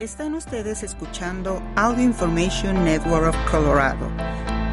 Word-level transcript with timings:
Están 0.00 0.32
ustedes 0.32 0.82
escuchando 0.82 1.62
Audio 1.76 2.02
Information 2.02 2.86
Network 2.86 3.34
of 3.34 3.50
Colorado. 3.50 4.10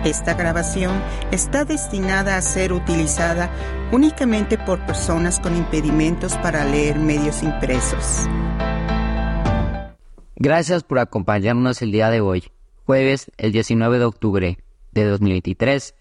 Esta 0.06 0.36
grabación 0.36 1.04
está 1.34 1.66
destinada 1.66 2.38
a 2.38 2.42
ser 2.42 2.72
utilizada 2.72 3.52
únicamente 3.92 4.58
por 4.58 4.86
personas 4.86 5.42
con 5.42 5.58
impedimentos 5.58 6.38
para 6.38 6.64
leer 6.64 6.98
medios 6.98 7.44
impresos. 7.44 8.26
Gracias 10.38 10.86
por 10.86 11.00
acompañarnos 11.00 11.82
el 11.82 11.92
día 11.92 12.10
de 12.10 12.22
hoy, 12.22 12.46
jueves 12.86 13.30
el 13.36 13.52
19 13.52 14.00
de 14.00 14.06
octubre 14.06 14.58
de 14.94 15.04
2023, 15.04 15.94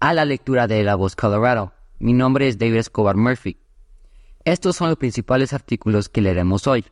a 0.00 0.12
la 0.12 0.24
lectura 0.24 0.66
de 0.66 0.82
La 0.82 0.96
Voz 0.96 1.14
Colorado. 1.14 1.72
Mi 2.00 2.14
nombre 2.14 2.48
es 2.48 2.58
David 2.58 2.78
Escobar 2.78 3.14
Murphy. 3.14 3.58
Estos 4.44 4.74
son 4.74 4.88
los 4.88 4.98
principales 4.98 5.52
artículos 5.52 6.08
que 6.08 6.20
leeremos 6.20 6.66
hoy. 6.66 6.84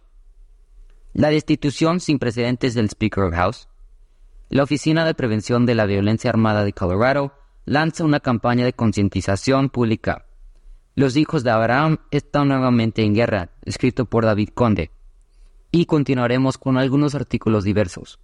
La 1.12 1.30
destitución 1.30 1.98
sin 1.98 2.20
precedentes 2.20 2.74
del 2.74 2.88
Speaker 2.88 3.32
House. 3.32 3.68
La 4.48 4.62
Oficina 4.62 5.04
de 5.04 5.14
Prevención 5.14 5.66
de 5.66 5.74
la 5.74 5.84
Violencia 5.84 6.30
Armada 6.30 6.64
de 6.64 6.72
Colorado 6.72 7.34
lanza 7.64 8.04
una 8.04 8.20
campaña 8.20 8.64
de 8.64 8.72
concientización 8.72 9.70
pública. 9.70 10.26
Los 10.94 11.16
hijos 11.16 11.42
de 11.42 11.50
Abraham 11.50 11.98
están 12.12 12.48
nuevamente 12.48 13.02
en 13.02 13.14
guerra, 13.14 13.50
escrito 13.64 14.04
por 14.04 14.24
David 14.24 14.50
Conde. 14.54 14.92
Y 15.72 15.86
continuaremos 15.86 16.58
con 16.58 16.78
algunos 16.78 17.16
artículos 17.16 17.64
diversos. 17.64 18.20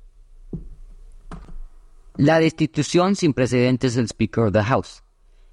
La 2.17 2.39
destitución 2.39 3.17
sin 3.17 3.35
precedentes 3.35 3.97
del 3.97 4.07
Speaker 4.07 4.45
of 4.45 4.53
the 4.53 4.63
House. 4.63 5.03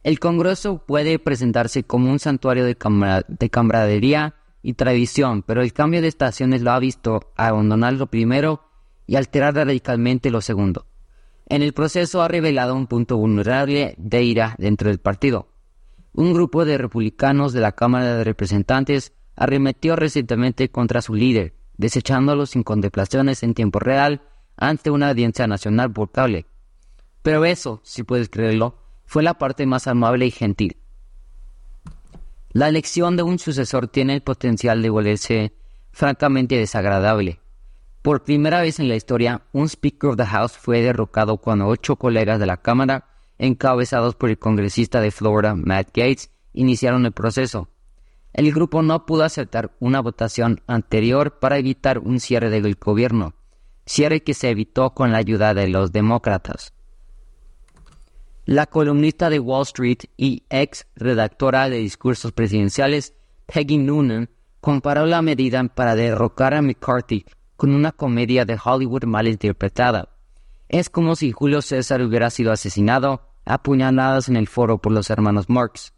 El 0.04 0.20
Congreso 0.20 0.86
puede 0.86 1.18
presentarse 1.18 1.84
como 1.84 2.12
un 2.12 2.20
santuario 2.20 2.64
de 2.66 3.50
camaradería 3.50 4.36
y 4.64 4.74
tradición, 4.74 5.44
pero 5.44 5.62
el 5.62 5.74
cambio 5.74 6.02
de 6.02 6.08
estaciones 6.08 6.62
lo 6.62 6.72
ha 6.72 6.80
visto 6.80 7.32
abandonar 7.36 7.94
lo 7.94 8.08
primero 8.08 8.64
y 9.06 9.18
alterar 9.18 9.54
radicalmente 9.54 10.32
lo 10.32 10.42
segundo. 10.42 10.88
En 11.48 11.62
el 11.62 11.74
proceso 11.74 12.22
ha 12.22 12.30
revelado 12.30 12.74
un 12.74 12.88
punto 12.88 13.18
vulnerable 13.18 13.94
de 13.98 14.24
ira 14.24 14.56
dentro 14.58 14.90
del 14.90 15.00
partido. 15.00 15.50
Un 16.14 16.34
grupo 16.34 16.64
de 16.64 16.78
republicanos 16.78 17.54
de 17.54 17.60
la 17.60 17.74
Cámara 17.74 18.16
de 18.16 18.24
Representantes 18.24 19.14
arremetió 19.36 19.96
recientemente 19.96 20.70
contra 20.70 21.02
su 21.02 21.14
líder, 21.14 21.54
desechándolo 21.76 22.46
sin 22.46 22.64
contemplaciones 22.64 23.44
en 23.44 23.54
tiempo 23.54 23.80
real 23.80 24.22
ante 24.56 24.92
una 24.92 25.10
audiencia 25.10 25.46
nacional 25.48 25.92
por 25.92 26.12
cable. 26.12 26.46
Pero 27.22 27.44
eso, 27.44 27.82
si 27.84 28.04
puedes 28.04 28.30
creerlo, 28.30 28.78
fue 29.06 29.24
la 29.24 29.34
parte 29.34 29.66
más 29.66 29.88
amable 29.88 30.26
y 30.26 30.32
gentil. 30.32 30.78
La 32.54 32.70
elección 32.70 33.18
de 33.18 33.24
un 33.24 33.40
sucesor 33.40 33.88
tiene 33.88 34.14
el 34.14 34.22
potencial 34.22 34.84
de 34.84 34.92
volverse 34.92 35.54
francamente 35.92 36.56
desagradable. 36.56 37.40
Por 38.04 38.24
primera 38.24 38.62
vez 38.62 38.80
en 38.80 38.88
la 38.88 38.96
historia, 38.96 39.42
un 39.54 39.68
Speaker 39.68 40.12
of 40.12 40.18
the 40.18 40.26
House 40.28 40.52
fue 40.52 40.84
derrocado 40.84 41.38
cuando 41.38 41.66
ocho 41.66 41.96
colegas 41.96 42.40
de 42.40 42.46
la 42.46 42.58
Cámara, 42.58 43.08
encabezados 43.40 44.14
por 44.14 44.30
el 44.30 44.38
congresista 44.38 45.02
de 45.02 45.10
Florida, 45.10 45.56
Matt 45.56 45.88
Gates, 45.96 46.30
iniciaron 46.54 47.08
el 47.08 47.12
proceso. 47.12 47.70
El 48.34 48.54
grupo 48.54 48.84
no 48.84 49.08
pudo 49.08 49.24
aceptar 49.24 49.72
una 49.80 50.00
votación 50.00 50.62
anterior 50.68 51.40
para 51.40 51.58
evitar 51.58 51.98
un 51.98 52.20
cierre 52.20 52.52
del 52.52 52.76
gobierno, 52.76 53.34
cierre 53.88 54.22
que 54.22 54.36
se 54.36 54.52
evitó 54.52 54.92
con 54.92 55.12
la 55.12 55.18
ayuda 55.18 55.56
de 55.56 55.70
los 55.70 55.92
demócratas. 55.92 56.72
La 58.46 58.66
columnista 58.66 59.30
de 59.30 59.40
Wall 59.40 59.62
Street 59.62 60.00
y 60.18 60.44
ex 60.50 60.86
redactora 60.98 61.70
de 61.70 61.78
discursos 61.78 62.34
presidenciales, 62.34 63.14
Peggy 63.46 63.78
Noonan, 63.78 64.30
comparó 64.60 65.06
la 65.06 65.22
medida 65.22 65.64
para 65.64 65.96
derrocar 65.96 66.54
a 66.54 66.62
McCarthy 66.62 67.26
con 67.56 67.74
una 67.74 67.94
comedia 67.94 68.44
de 68.44 68.60
Hollywood 68.62 69.06
mal 69.06 69.30
interpretada. 69.30 70.10
Es 70.68 70.90
como 70.90 71.16
si 71.16 71.32
Julio 71.32 71.62
César 71.62 72.02
hubiera 72.02 72.30
sido 72.30 72.52
asesinado 72.52 73.22
a 73.46 73.64
puñaladas 73.64 74.28
en 74.28 74.36
el 74.36 74.50
foro 74.50 74.78
por 74.78 74.92
los 74.92 75.10
hermanos 75.10 75.48
Marx. 75.48 75.94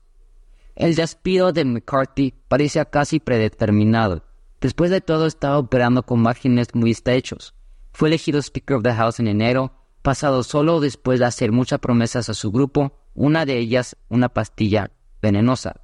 El 0.76 0.94
despido 0.94 1.52
de 1.52 1.66
McCarthy 1.66 2.36
parecía 2.48 2.86
casi 2.86 3.20
predeterminado. 3.20 4.24
Después 4.62 4.92
de 4.92 5.02
todo 5.02 5.26
estaba 5.26 5.58
operando 5.58 6.04
con 6.04 6.22
márgenes 6.22 6.76
muy 6.76 6.92
estrechos. 6.92 7.56
Fue 7.92 8.10
elegido 8.10 8.40
Speaker 8.40 8.78
of 8.78 8.84
the 8.84 8.94
House 8.94 9.20
en 9.20 9.30
enero 9.30 9.72
pasado 10.06 10.44
solo 10.44 10.80
después 10.82 11.20
de 11.20 11.26
hacer 11.26 11.52
muchas 11.52 11.80
promesas 11.80 12.30
a 12.30 12.36
su 12.36 12.52
grupo, 12.52 12.94
una 13.16 13.44
de 13.44 13.58
ellas 13.58 13.98
una 14.08 14.30
pastilla 14.30 14.92
venenosa. 15.20 15.82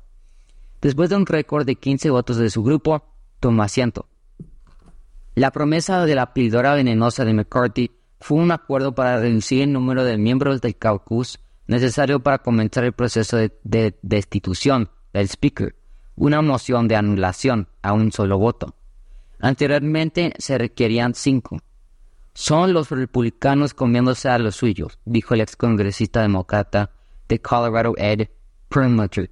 Después 0.79 1.09
de 1.09 1.15
un 1.15 1.25
récord 1.25 1.65
de 1.65 1.75
15 1.75 2.11
votos 2.11 2.37
de 2.37 2.51
su 2.51 2.61
grupo, 2.61 3.03
tomó 3.39 3.63
asiento. 3.63 4.07
La 5.33 5.49
promesa 5.49 6.05
de 6.05 6.13
la 6.13 6.33
píldora 6.35 6.75
venenosa 6.75 7.25
de 7.25 7.33
McCarthy 7.33 7.91
fue 8.19 8.37
un 8.37 8.51
acuerdo 8.51 8.93
para 8.93 9.17
reducir 9.17 9.63
el 9.63 9.73
número 9.73 10.03
de 10.03 10.19
miembros 10.19 10.61
del 10.61 10.77
caucus 10.77 11.39
necesario 11.65 12.19
para 12.19 12.43
comenzar 12.43 12.83
el 12.83 12.93
proceso 12.93 13.37
de, 13.37 13.57
de 13.63 13.97
destitución 14.03 14.91
del 15.13 15.29
Speaker, 15.29 15.75
una 16.15 16.43
moción 16.43 16.87
de 16.87 16.95
anulación 16.95 17.69
a 17.81 17.93
un 17.93 18.11
solo 18.11 18.37
voto. 18.37 18.75
Anteriormente 19.39 20.33
se 20.37 20.59
requerían 20.59 21.15
cinco. 21.15 21.57
Son 22.33 22.73
los 22.73 22.89
republicanos 22.89 23.73
comiéndose 23.73 24.29
a 24.29 24.37
los 24.39 24.55
suyos, 24.55 24.99
dijo 25.05 25.33
el 25.33 25.41
ex 25.41 25.55
congresista 25.55 26.21
demócrata 26.21 26.91
de 27.27 27.41
Colorado 27.41 27.93
Ed 27.97 28.29
Perlmutter. 28.69 29.31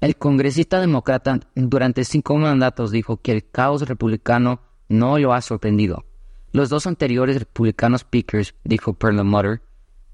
El 0.00 0.16
congresista 0.16 0.80
demócrata 0.80 1.40
durante 1.54 2.04
cinco 2.04 2.36
mandatos 2.36 2.90
dijo 2.90 3.16
que 3.16 3.32
el 3.32 3.50
caos 3.50 3.88
republicano 3.88 4.60
no 4.88 5.18
lo 5.18 5.32
ha 5.32 5.40
sorprendido. 5.40 6.04
Los 6.52 6.68
dos 6.68 6.86
anteriores 6.86 7.38
republicanos 7.38 8.02
speakers, 8.02 8.54
dijo 8.62 8.92
Perlmutter, 8.92 9.62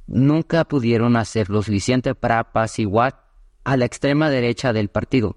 nunca 0.07 0.65
pudieron 0.65 1.17
hacer 1.17 1.51
lo 1.51 1.63
suficiente 1.63 2.15
para 2.15 2.39
apaciguar 2.39 3.25
a 3.65 3.77
la 3.77 3.85
extrema 3.85 4.31
derecha 4.31 4.73
del 4.73 4.89
partido. 4.89 5.37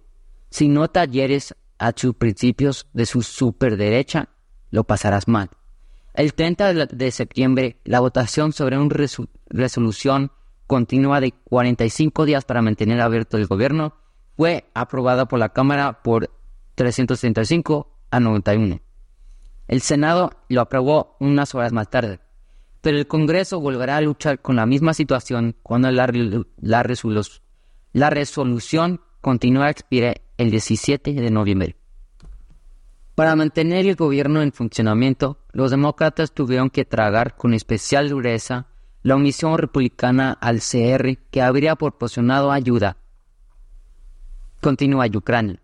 Si 0.52 0.68
no 0.68 0.88
talleres 0.88 1.56
a 1.80 1.92
sus 1.96 2.14
principios 2.16 2.88
de 2.94 3.08
su 3.08 3.24
superderecha, 3.24 4.30
lo 4.70 4.84
pasarás 4.84 5.28
mal. 5.28 5.50
El 6.14 6.36
30 6.36 6.74
de 6.86 7.12
septiembre, 7.12 7.78
la 7.86 8.00
votación 8.00 8.54
sobre 8.54 8.78
una 8.78 8.94
resolución 9.50 10.32
continua 10.68 11.20
de 11.20 11.32
45 11.32 12.26
días 12.26 12.46
para 12.46 12.62
mantener 12.62 13.02
abierto 13.02 13.38
el 13.38 13.48
gobierno 13.48 13.96
fue 14.38 14.66
aprobada 14.76 15.28
por 15.28 15.40
la 15.40 15.50
Cámara 15.50 16.04
por 16.04 16.30
335 16.76 17.88
a 18.12 18.20
91. 18.20 18.80
El 19.68 19.82
Senado 19.82 20.32
lo 20.50 20.62
aprobó 20.62 21.16
unas 21.20 21.56
horas 21.56 21.74
más 21.74 21.90
tarde, 21.90 22.20
pero 22.82 22.98
el 22.98 23.08
Congreso 23.08 23.60
volverá 23.60 23.98
a 23.98 24.02
luchar 24.02 24.40
con 24.40 24.56
la 24.56 24.68
misma 24.68 24.94
situación 24.94 25.56
cuando 25.64 25.90
la, 25.92 26.08
la, 26.62 26.84
la 27.94 28.10
resolución 28.12 29.02
continúa 29.22 29.66
a 29.66 29.72
expirar 29.72 30.22
el 30.38 30.52
17 30.52 31.14
de 31.14 31.32
noviembre. 31.32 31.76
Para 33.16 33.36
mantener 33.36 33.88
el 33.88 33.96
gobierno 33.96 34.42
en 34.42 34.52
funcionamiento, 34.52 35.43
los 35.54 35.72
demócratas 35.72 36.34
tuvieron 36.34 36.70
que 36.70 36.84
tragar 36.84 37.38
con 37.38 37.54
especial 37.54 38.10
dureza 38.10 38.68
la 39.04 39.16
omisión 39.16 39.58
republicana 39.58 40.38
al 40.42 40.60
CR 40.60 41.18
que 41.30 41.42
habría 41.42 41.76
proporcionado 41.76 42.52
ayuda. 42.52 42.98
Continúa 44.62 45.08
Ucrania. 45.14 45.62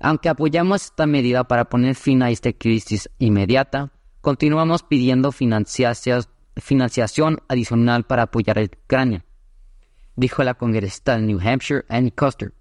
Aunque 0.00 0.28
apoyamos 0.28 0.84
esta 0.84 1.06
medida 1.06 1.44
para 1.44 1.66
poner 1.66 1.94
fin 1.94 2.22
a 2.22 2.30
esta 2.30 2.52
crisis 2.52 3.08
inmediata, 3.18 3.92
continuamos 4.20 4.82
pidiendo 4.82 5.32
financiación 5.32 7.38
adicional 7.48 8.04
para 8.04 8.24
apoyar 8.24 8.58
a 8.58 8.64
Ucrania, 8.64 9.24
dijo 10.16 10.42
la 10.42 10.54
congresista 10.54 11.16
de 11.16 11.22
New 11.22 11.40
Hampshire, 11.40 11.84
Annie 11.88 12.10
Custer. 12.10 12.52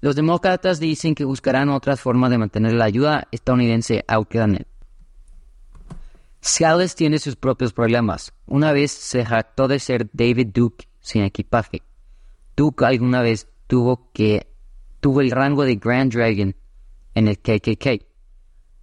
Los 0.00 0.16
demócratas 0.16 0.80
dicen 0.80 1.14
que 1.14 1.24
buscarán 1.24 1.68
otras 1.68 2.00
formas 2.00 2.30
de 2.30 2.38
mantener 2.38 2.72
la 2.72 2.86
ayuda 2.86 3.28
estadounidense 3.30 4.04
a 4.08 4.18
Ucrania. 4.18 4.66
Scales 6.42 6.94
tiene 6.94 7.18
sus 7.18 7.36
propios 7.36 7.72
problemas. 7.72 8.32
Una 8.46 8.72
vez 8.72 8.92
se 8.92 9.24
jactó 9.24 9.68
de 9.68 9.78
ser 9.78 10.08
David 10.12 10.48
Duke 10.54 10.88
sin 11.00 11.22
equipaje. 11.22 11.82
Duke 12.56 12.84
alguna 12.84 13.22
vez 13.22 13.48
tuvo 13.66 14.10
que 14.12 14.46
tuvo 15.00 15.20
el 15.20 15.30
rango 15.30 15.64
de 15.64 15.76
Grand 15.76 16.12
Dragon 16.12 16.54
en 17.14 17.28
el 17.28 17.38
KKK. 17.38 18.06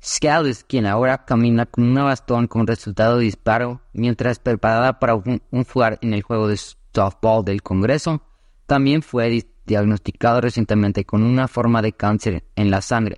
Scales, 0.04 0.66
quien 0.66 0.86
ahora 0.86 1.24
camina 1.26 1.66
con 1.66 1.86
una 1.86 2.04
bastón 2.04 2.48
con 2.48 2.68
resultado 2.68 3.18
de 3.18 3.26
disparo 3.26 3.82
mientras 3.94 4.40
preparada 4.40 5.00
para 5.00 5.16
un, 5.16 5.42
un 5.50 5.64
jugar 5.64 5.98
en 6.02 6.14
el 6.14 6.22
juego 6.22 6.50
de 6.50 6.58
softball 6.58 7.46
del 7.46 7.64
Congreso, 7.64 8.22
también 8.66 9.02
fue 9.02 9.46
diagnosticado 9.66 10.42
recientemente 10.42 11.06
con 11.06 11.24
una 11.24 11.48
forma 11.48 11.82
de 11.82 11.94
cáncer 11.94 12.44
en 12.56 12.70
la 12.70 12.82
sangre. 12.82 13.18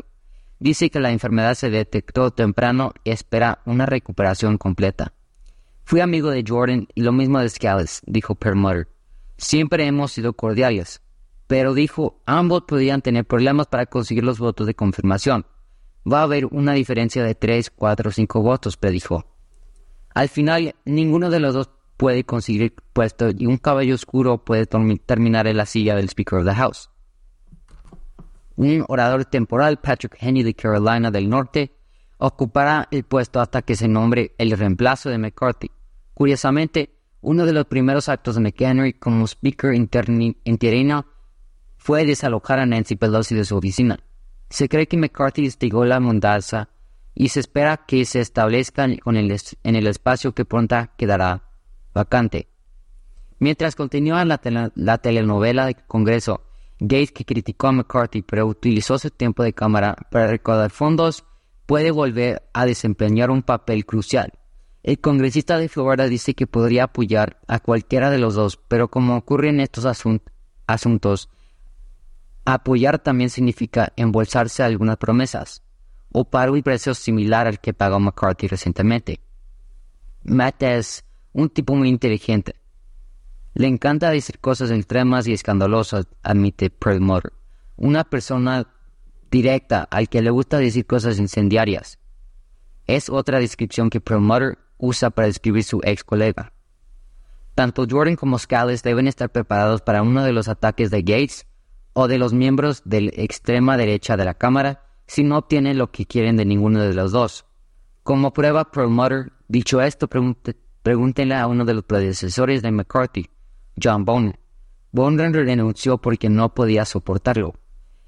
Dice 0.65 0.89
que 0.89 0.99
la 0.99 1.11
enfermedad 1.11 1.53
se 1.53 1.69
detectó 1.69 2.31
temprano 2.31 2.91
y 3.03 3.11
espera 3.11 3.61
una 3.67 3.85
recuperación 3.85 4.57
completa. 4.57 5.13
Fui 5.83 5.99
amigo 5.99 6.31
de 6.31 6.43
Jordan 6.43 6.87
y 6.95 7.01
lo 7.01 7.11
mismo 7.11 7.37
de 7.37 7.49
Scales, 7.49 8.01
dijo 8.07 8.33
Perlmutter. 8.33 8.87
Siempre 9.37 9.85
hemos 9.85 10.13
sido 10.13 10.33
cordiales. 10.33 11.03
Pero 11.45 11.75
dijo, 11.75 12.19
ambos 12.25 12.63
podían 12.63 13.03
tener 13.03 13.25
problemas 13.25 13.67
para 13.67 13.85
conseguir 13.85 14.23
los 14.23 14.39
votos 14.39 14.65
de 14.65 14.73
confirmación. 14.73 15.45
Va 16.11 16.21
a 16.21 16.23
haber 16.23 16.47
una 16.47 16.73
diferencia 16.73 17.23
de 17.23 17.35
3, 17.35 17.69
4, 17.69 18.09
5 18.09 18.41
votos, 18.41 18.75
predijo. 18.75 19.23
Al 20.15 20.29
final, 20.29 20.73
ninguno 20.83 21.29
de 21.29 21.41
los 21.41 21.53
dos 21.53 21.69
puede 21.95 22.23
conseguir 22.23 22.73
puesto 22.91 23.29
y 23.29 23.45
un 23.45 23.57
caballo 23.57 23.93
oscuro 23.93 24.43
puede 24.43 24.65
terminar 24.65 25.45
en 25.45 25.57
la 25.57 25.67
silla 25.67 25.95
del 25.95 26.09
Speaker 26.09 26.39
of 26.39 26.45
the 26.47 26.55
House. 26.55 26.89
Un 28.57 28.85
orador 28.87 29.25
temporal, 29.25 29.79
Patrick 29.79 30.17
Henry 30.19 30.43
de 30.43 30.53
Carolina 30.53 31.11
del 31.11 31.29
Norte, 31.29 31.75
ocupará 32.17 32.87
el 32.91 33.03
puesto 33.03 33.39
hasta 33.39 33.61
que 33.61 33.75
se 33.75 33.87
nombre 33.87 34.33
el 34.37 34.51
reemplazo 34.51 35.09
de 35.09 35.17
McCarthy. 35.17 35.71
Curiosamente, 36.13 36.95
uno 37.21 37.45
de 37.45 37.53
los 37.53 37.65
primeros 37.65 38.07
actos 38.07 38.35
de 38.35 38.41
McHenry 38.41 38.93
como 38.93 39.25
Speaker 39.25 39.73
interino 39.73 41.05
fue 41.77 42.05
desalojar 42.05 42.59
a 42.59 42.65
Nancy 42.65 42.95
Pelosi 42.95 43.35
de 43.35 43.45
su 43.45 43.57
oficina. 43.57 43.99
Se 44.49 44.69
cree 44.69 44.87
que 44.87 44.97
McCarthy 44.97 45.45
instigó 45.45 45.85
la 45.85 45.99
mudanza 45.99 46.69
y 47.13 47.29
se 47.29 47.39
espera 47.39 47.77
que 47.85 48.05
se 48.05 48.21
establezca 48.21 48.85
en 48.85 49.75
el 49.75 49.87
espacio 49.87 50.33
que 50.33 50.45
pronto 50.45 50.75
quedará 50.97 51.43
vacante. 51.93 52.47
Mientras 53.39 53.75
continúa 53.75 54.23
la, 54.23 54.39
la 54.75 54.97
telenovela 54.99 55.65
de 55.65 55.75
Congreso, 55.75 56.41
Gates, 56.79 57.11
que 57.11 57.25
criticó 57.25 57.67
a 57.67 57.71
McCarthy 57.71 58.21
pero 58.21 58.47
utilizó 58.47 58.97
su 58.97 59.09
tiempo 59.09 59.43
de 59.43 59.53
cámara 59.53 59.95
para 60.11 60.27
recaudar 60.27 60.71
fondos, 60.71 61.23
puede 61.65 61.91
volver 61.91 62.43
a 62.53 62.65
desempeñar 62.65 63.31
un 63.31 63.41
papel 63.41 63.85
crucial. 63.85 64.33
El 64.83 64.99
congresista 64.99 65.57
de 65.57 65.67
Florida 65.67 66.07
dice 66.07 66.35
que 66.35 66.45
podría 66.45 66.83
apoyar 66.83 67.39
a 67.47 67.59
cualquiera 67.59 68.11
de 68.11 68.19
los 68.19 68.35
dos, 68.35 68.57
pero 68.67 68.89
como 68.89 69.15
ocurre 69.15 69.49
en 69.49 69.59
estos 69.59 69.85
asuntos, 70.67 71.29
apoyar 72.45 72.99
también 72.99 73.31
significa 73.31 73.91
embolsarse 73.95 74.61
algunas 74.61 74.97
promesas 74.97 75.63
o 76.11 76.23
pagar 76.23 76.51
un 76.51 76.61
precio 76.61 76.93
similar 76.93 77.47
al 77.47 77.59
que 77.59 77.73
pagó 77.73 77.99
McCarthy 77.99 78.47
recientemente. 78.47 79.19
Matt 80.23 80.61
es 80.63 81.03
un 81.33 81.49
tipo 81.49 81.75
muy 81.75 81.89
inteligente. 81.89 82.55
Le 83.55 83.67
encanta 83.67 84.09
decir 84.09 84.39
cosas 84.39 84.69
extremas 84.69 85.27
y 85.27 85.33
escandalosas, 85.33 86.07
admite 86.23 86.69
Perlmutter. 86.69 87.31
Una 87.77 88.03
persona 88.03 88.67
directa 89.31 89.87
al 89.89 90.09
que 90.09 90.21
le 90.21 90.29
gusta 90.29 90.57
decir 90.57 90.85
cosas 90.85 91.19
incendiarias. 91.19 91.97
Es 92.85 93.09
otra 93.09 93.39
descripción 93.39 93.89
que 93.89 94.01
Perlmutter 94.01 94.57
usa 94.77 95.09
para 95.09 95.27
describir 95.27 95.63
su 95.63 95.79
ex 95.85 96.03
colega. 96.03 96.51
Tanto 97.55 97.87
Jordan 97.89 98.17
como 98.17 98.37
Scales 98.37 98.83
deben 98.83 99.07
estar 99.07 99.31
preparados 99.31 99.81
para 99.81 100.01
uno 100.01 100.25
de 100.25 100.33
los 100.33 100.49
ataques 100.49 100.91
de 100.91 101.01
Gates 101.03 101.47
o 101.93 102.09
de 102.09 102.17
los 102.17 102.33
miembros 102.33 102.81
de 102.83 103.01
la 103.03 103.11
extrema 103.13 103.77
derecha 103.77 104.17
de 104.17 104.25
la 104.25 104.33
Cámara 104.33 104.83
si 105.07 105.23
no 105.23 105.37
obtienen 105.37 105.77
lo 105.77 105.91
que 105.91 106.05
quieren 106.05 106.35
de 106.35 106.43
ninguno 106.43 106.81
de 106.81 106.93
los 106.93 107.13
dos. 107.13 107.45
Como 108.03 108.33
prueba, 108.33 108.69
Perlmutter, 108.69 109.31
dicho 109.47 109.81
esto, 109.81 110.09
pregúntenle 110.09 111.35
a 111.35 111.47
uno 111.47 111.63
de 111.63 111.73
los 111.73 111.85
predecesores 111.85 112.61
de 112.61 112.71
McCarthy, 112.71 113.29
John 113.81 114.05
Bonner. 114.05 114.39
Bonner 114.91 115.31
renunció 115.31 115.97
porque 115.97 116.29
no 116.29 116.53
podía 116.53 116.85
soportarlo. 116.85 117.53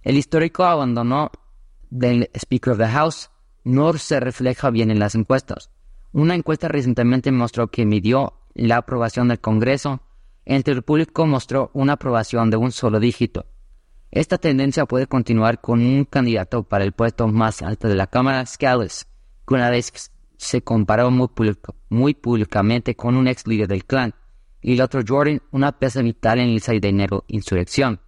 El 0.02 0.18
histórico 0.18 0.64
abandono 0.64 1.32
del 1.90 2.30
Speaker 2.34 2.74
of 2.74 2.80
the 2.80 2.88
House 2.88 3.30
no 3.64 3.94
se 3.94 4.20
refleja 4.20 4.70
bien 4.70 4.92
en 4.92 5.00
las 5.00 5.16
encuestas. 5.16 5.70
Una 6.14 6.36
encuesta 6.36 6.68
recientemente 6.68 7.32
mostró 7.32 7.68
que 7.68 7.86
midió 7.86 8.34
la 8.54 8.78
aprobación 8.78 9.28
del 9.28 9.40
Congreso. 9.40 10.02
Entre 10.46 10.74
el 10.74 10.82
público 10.82 11.26
mostró 11.26 11.72
una 11.74 11.94
aprobación 11.94 12.50
de 12.50 12.58
un 12.58 12.72
solo 12.72 13.00
dígito. 13.00 13.46
Esta 14.10 14.38
tendencia 14.38 14.86
puede 14.86 15.08
continuar 15.08 15.60
con 15.60 15.82
un 15.82 16.06
candidato 16.06 16.64
para 16.64 16.86
el 16.86 16.94
puesto 16.94 17.28
más 17.28 17.62
alto 17.62 17.90
de 17.90 17.96
la 17.96 18.08
Cámara, 18.08 18.46
Scales, 18.46 19.08
que 19.46 19.54
una 19.54 19.70
vez 19.70 20.12
se 20.38 20.62
comparó 20.62 21.12
muy, 21.12 22.14
públicamente 22.14 22.96
con 22.96 23.18
un 23.18 23.28
ex 23.28 23.46
líder 23.46 23.68
del 23.68 23.86
clan, 23.86 24.16
y 24.62 24.74
el 24.74 24.82
otro 24.82 25.02
Jordan, 25.08 25.42
una 25.52 25.80
pieza 25.80 26.02
vital 26.02 26.40
en 26.40 26.50
el 26.50 26.62
6 26.62 26.82
de 26.82 26.90
enero 26.90 27.24
insurrección. 27.28 28.02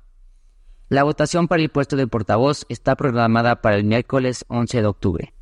La 0.89 1.03
votación 1.03 1.47
para 1.47 1.61
el 1.61 1.69
puesto 1.69 1.95
de 1.95 2.07
portavoz 2.07 2.65
está 2.69 2.95
programada 2.95 3.61
para 3.61 3.75
el 3.75 3.83
miércoles 3.83 4.45
11 4.47 4.81
de 4.81 4.87
octubre. 4.87 5.33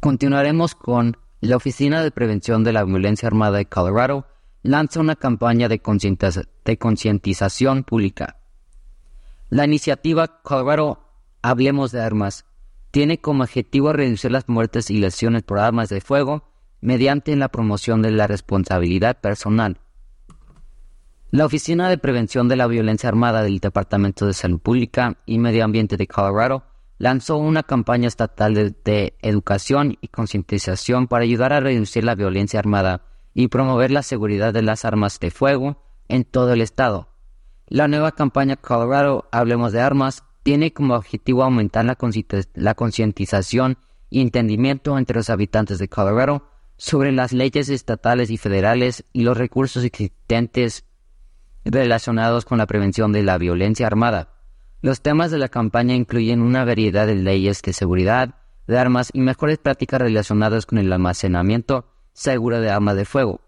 Continuaremos 0.00 0.74
con 0.74 1.16
la 1.40 1.56
Oficina 1.56 2.02
de 2.02 2.10
Prevención 2.10 2.64
de 2.64 2.72
la 2.72 2.84
Violencia 2.84 3.28
Armada 3.28 3.58
de 3.58 3.66
Colorado 3.66 4.26
lanza 4.62 5.00
una 5.00 5.14
campaña 5.14 5.68
de 5.68 5.80
concientización 6.78 7.84
pública 7.84 8.36
la 9.48 9.64
iniciativa 9.64 10.42
Colorado 10.42 11.04
Hablemos 11.40 11.92
de 11.92 12.00
Armas 12.00 12.46
tiene 12.90 13.18
como 13.20 13.44
objetivo 13.44 13.92
reducir 13.92 14.32
las 14.32 14.48
muertes 14.48 14.90
y 14.90 14.98
lesiones 14.98 15.44
por 15.44 15.60
armas 15.60 15.88
de 15.88 16.00
fuego 16.00 16.50
mediante 16.80 17.36
la 17.36 17.48
promoción 17.48 18.02
de 18.02 18.10
la 18.10 18.26
responsabilidad 18.26 19.20
personal. 19.20 19.78
La 21.32 21.44
Oficina 21.44 21.88
de 21.88 21.98
Prevención 21.98 22.46
de 22.46 22.54
la 22.54 22.68
Violencia 22.68 23.08
Armada 23.08 23.42
del 23.42 23.58
Departamento 23.58 24.26
de 24.26 24.32
Salud 24.32 24.60
Pública 24.60 25.18
y 25.26 25.40
Medio 25.40 25.64
Ambiente 25.64 25.96
de 25.96 26.06
Colorado 26.06 26.62
lanzó 26.98 27.36
una 27.36 27.64
campaña 27.64 28.06
estatal 28.06 28.54
de, 28.54 29.16
educación 29.22 29.98
y 30.00 30.06
concientización 30.06 31.08
para 31.08 31.24
ayudar 31.24 31.52
a 31.52 31.58
reducir 31.58 32.04
la 32.04 32.14
violencia 32.14 32.60
armada 32.60 33.02
y 33.34 33.48
promover 33.48 33.90
la 33.90 34.04
seguridad 34.04 34.54
de 34.54 34.62
las 34.62 34.84
armas 34.84 35.18
de 35.18 35.32
fuego 35.32 35.82
en 36.06 36.24
todo 36.24 36.52
el 36.52 36.60
estado. 36.60 37.08
La 37.66 37.88
nueva 37.88 38.12
campaña 38.12 38.54
Colorado 38.54 39.28
Hablemos 39.32 39.72
de 39.72 39.80
Armas 39.80 40.22
tiene 40.44 40.72
como 40.72 40.94
objetivo 40.94 41.42
aumentar 41.42 41.84
la 41.84 42.74
concientización 42.76 43.78
y 44.10 44.20
entendimiento 44.20 44.96
entre 44.96 45.16
los 45.16 45.28
habitantes 45.28 45.80
de 45.80 45.88
Colorado 45.88 46.46
sobre 46.76 47.10
las 47.10 47.32
leyes 47.32 47.68
estatales 47.68 48.30
y 48.30 48.36
federales 48.36 49.04
y 49.12 49.22
los 49.22 49.36
recursos 49.36 49.82
existentes 49.82 50.85
relacionados 51.70 52.44
con 52.44 52.58
la 52.58 52.66
prevención 52.66 53.12
de 53.12 53.22
la 53.22 53.38
violencia 53.38 53.86
armada. 53.86 54.30
Los 54.82 55.00
temas 55.00 55.30
de 55.30 55.38
la 55.38 55.48
campaña 55.48 55.94
incluyen 55.94 56.40
una 56.40 56.64
variedad 56.64 57.06
de 57.06 57.16
leyes 57.16 57.60
de 57.62 57.72
seguridad 57.72 58.36
de 58.66 58.78
armas 58.78 59.10
y 59.12 59.20
mejores 59.20 59.58
prácticas 59.58 60.00
relacionadas 60.00 60.66
con 60.66 60.78
el 60.78 60.92
almacenamiento 60.92 61.86
seguro 62.12 62.60
de 62.60 62.70
armas 62.70 62.96
de 62.96 63.04
fuego, 63.04 63.40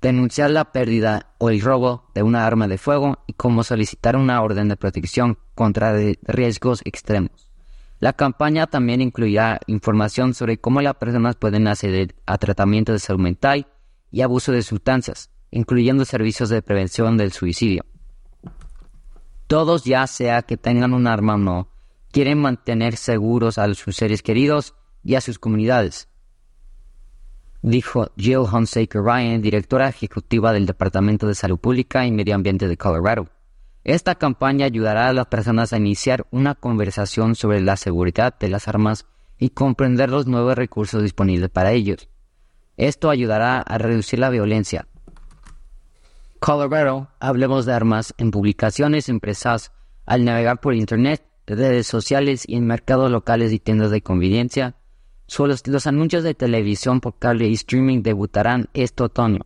denunciar 0.00 0.50
la 0.50 0.72
pérdida 0.72 1.34
o 1.38 1.50
el 1.50 1.60
robo 1.60 2.10
de 2.14 2.22
una 2.22 2.46
arma 2.46 2.68
de 2.68 2.78
fuego 2.78 3.18
y 3.26 3.34
cómo 3.34 3.62
solicitar 3.62 4.16
una 4.16 4.42
orden 4.42 4.68
de 4.68 4.76
protección 4.76 5.38
contra 5.54 5.94
riesgos 6.22 6.82
extremos. 6.84 7.50
La 7.98 8.14
campaña 8.14 8.66
también 8.66 9.02
incluirá 9.02 9.60
información 9.66 10.32
sobre 10.32 10.58
cómo 10.58 10.80
las 10.80 10.94
personas 10.94 11.36
pueden 11.36 11.68
acceder 11.68 12.14
a 12.24 12.38
tratamiento 12.38 12.92
de 12.92 12.98
salud 12.98 13.20
mental 13.20 13.66
y 14.10 14.22
abuso 14.22 14.52
de 14.52 14.62
sustancias, 14.62 15.30
incluyendo 15.50 16.04
servicios 16.04 16.48
de 16.48 16.62
prevención 16.62 17.16
del 17.16 17.32
suicidio. 17.32 17.84
Todos, 19.46 19.84
ya 19.84 20.06
sea 20.06 20.42
que 20.42 20.56
tengan 20.56 20.94
un 20.94 21.06
arma 21.06 21.34
o 21.34 21.38
no, 21.38 21.68
quieren 22.12 22.40
mantener 22.40 22.96
seguros 22.96 23.58
a 23.58 23.72
sus 23.74 23.96
seres 23.96 24.22
queridos 24.22 24.74
y 25.02 25.14
a 25.14 25.20
sus 25.20 25.38
comunidades 25.38 26.10
dijo 27.62 28.10
Jill 28.16 28.46
Hunsaker 28.52 29.02
Ryan, 29.02 29.42
directora 29.42 29.88
ejecutiva 29.88 30.52
del 30.52 30.66
Departamento 30.66 31.26
de 31.26 31.34
Salud 31.34 31.58
Pública 31.58 32.06
y 32.06 32.12
Medio 32.12 32.34
Ambiente 32.34 32.68
de 32.68 32.76
Colorado. 32.76 33.28
Esta 33.84 34.14
campaña 34.14 34.66
ayudará 34.66 35.08
a 35.08 35.12
las 35.12 35.26
personas 35.26 35.72
a 35.72 35.78
iniciar 35.78 36.26
una 36.30 36.54
conversación 36.54 37.34
sobre 37.34 37.60
la 37.60 37.76
seguridad 37.76 38.38
de 38.38 38.48
las 38.48 38.68
armas 38.68 39.06
y 39.38 39.50
comprender 39.50 40.10
los 40.10 40.26
nuevos 40.26 40.54
recursos 40.54 41.02
disponibles 41.02 41.48
para 41.48 41.72
ellos. 41.72 42.08
Esto 42.76 43.10
ayudará 43.10 43.58
a 43.58 43.78
reducir 43.78 44.18
la 44.18 44.30
violencia. 44.30 44.86
Colorado, 46.40 47.10
hablemos 47.20 47.66
de 47.66 47.72
armas 47.72 48.14
en 48.18 48.30
publicaciones 48.30 49.08
impresas 49.08 49.72
al 50.06 50.24
navegar 50.24 50.60
por 50.60 50.74
Internet, 50.74 51.22
redes 51.46 51.86
sociales 51.86 52.44
y 52.46 52.56
en 52.56 52.66
mercados 52.66 53.10
locales 53.10 53.52
y 53.52 53.58
tiendas 53.58 53.90
de 53.90 54.02
conveniencia 54.02 54.76
los, 55.38 55.86
anuncios 55.86 56.24
de 56.24 56.34
televisión 56.34 57.00
por 57.00 57.18
cable 57.18 57.46
y 57.48 57.52
streaming 57.52 58.02
debutarán 58.02 58.68
este 58.74 59.04
otoño. 59.04 59.40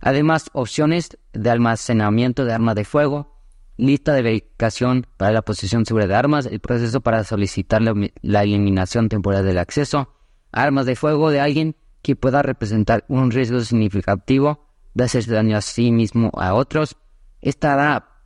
Además, 0.00 0.50
opciones 0.52 1.18
de 1.32 1.50
almacenamiento 1.50 2.44
de 2.44 2.52
armas 2.52 2.74
de 2.74 2.84
fuego, 2.84 3.36
lista 3.76 4.12
de 4.12 4.22
verificación 4.22 5.06
para 5.16 5.32
la 5.32 5.42
posesión 5.42 5.86
segura 5.86 6.06
de 6.06 6.14
armas, 6.14 6.46
el 6.46 6.60
proceso 6.60 7.00
para 7.00 7.24
solicitar 7.24 7.82
la, 7.82 8.42
eliminación 8.42 9.08
temporal 9.08 9.44
del 9.44 9.58
acceso 9.58 10.14
armas 10.50 10.86
de 10.86 10.96
fuego 10.96 11.30
de 11.30 11.40
alguien 11.40 11.76
que 12.00 12.16
pueda 12.16 12.42
representar 12.42 13.04
un 13.08 13.30
riesgo 13.30 13.60
significativo 13.60 14.67
de 14.94 15.04
hacerse 15.04 15.32
daño 15.32 15.56
a 15.56 15.60
sí 15.60 15.92
mismo 15.92 16.30
a 16.34 16.54
otros, 16.54 16.96
estará 17.40 18.22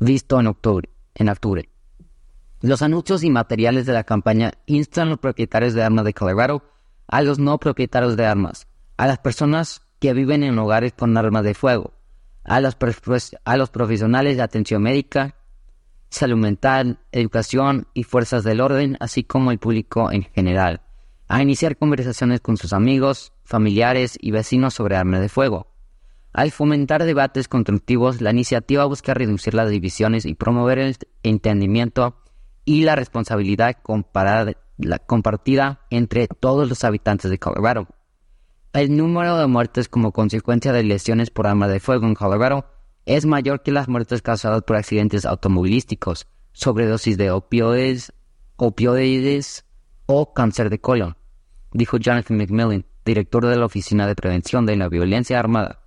visto 0.00 0.40
en 0.40 0.46
octubre. 0.46 0.88
En 1.14 1.28
octubre. 1.28 1.68
Los 2.60 2.82
anuncios 2.82 3.22
y 3.22 3.30
materiales 3.30 3.84
de 3.86 3.92
la 3.92 4.04
campaña 4.04 4.52
instan 4.66 5.08
a 5.08 5.10
los 5.10 5.18
propietarios 5.18 5.74
de 5.74 5.82
armas 5.82 6.04
de 6.06 6.14
Colorado 6.14 6.62
a 7.06 7.20
los 7.20 7.38
no 7.38 7.58
propietarios 7.58 8.16
de 8.16 8.24
armas, 8.24 8.66
a 8.96 9.06
las 9.06 9.18
personas 9.18 9.82
que 10.00 10.14
viven 10.14 10.42
en 10.42 10.58
hogares 10.58 10.94
con 10.94 11.16
armas 11.16 11.44
de 11.44 11.54
fuego, 11.54 11.92
a 12.42 12.60
los, 12.60 12.76
a 13.44 13.56
los 13.58 13.70
profesionales 13.70 14.36
de 14.36 14.42
atención 14.42 14.82
médica, 14.82 15.34
salud 16.08 16.38
mental, 16.38 17.00
educación 17.12 17.86
y 17.92 18.04
fuerzas 18.04 18.44
del 18.44 18.62
orden, 18.62 18.96
así 19.00 19.24
como 19.24 19.50
el 19.50 19.58
público 19.58 20.10
en 20.10 20.22
general, 20.22 20.80
a 21.28 21.42
iniciar 21.42 21.76
conversaciones 21.76 22.40
con 22.40 22.56
sus 22.56 22.72
amigos 22.72 23.33
familiares 23.44 24.18
y 24.20 24.30
vecinos 24.30 24.74
sobre 24.74 24.96
armas 24.96 25.20
de 25.20 25.28
fuego. 25.28 25.68
Al 26.32 26.50
fomentar 26.50 27.04
debates 27.04 27.46
constructivos, 27.46 28.20
la 28.20 28.32
iniciativa 28.32 28.84
busca 28.86 29.14
reducir 29.14 29.54
las 29.54 29.70
divisiones 29.70 30.24
y 30.24 30.34
promover 30.34 30.80
el 30.80 30.96
entendimiento 31.22 32.16
y 32.64 32.82
la 32.82 32.96
responsabilidad 32.96 33.76
compartida 35.06 35.80
entre 35.90 36.26
todos 36.26 36.68
los 36.68 36.82
habitantes 36.82 37.30
de 37.30 37.38
Colorado. 37.38 37.86
El 38.72 38.96
número 38.96 39.38
de 39.38 39.46
muertes 39.46 39.88
como 39.88 40.10
consecuencia 40.10 40.72
de 40.72 40.82
lesiones 40.82 41.30
por 41.30 41.46
arma 41.46 41.68
de 41.68 41.78
fuego 41.78 42.06
en 42.06 42.14
Colorado 42.14 42.66
es 43.06 43.26
mayor 43.26 43.62
que 43.62 43.70
las 43.70 43.86
muertes 43.86 44.22
causadas 44.22 44.62
por 44.62 44.76
accidentes 44.76 45.26
automovilísticos, 45.26 46.26
sobredosis 46.52 47.16
de 47.16 47.30
opioides, 47.30 48.12
opioides 48.56 49.64
o 50.06 50.32
cáncer 50.32 50.70
de 50.70 50.80
colon, 50.80 51.16
dijo 51.72 51.98
Jonathan 51.98 52.36
McMillan, 52.36 52.86
director 53.04 53.46
de 53.46 53.56
la 53.56 53.66
Oficina 53.66 54.06
de 54.06 54.14
Prevención 54.14 54.66
de 54.66 54.76
la 54.76 54.88
Violencia 54.88 55.38
Armada. 55.38 55.80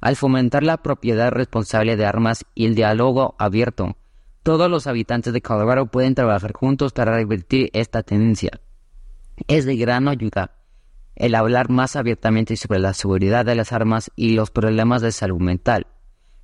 Al 0.00 0.16
fomentar 0.16 0.62
la 0.62 0.78
propiedad 0.78 1.30
responsable 1.30 1.96
de 1.96 2.06
armas 2.06 2.44
y 2.54 2.66
el 2.66 2.74
diálogo 2.74 3.36
abierto, 3.38 3.96
todos 4.42 4.70
los 4.70 4.86
habitantes 4.86 5.32
de 5.32 5.42
Colorado 5.42 5.86
pueden 5.86 6.14
trabajar 6.14 6.52
juntos 6.52 6.92
para 6.92 7.14
revertir 7.14 7.70
esta 7.72 8.02
tendencia. 8.02 8.60
Es 9.46 9.64
de 9.64 9.76
gran 9.76 10.08
ayuda 10.08 10.56
el 11.14 11.34
hablar 11.34 11.70
más 11.70 11.96
abiertamente 11.96 12.56
sobre 12.56 12.78
la 12.78 12.94
seguridad 12.94 13.44
de 13.44 13.54
las 13.54 13.72
armas 13.72 14.10
y 14.16 14.32
los 14.32 14.50
problemas 14.50 15.02
de 15.02 15.12
salud 15.12 15.40
mental. 15.40 15.86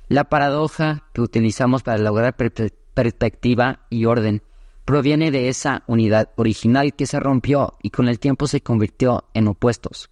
La 0.09 0.25
paradoja 0.25 1.03
que 1.13 1.21
utilizamos 1.21 1.83
para 1.83 1.99
lograr 1.99 2.37
perspectiva 2.37 3.81
y 3.91 4.05
orden 4.05 4.43
proviene 4.85 5.33
de 5.33 5.49
esa 5.49 5.83
unidad 5.89 6.31
original 6.37 6.95
que 6.95 7.07
se 7.07 7.19
rompió 7.19 7.75
y 7.83 7.91
con 7.91 8.07
el 8.07 8.21
tiempo 8.21 8.47
se 8.47 8.61
convirtió 8.61 9.25
en 9.35 9.49
opuestos. 9.49 10.11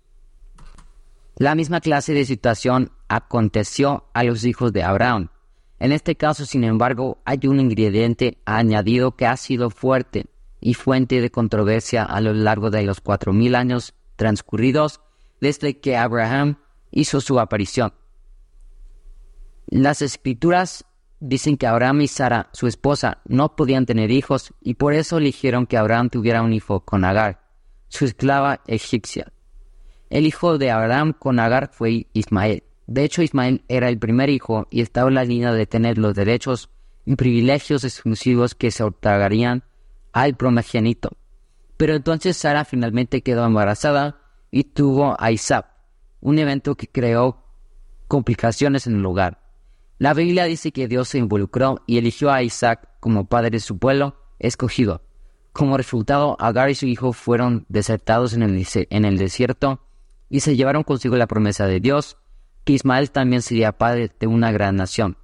La 1.36 1.54
misma 1.54 1.80
clase 1.80 2.14
de 2.14 2.24
situación 2.24 2.92
aconteció 3.08 4.08
a 4.14 4.24
los 4.24 4.44
hijos 4.44 4.72
de 4.72 4.82
Abraham, 4.82 5.30
en 5.84 5.92
este 5.92 6.16
caso, 6.16 6.46
sin 6.46 6.64
embargo, 6.64 7.18
hay 7.26 7.40
un 7.46 7.60
ingrediente 7.60 8.38
añadido 8.46 9.16
que 9.16 9.26
ha 9.26 9.36
sido 9.36 9.70
fuerte 9.70 10.26
y 10.58 10.72
fuente 10.72 11.20
de 11.20 11.30
controversia 11.30 12.04
a 12.04 12.22
lo 12.22 12.32
largo 12.32 12.70
de 12.70 12.84
los 12.84 13.00
cuatro 13.00 13.34
mil 13.34 13.54
años 13.54 13.92
transcurridos 14.16 15.00
desde 15.42 15.80
que 15.80 15.96
Abraham 15.96 16.58
hizo 16.90 17.20
su 17.20 17.38
aparición. 17.38 17.92
Las 19.66 20.00
escrituras 20.00 20.86
dicen 21.20 21.56
que 21.58 21.66
Abraham 21.66 22.02
y 22.02 22.08
Sara, 22.08 22.48
su 22.52 22.66
esposa, 22.66 23.20
no 23.26 23.56
podían 23.56 23.84
tener 23.84 24.10
hijos 24.10 24.54
y 24.62 24.74
por 24.74 24.94
eso 24.94 25.18
eligieron 25.18 25.66
que 25.66 25.76
Abraham 25.76 26.08
tuviera 26.08 26.42
un 26.42 26.52
hijo 26.52 26.80
con 26.80 27.04
Agar, 27.04 27.46
su 27.88 28.04
esclava 28.04 28.62
egipcia. 28.66 29.32
El 30.14 30.26
hijo 30.26 30.59
de 30.59 30.71
Abraham 30.71 31.12
con 31.12 31.40
Agar 31.40 31.73
fue 31.73 32.06
Ismael. 32.12 32.62
De 32.87 33.02
hecho, 33.02 33.21
Ismael 33.21 33.64
era 33.66 33.88
el 33.88 33.99
primer 33.99 34.30
hijo 34.30 34.68
y 34.71 34.80
estaba 34.80 35.09
en 35.09 35.16
la 35.16 35.25
línea 35.25 35.52
de 35.52 35.66
tener 35.66 35.99
los 35.99 36.14
derechos 36.14 36.71
y 37.04 37.16
privilegios 37.16 37.83
exclusivos 37.83 38.54
que 38.54 38.71
se 38.71 38.85
otorgarían 38.85 39.64
al 40.12 40.37
primogénito. 40.37 41.11
Pero 41.76 41.97
entonces 41.97 42.37
Sara 42.37 42.64
finalmente 42.64 43.23
quedó 43.23 43.44
embarazada 43.44 44.21
y 44.52 44.62
tuvo 44.62 45.16
a 45.18 45.33
Isaac, 45.33 45.66
un 46.21 46.38
evento 46.38 46.76
que 46.76 46.87
creó 46.87 47.42
complicaciones 48.06 48.87
en 48.87 48.94
el 48.94 49.06
hogar. 49.06 49.42
La 49.99 50.14
Biblia 50.14 50.44
dice 50.44 50.71
que 50.71 50.87
Dios 50.87 51.09
se 51.09 51.18
involucró 51.18 51.83
y 51.88 51.99
eligió 51.99 52.30
a 52.30 52.44
Isaac 52.44 52.88
como 53.00 53.26
padre 53.26 53.50
de 53.50 53.59
su 53.59 53.78
pueblo 53.78 54.14
escogido. 54.38 55.02
Como 55.52 55.76
resultado, 55.76 56.37
Agar 56.38 56.71
y 56.71 56.76
su 56.76 56.87
hijo 56.87 57.12
fueron 57.12 57.66
desertados 57.68 58.33
en 58.35 58.44
el, 58.44 58.64
en 58.90 59.04
el 59.04 59.18
desierto 59.18 59.80
y 60.34 60.40
se 60.40 60.56
llevaron 60.56 60.82
consigo 60.82 61.14
la 61.14 61.28
promesa 61.28 61.64
de 61.68 61.78
Dios 61.78 62.16
que 62.64 62.72
Ismael 62.72 63.12
también 63.12 63.40
sería 63.40 63.78
padre 63.78 64.10
de 64.18 64.26
una 64.26 64.50
gran 64.50 64.74
nación. 64.74 65.16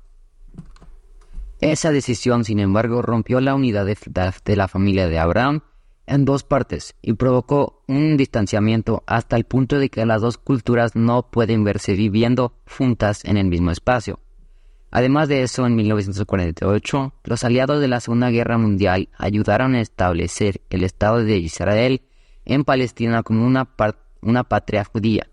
Esa 1.61 1.91
decisión, 1.91 2.45
sin 2.45 2.61
embargo, 2.61 3.03
rompió 3.03 3.41
la 3.41 3.57
unidad 3.57 3.87
de, 3.87 4.57
la 4.57 4.69
familia 4.69 5.09
de 5.09 5.19
Abraham 5.19 5.63
en 6.07 6.25
dos 6.25 6.45
partes 6.45 6.95
y 7.03 7.15
provocó 7.15 7.83
un 7.89 8.17
distanciamiento 8.17 9.03
hasta 9.09 9.35
el 9.35 9.43
punto 9.43 9.81
de 9.81 9.89
que 9.89 10.07
las 10.07 10.23
dos 10.23 10.39
culturas 10.39 10.95
no 10.95 11.29
pueden 11.29 11.65
verse 11.65 11.95
viviendo 11.95 12.55
juntas 12.69 13.25
en 13.25 13.37
el 13.37 13.47
mismo 13.47 13.73
espacio. 13.73 14.21
Además 14.93 15.27
de 15.27 15.43
eso, 15.43 15.67
en 15.67 15.75
1948, 15.75 17.15
los 17.25 17.43
aliados 17.43 17.81
de 17.81 17.89
la 17.89 17.99
Segunda 17.99 18.31
Guerra 18.31 18.59
Mundial 18.59 19.09
ayudaron 19.19 19.75
a 19.75 19.81
establecer 19.81 20.61
el 20.71 20.85
Estado 20.85 21.25
de 21.25 21.39
Israel 21.39 22.03
en 22.45 22.63
Palestina 22.63 23.25
como 23.25 23.45
una, 23.45 23.77
una 24.23 24.45
patria 24.45 24.85
judía. 24.85 25.29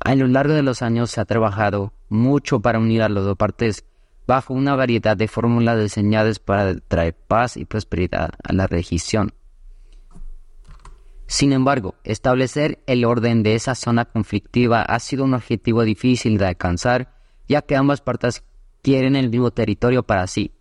A 0.00 0.14
lo 0.14 0.26
largo 0.26 0.54
de 0.54 0.62
los 0.62 0.82
años 0.82 1.10
se 1.10 1.20
ha 1.20 1.24
trabajado 1.24 1.92
mucho 2.08 2.60
para 2.60 2.78
unir 2.78 3.02
a 3.02 3.08
las 3.08 3.24
dos 3.24 3.36
partes 3.36 3.84
bajo 4.26 4.54
una 4.54 4.74
variedad 4.74 5.16
de 5.16 5.28
fórmulas 5.28 5.80
diseñadas 5.80 6.38
para 6.38 6.74
traer 6.76 7.14
paz 7.14 7.56
y 7.56 7.64
prosperidad 7.64 8.30
a 8.42 8.52
la 8.52 8.66
región. 8.66 9.32
Sin 11.26 11.52
embargo, 11.52 11.94
establecer 12.04 12.82
el 12.86 13.04
orden 13.04 13.42
de 13.42 13.54
esa 13.54 13.74
zona 13.74 14.04
conflictiva 14.04 14.82
ha 14.82 14.98
sido 14.98 15.24
un 15.24 15.34
objetivo 15.34 15.82
difícil 15.82 16.36
de 16.36 16.46
alcanzar, 16.46 17.14
ya 17.48 17.62
que 17.62 17.74
ambas 17.76 18.00
partes 18.00 18.44
quieren 18.82 19.16
el 19.16 19.30
mismo 19.30 19.50
territorio 19.50 20.02
para 20.02 20.26
sí. 20.26 20.52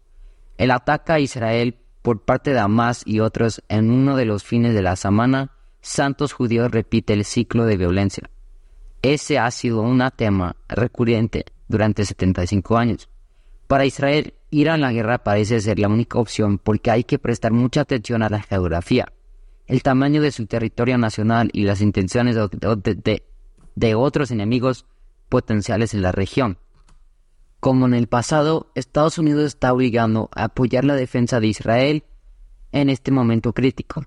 El 0.58 0.72
ataque 0.72 1.12
a 1.12 1.20
Israel 1.20 1.77
por 2.01 2.24
parte 2.24 2.53
de 2.53 2.60
Hamas 2.60 3.03
y 3.05 3.20
otros 3.20 3.63
en 3.67 3.91
uno 3.91 4.15
de 4.15 4.25
los 4.25 4.43
fines 4.43 4.74
de 4.74 4.81
la 4.81 4.96
semana, 4.96 5.51
santos 5.82 6.34
judíos 6.34 6.72
repite 6.72 7.14
el 7.14 7.26
ciclo 7.26 7.66
de 7.66 7.78
violencia. 7.78 8.30
Ese 9.02 9.40
ha 9.40 9.50
sido 9.52 9.82
un 9.82 10.04
tema 10.16 10.56
recurrente 10.70 11.46
durante 11.68 12.06
75 12.06 12.78
años. 12.78 13.10
Para 13.68 13.86
Israel, 13.86 14.34
ir 14.52 14.70
a 14.70 14.78
la 14.78 14.92
guerra 14.92 15.24
parece 15.24 15.60
ser 15.60 15.80
la 15.80 15.88
única 15.88 16.20
opción 16.20 16.60
porque 16.60 16.92
hay 16.92 17.04
que 17.04 17.20
prestar 17.20 17.52
mucha 17.52 17.82
atención 17.82 18.22
a 18.22 18.30
la 18.30 18.42
geografía, 18.42 19.12
el 19.66 19.82
tamaño 19.82 20.22
de 20.22 20.32
su 20.32 20.46
territorio 20.46 20.98
nacional 20.98 21.50
y 21.54 21.64
las 21.64 21.82
intenciones 21.82 22.36
de, 22.36 23.24
de 23.76 23.96
otros 23.96 24.30
enemigos 24.32 24.86
potenciales 25.30 25.94
en 25.94 26.02
la 26.02 26.12
región. 26.12 26.58
Como 27.60 27.86
en 27.86 27.94
el 27.94 28.08
pasado, 28.08 28.72
Estados 28.76 29.18
Unidos 29.18 29.46
está 29.46 29.72
obligando 29.72 30.30
a 30.36 30.46
apoyar 30.46 30.84
la 30.84 30.96
defensa 30.96 31.40
de 31.40 31.48
Israel 31.48 32.04
en 32.72 32.90
este 32.90 33.12
momento 33.12 33.54
crítico. 33.54 34.06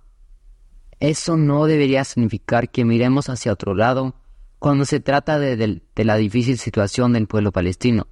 Eso 1.04 1.36
no 1.36 1.66
debería 1.66 2.02
significar 2.02 2.70
que 2.70 2.86
miremos 2.86 3.28
hacia 3.28 3.52
otro 3.52 3.74
lado 3.74 4.14
cuando 4.58 4.86
se 4.86 5.00
trata 5.00 5.38
de, 5.38 5.82
la 5.96 6.16
difícil 6.16 6.56
situación 6.56 7.12
del 7.12 7.26
pueblo 7.26 7.52
palestino. 7.52 8.06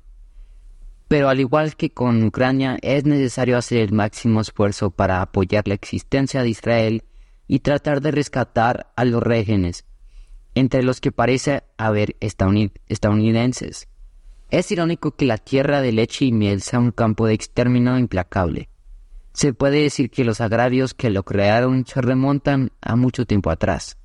Pero 1.08 1.30
al 1.30 1.40
igual 1.40 1.74
que 1.74 1.88
con 1.88 2.22
Ucrania, 2.22 2.76
es 2.82 3.06
necesario 3.06 3.56
hacer 3.56 3.78
el 3.78 3.92
máximo 3.92 4.42
esfuerzo 4.42 4.90
para 4.90 5.22
apoyar 5.22 5.66
la 5.68 5.72
existencia 5.72 6.42
de 6.42 6.50
Israel 6.50 7.04
y 7.48 7.60
tratar 7.60 8.02
de 8.02 8.10
rescatar 8.10 8.92
a 8.94 9.06
los 9.06 9.22
régenes, 9.22 9.86
entre 10.54 10.82
los 10.82 11.00
que 11.00 11.12
parece 11.12 11.62
haber 11.78 12.16
estadounidenses. 12.20 13.88
Es 14.50 14.70
irónico 14.70 15.12
que 15.12 15.24
la 15.24 15.38
tierra 15.38 15.80
de 15.80 15.92
leche 15.92 16.26
y 16.26 16.32
miel 16.32 16.60
sea 16.60 16.78
un 16.78 16.90
campo 16.90 17.26
de 17.26 17.32
exterminio 17.32 17.96
implacable. 17.96 18.68
Se 19.32 19.54
puede 19.54 19.82
decir 19.82 20.10
que 20.10 20.24
los 20.24 20.40
agravios 20.40 20.92
que 20.92 21.10
lo 21.10 21.22
crearon 21.22 21.86
se 21.86 22.00
remontan 22.02 22.70
a 22.82 22.96
mucho 22.96 23.24
tiempo 23.26 23.50
atrás. 23.50 23.96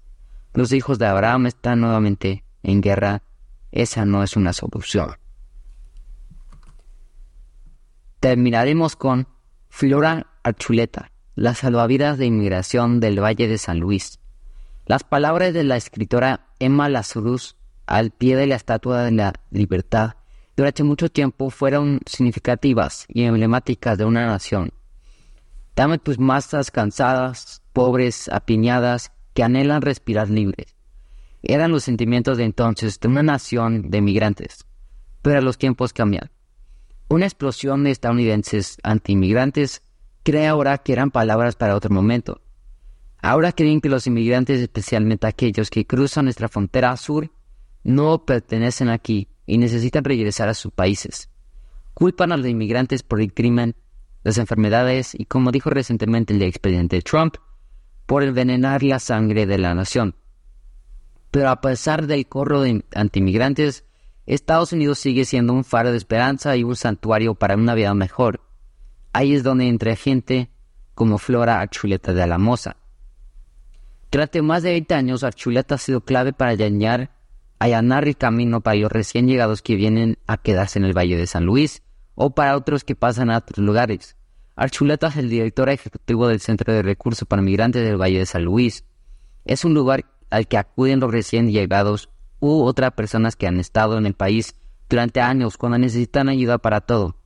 Los 0.53 0.72
hijos 0.72 1.00
de 1.00 1.05
Abraham 1.05 1.48
están 1.48 1.81
nuevamente 1.81 2.43
en 2.63 2.81
guerra. 2.81 3.24
Esa 3.72 4.05
no 4.05 4.24
es 4.24 4.38
una 4.38 4.53
solución. 4.53 5.15
Terminaremos 8.22 8.96
con 8.96 9.27
Flora 9.69 10.27
Archuleta, 10.43 11.12
la 11.36 11.53
salvavidas 11.53 12.17
de 12.17 12.25
inmigración 12.25 13.00
del 13.00 13.22
Valle 13.22 13.48
de 13.48 13.57
San 13.57 13.79
Luis. 13.79 14.19
Las 14.86 15.03
palabras 15.03 15.53
de 15.53 15.65
la 15.65 15.75
escritora 15.75 16.48
Emma 16.60 16.88
Lazarus 16.88 17.57
al 17.86 18.12
pie 18.12 18.38
de 18.38 18.48
la 18.48 18.55
Estatua 18.55 19.03
de 19.03 19.12
la 19.12 19.34
Libertad 19.51 20.15
durante 20.55 20.84
mucho 20.84 21.10
tiempo 21.10 21.50
fueron 21.50 22.00
significativas 22.05 23.05
y 23.10 23.24
emblemáticas 23.24 23.98
de 23.98 24.05
una 24.05 24.25
nación 24.25 24.72
Dame 25.77 26.00
tus 26.00 26.17
masas 26.17 26.72
cansadas, 26.72 27.62
pobres, 27.72 28.29
apiñadas, 28.29 29.12
que 29.36 29.43
anhelan 29.43 29.84
respirar 29.84 30.27
libres. 30.27 30.75
Eran 31.43 31.72
los 31.72 31.84
sentimientos 31.84 32.39
de 32.39 32.46
entonces 32.46 33.00
de 33.00 33.07
una 33.07 33.22
nación 33.22 33.91
de 33.91 34.01
migrantes. 34.01 34.65
Pero 35.22 35.39
los 35.41 35.60
tiempos 35.60 35.93
cambian. 35.93 36.31
Una 37.10 37.25
explosión 37.25 37.84
de 37.84 37.91
estadounidenses 37.91 38.79
anti-inmigrantes 38.81 39.84
cree 40.24 40.48
ahora 40.48 40.79
que 40.79 40.93
eran 40.93 41.12
palabras 41.12 41.55
para 41.55 41.75
otro 41.75 41.93
momento. 41.93 42.41
Ahora 43.22 43.51
creen 43.51 43.79
que 43.79 43.89
los 43.89 44.07
inmigrantes, 44.07 44.60
especialmente 44.60 45.27
aquellos 45.27 45.69
que 45.69 45.86
cruzan 45.86 46.25
nuestra 46.25 46.48
frontera 46.48 46.98
sur, 46.98 47.29
no 47.84 48.25
pertenecen 48.25 48.89
aquí 48.89 49.27
y 49.46 49.60
necesitan 49.60 50.03
regresar 50.03 50.50
a 50.50 50.55
sus 50.55 50.72
países. 50.72 51.29
Culpan 51.93 52.31
a 52.31 52.38
los 52.38 52.48
inmigrantes 52.48 53.03
por 53.03 53.22
el 53.22 53.31
crimen 53.31 53.75
las 54.27 54.38
enfermedades 54.39 55.15
y, 55.15 55.24
como 55.24 55.53
dijo 55.53 55.69
recientemente 55.69 56.34
el 56.34 56.41
expediente 56.41 57.01
Trump, 57.01 57.38
por 58.05 58.24
envenenar 58.24 58.84
la 58.84 59.00
sangre 59.00 59.46
de 59.46 59.57
la 59.57 59.74
nación. 59.74 60.15
Pero 61.31 61.50
a 61.50 61.62
pesar 61.62 62.07
del 62.07 62.27
corro 62.27 62.60
de 62.62 62.84
antimigrantes, 62.93 63.86
Estados 64.25 64.74
Unidos 64.74 65.00
sigue 65.00 65.24
siendo 65.24 65.53
un 65.53 65.63
faro 65.63 65.91
de 65.91 65.98
esperanza 65.98 66.57
y 66.57 66.65
un 66.65 66.75
santuario 66.75 67.36
para 67.36 67.55
una 67.55 67.74
vida 67.74 67.93
mejor. 67.93 68.41
Ahí 69.13 69.34
es 69.34 69.43
donde 69.43 69.69
entra 69.69 69.96
gente 69.96 70.50
como 70.93 71.19
Flora 71.19 71.62
Archuleta 71.62 72.12
de 72.12 72.23
Alamosa. 72.23 72.75
Durante 74.12 74.41
más 74.41 74.62
de 74.62 74.71
20 74.71 74.93
años, 74.93 75.23
Archuleta 75.23 75.75
ha 75.75 75.78
sido 75.78 76.02
clave 76.02 76.34
para 76.34 76.52
allanar, 76.52 77.12
allanar 77.60 78.06
el 78.06 78.17
camino 78.17 78.60
para 78.60 78.75
los 78.75 78.91
recién 78.91 79.25
llegados 79.25 79.62
que 79.62 79.75
vienen 79.75 80.17
a 80.28 80.36
quedarse 80.36 80.80
en 80.80 80.84
el 80.84 80.97
Valle 80.97 81.15
de 81.15 81.28
San 81.28 81.45
Luis 81.45 81.82
o 82.13 82.32
para 82.32 82.58
otros 82.58 82.84
que 82.84 82.95
pasan 82.95 83.30
a 83.30 83.38
otros 83.38 83.65
lugares. 83.65 84.16
Archuleta 84.58 85.10
es 85.10 85.17
el 85.17 85.30
director 85.30 85.70
ejecutivo 85.70 86.28
del 86.28 86.39
Centro 86.39 86.74
de 86.74 86.82
Recursos 86.82 87.28
para 87.28 87.43
Migrantes 87.43 87.86
del 87.86 88.02
Valle 88.02 88.17
de 88.17 88.26
San 88.26 88.43
Luis. 88.43 88.86
Es 89.46 89.63
un 89.63 89.76
lugar 89.76 90.06
al 90.32 90.48
que 90.48 90.58
acuden 90.58 91.00
los 91.00 91.12
recién 91.12 91.52
llegados 91.52 92.10
u 92.39 92.63
otras 92.63 92.93
personas 92.93 93.36
que 93.36 93.46
han 93.46 93.60
estado 93.60 94.00
en 94.00 94.08
el 94.08 94.15
país 94.15 94.56
durante 94.89 95.22
años 95.22 95.58
cuando 95.58 95.78
necesitan 95.78 96.28
ayuda 96.28 96.58
para 96.58 96.82
todo, 96.82 97.17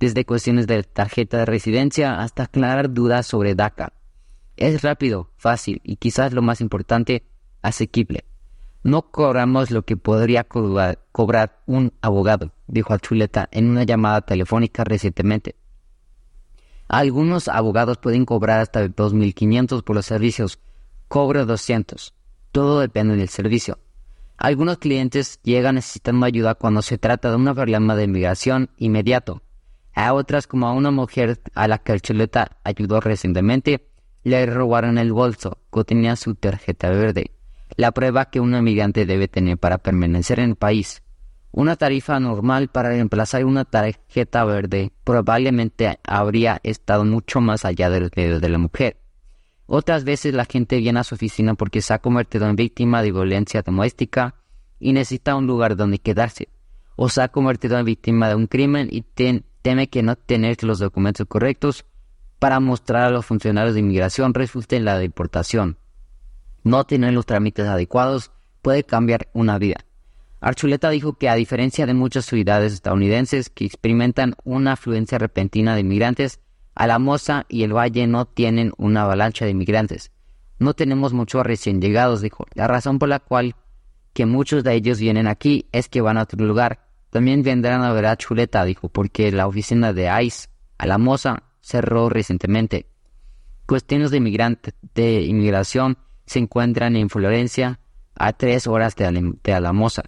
desde 0.00 0.24
cuestiones 0.24 0.66
de 0.66 0.82
tarjeta 0.82 1.36
de 1.36 1.44
residencia 1.44 2.22
hasta 2.22 2.44
aclarar 2.44 2.90
dudas 2.94 3.26
sobre 3.26 3.54
DACA. 3.54 3.92
Es 4.56 4.80
rápido, 4.80 5.30
fácil 5.36 5.82
y 5.84 5.96
quizás 5.96 6.32
lo 6.32 6.40
más 6.40 6.62
importante, 6.62 7.22
asequible. 7.60 8.24
No 8.82 9.10
cobramos 9.10 9.70
lo 9.70 9.82
que 9.82 9.98
podría 9.98 10.44
cobrar, 10.44 11.60
un 11.66 11.92
abogado, 12.00 12.52
dijo 12.66 12.94
Archuleta 12.94 13.46
en 13.52 13.68
una 13.68 13.84
llamada 13.84 14.22
telefónica 14.22 14.84
recientemente. 14.84 15.54
Algunos 16.88 17.48
abogados 17.48 17.98
pueden 17.98 18.24
cobrar 18.24 18.60
hasta 18.60 18.86
2.500 18.86 19.82
por 19.82 19.94
los 19.94 20.06
servicios. 20.06 20.58
Cobro 21.06 21.44
200. 21.44 22.14
Todo 22.50 22.80
depende 22.80 23.16
del 23.16 23.28
servicio. 23.28 23.78
Algunos 24.38 24.78
clientes 24.78 25.38
llegan 25.42 25.74
necesitando 25.74 26.24
ayuda 26.24 26.54
cuando 26.54 26.80
se 26.80 26.96
trata 26.96 27.28
de 27.28 27.36
un 27.36 27.54
problema 27.54 27.94
de 27.94 28.04
inmigración 28.04 28.70
inmediato. 28.78 29.42
A 29.94 30.14
otras, 30.14 30.46
como 30.46 30.66
a 30.66 30.72
una 30.72 30.90
mujer 30.90 31.40
a 31.54 31.68
la 31.68 31.78
que 31.78 31.92
el 31.92 32.00
chuleta 32.00 32.56
ayudó 32.64 33.00
recientemente, 33.00 33.88
le 34.22 34.46
robaron 34.46 34.96
el 34.96 35.12
bolso 35.12 35.58
que 35.72 35.84
tenía 35.84 36.16
su 36.16 36.36
tarjeta 36.36 36.88
verde, 36.90 37.32
la 37.76 37.92
prueba 37.92 38.30
que 38.30 38.40
un 38.40 38.54
inmigrante 38.54 39.06
debe 39.06 39.28
tener 39.28 39.58
para 39.58 39.78
permanecer 39.78 40.40
en 40.40 40.50
el 40.50 40.56
país. 40.56 41.02
Una 41.58 41.74
tarifa 41.74 42.20
normal 42.20 42.68
para 42.68 42.90
reemplazar 42.90 43.44
una 43.44 43.64
tarjeta 43.64 44.44
verde 44.44 44.92
probablemente 45.02 45.98
habría 46.04 46.60
estado 46.62 47.04
mucho 47.04 47.40
más 47.40 47.64
allá 47.64 47.90
del 47.90 48.10
dedo 48.10 48.38
de 48.38 48.48
la 48.48 48.58
mujer. 48.58 49.00
Otras 49.66 50.04
veces 50.04 50.34
la 50.34 50.44
gente 50.44 50.76
viene 50.76 51.00
a 51.00 51.02
su 51.02 51.16
oficina 51.16 51.54
porque 51.54 51.82
se 51.82 51.92
ha 51.92 51.98
convertido 51.98 52.48
en 52.48 52.54
víctima 52.54 53.02
de 53.02 53.10
violencia 53.10 53.62
doméstica 53.62 54.36
y 54.78 54.92
necesita 54.92 55.34
un 55.34 55.48
lugar 55.48 55.74
donde 55.74 55.98
quedarse, 55.98 56.46
o 56.94 57.08
se 57.08 57.22
ha 57.22 57.26
convertido 57.26 57.76
en 57.76 57.86
víctima 57.86 58.28
de 58.28 58.36
un 58.36 58.46
crimen 58.46 58.86
y 58.92 59.02
teme 59.02 59.88
que 59.88 60.04
no 60.04 60.14
tener 60.14 60.62
los 60.62 60.78
documentos 60.78 61.26
correctos 61.26 61.86
para 62.38 62.60
mostrar 62.60 63.02
a 63.02 63.10
los 63.10 63.26
funcionarios 63.26 63.74
de 63.74 63.80
inmigración 63.80 64.32
resulte 64.32 64.76
en 64.76 64.84
la 64.84 64.96
deportación. 64.96 65.76
No 66.62 66.84
tener 66.84 67.14
los 67.14 67.26
trámites 67.26 67.66
adecuados 67.66 68.30
puede 68.62 68.84
cambiar 68.84 69.28
una 69.32 69.58
vida. 69.58 69.87
Archuleta 70.40 70.90
dijo 70.90 71.14
que 71.14 71.28
a 71.28 71.34
diferencia 71.34 71.84
de 71.86 71.94
muchas 71.94 72.26
ciudades 72.26 72.72
estadounidenses 72.72 73.50
que 73.50 73.64
experimentan 73.64 74.34
una 74.44 74.72
afluencia 74.72 75.18
repentina 75.18 75.74
de 75.74 75.80
inmigrantes, 75.80 76.40
Alamosa 76.74 77.44
y 77.48 77.64
el 77.64 77.76
Valle 77.76 78.06
no 78.06 78.26
tienen 78.26 78.72
una 78.76 79.02
avalancha 79.02 79.44
de 79.44 79.50
inmigrantes. 79.50 80.12
No 80.60 80.74
tenemos 80.74 81.12
muchos 81.12 81.44
recién 81.44 81.80
llegados, 81.80 82.20
dijo. 82.20 82.46
La 82.54 82.68
razón 82.68 82.98
por 83.00 83.08
la 83.08 83.18
cual 83.18 83.56
que 84.12 84.26
muchos 84.26 84.62
de 84.62 84.74
ellos 84.74 85.00
vienen 85.00 85.26
aquí 85.26 85.66
es 85.72 85.88
que 85.88 86.00
van 86.00 86.18
a 86.18 86.22
otro 86.22 86.44
lugar. 86.44 86.86
También 87.10 87.42
vendrán 87.42 87.82
a 87.82 87.92
ver 87.92 88.06
a 88.06 88.16
Chuleta, 88.16 88.64
dijo, 88.64 88.88
porque 88.88 89.32
la 89.32 89.46
oficina 89.46 89.92
de 89.92 90.10
ICE, 90.22 90.48
Alamosa, 90.78 91.42
cerró 91.60 92.08
recientemente. 92.08 92.86
Cuestiones 93.66 94.10
de, 94.10 94.18
inmigrante, 94.18 94.72
de 94.94 95.22
inmigración 95.22 95.98
se 96.26 96.38
encuentran 96.38 96.96
en 96.96 97.10
Florencia, 97.10 97.80
a 98.14 98.32
tres 98.32 98.66
horas 98.66 98.96
de, 98.96 99.34
de 99.42 99.52
Alamosa. 99.52 100.04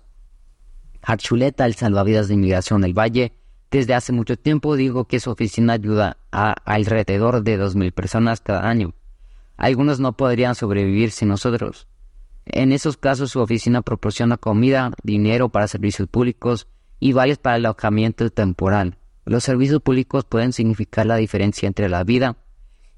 Archuleta, 1.03 1.67
el 1.67 1.75
salvavidas 1.75 2.29
de 2.29 2.35
inmigración 2.35 2.83
del 2.83 2.99
Valle, 2.99 3.33
desde 3.71 3.95
hace 3.95 4.13
mucho 4.13 4.37
tiempo 4.37 4.77
dijo 4.77 5.05
que 5.05 5.21
su 5.21 5.31
oficina 5.31 5.75
ayuda 5.75 6.17
a 6.33 6.53
alrededor 6.65 7.43
de 7.43 7.59
2.000 7.59 7.93
personas 7.93 8.41
cada 8.41 8.69
año. 8.69 8.95
Algunos 9.57 10.01
no 10.01 10.17
podrían 10.17 10.55
sobrevivir 10.55 11.13
sin 11.13 11.29
nosotros. 11.29 11.87
En 12.47 12.73
esos 12.73 12.97
casos 12.97 13.31
su 13.31 13.41
oficina 13.41 13.83
proporciona 13.83 14.37
comida, 14.37 14.93
dinero 15.05 15.51
para 15.51 15.69
servicios 15.69 16.09
públicos 16.09 16.67
y 16.99 17.13
vales 17.13 17.39
para 17.39 17.57
el 17.57 17.67
alojamiento 17.67 18.29
temporal. 18.31 18.99
Los 19.25 19.45
servicios 19.45 19.81
públicos 19.81 20.25
pueden 20.25 20.53
significar 20.53 21.07
la 21.07 21.17
diferencia 21.17 21.67
entre 21.67 21.89
la 21.89 22.03
vida 22.03 22.39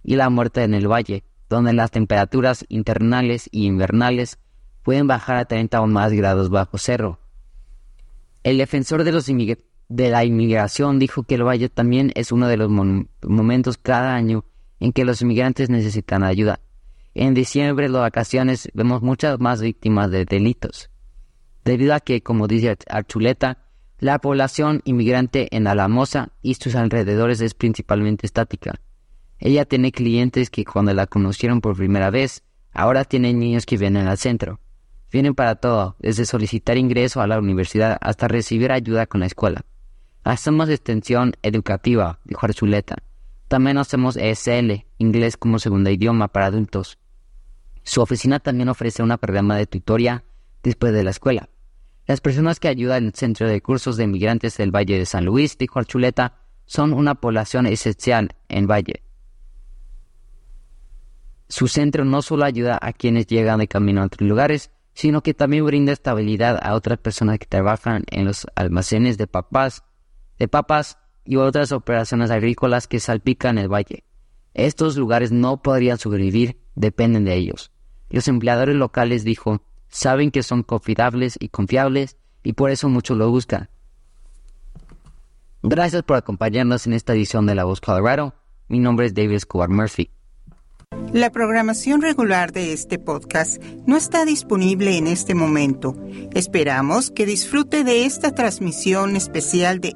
y 0.02 0.16
la 0.16 0.30
muerte 0.30 0.62
en 0.62 0.72
el 0.72 0.90
valle, 0.90 1.24
donde 1.50 1.74
las 1.74 1.90
temperaturas 1.90 2.64
internales 2.68 3.48
y 3.52 3.66
invernales 3.66 4.38
pueden 4.82 5.06
bajar 5.06 5.36
a 5.36 5.44
30 5.44 5.80
o 5.82 5.86
más 5.86 6.12
grados 6.12 6.48
bajo 6.48 6.78
cero. 6.78 7.18
El 8.42 8.58
defensor 8.58 9.04
de, 9.04 10.10
la 10.10 10.24
inmigración 10.24 10.98
dijo 10.98 11.22
que 11.22 11.36
el 11.36 11.44
Valle 11.44 11.68
también 11.68 12.10
es 12.16 12.32
uno 12.32 12.48
de 12.48 12.56
los 12.56 12.70
momentos 12.70 13.78
cada 13.78 14.14
año 14.14 14.44
en 14.80 14.92
que 14.92 15.04
los 15.04 15.22
inmigrantes 15.22 15.70
necesitan 15.70 16.24
ayuda. 16.24 16.60
En 17.14 17.34
diciembre, 17.34 17.88
las 17.88 18.02
vacaciones, 18.02 18.68
vemos 18.74 19.02
muchas 19.02 19.38
más 19.38 19.60
víctimas 19.60 20.10
de 20.10 20.24
delitos. 20.24 20.90
Debido 21.64 21.94
a 21.94 22.00
que, 22.00 22.22
como 22.22 22.48
dice 22.48 22.76
Archuleta, 22.88 23.58
La 23.98 24.18
población 24.18 24.80
inmigrante 24.84 25.54
en 25.54 25.68
Alamosa 25.68 26.32
y 26.42 26.54
sus 26.54 26.74
alrededores 26.74 27.40
es 27.40 27.54
principalmente 27.54 28.26
estática. 28.26 28.80
Ella 29.38 29.64
tiene 29.64 29.92
clientes 29.92 30.50
que 30.50 30.64
cuando 30.64 30.92
la 30.92 31.06
conocieron 31.06 31.60
por 31.60 31.76
primera 31.76 32.10
vez, 32.10 32.42
ahora 32.72 33.04
tienen 33.04 33.38
niños 33.38 33.64
que 33.64 33.76
vienen 33.76 34.08
al 34.08 34.18
centro. 34.18 34.58
Vienen 35.12 35.34
para 35.34 35.56
todo, 35.56 35.94
desde 35.98 36.24
solicitar 36.24 36.78
ingreso 36.78 37.20
a 37.20 37.26
la 37.26 37.38
universidad 37.38 37.98
hasta 38.00 38.28
recibir 38.28 38.72
ayuda 38.72 39.06
con 39.06 39.20
la 39.20 39.26
escuela. 39.26 39.62
Hacemos 40.24 40.70
extensión 40.70 41.34
educativa, 41.42 42.18
dijo 42.24 42.46
Arzuleta. 42.46 42.96
También 43.48 43.76
hacemos 43.76 44.16
ESL, 44.16 44.86
inglés 44.96 45.36
como 45.36 45.58
segunda 45.58 45.90
idioma 45.90 46.28
para 46.28 46.46
adultos. 46.46 46.98
Su 47.82 48.00
oficina 48.00 48.40
también 48.40 48.70
ofrece 48.70 49.02
un 49.02 49.10
programa 49.18 49.56
de 49.56 49.66
tutoría 49.66 50.24
después 50.62 50.94
de 50.94 51.04
la 51.04 51.10
escuela. 51.10 51.50
Las 52.06 52.22
personas 52.22 52.58
que 52.58 52.68
ayudan 52.68 53.04
el 53.04 53.14
Centro 53.14 53.46
de 53.46 53.60
Cursos 53.60 53.98
de 53.98 54.04
Inmigrantes 54.04 54.56
del 54.56 54.74
Valle 54.74 54.98
de 54.98 55.04
San 55.04 55.26
Luis, 55.26 55.58
dijo 55.58 55.78
Archuleta, 55.78 56.38
son 56.64 56.94
una 56.94 57.16
población 57.16 57.66
esencial 57.66 58.34
en 58.48 58.66
Valle. 58.66 59.02
Su 61.48 61.68
centro 61.68 62.06
no 62.06 62.22
solo 62.22 62.46
ayuda 62.46 62.78
a 62.80 62.94
quienes 62.94 63.26
llegan 63.26 63.58
de 63.58 63.68
camino 63.68 64.00
a 64.00 64.06
otros 64.06 64.26
lugares, 64.26 64.70
sino 64.94 65.22
que 65.22 65.34
también 65.34 65.64
brinda 65.64 65.92
estabilidad 65.92 66.58
a 66.62 66.74
otras 66.74 66.98
personas 66.98 67.38
que 67.38 67.46
trabajan 67.46 68.04
en 68.10 68.24
los 68.24 68.46
almacenes 68.54 69.18
de 69.18 69.26
papas, 69.26 69.84
de 70.38 70.48
papas 70.48 70.98
y 71.24 71.36
otras 71.36 71.72
operaciones 71.72 72.30
agrícolas 72.30 72.88
que 72.88 73.00
salpican 73.00 73.58
el 73.58 73.72
valle. 73.72 74.04
Estos 74.54 74.96
lugares 74.96 75.32
no 75.32 75.62
podrían 75.62 75.98
sobrevivir, 75.98 76.60
dependen 76.74 77.24
de 77.24 77.34
ellos. 77.34 77.70
Los 78.10 78.28
empleadores 78.28 78.76
locales, 78.76 79.24
dijo, 79.24 79.62
saben 79.88 80.30
que 80.30 80.42
son 80.42 80.62
confiables 80.62 81.36
y 81.40 81.48
confiables 81.48 82.16
y 82.42 82.52
por 82.52 82.70
eso 82.70 82.88
muchos 82.88 83.16
lo 83.16 83.30
buscan. 83.30 83.70
Gracias 85.62 86.02
por 86.02 86.16
acompañarnos 86.16 86.86
en 86.86 86.92
esta 86.92 87.14
edición 87.14 87.46
de 87.46 87.54
La 87.54 87.64
Voz 87.64 87.80
Colorado. 87.80 88.34
Mi 88.68 88.80
nombre 88.80 89.06
es 89.06 89.14
David 89.14 89.36
Escobar 89.36 89.68
Murphy. 89.68 90.10
La 91.12 91.30
programación 91.30 92.00
regular 92.00 92.52
de 92.52 92.72
este 92.72 92.98
podcast 92.98 93.62
no 93.86 93.96
está 93.96 94.24
disponible 94.24 94.96
en 94.96 95.06
este 95.06 95.34
momento. 95.34 95.94
Esperamos 96.34 97.10
que 97.10 97.26
disfrute 97.26 97.84
de 97.84 98.06
esta 98.06 98.34
transmisión 98.34 99.14
especial 99.16 99.80
de 99.80 99.94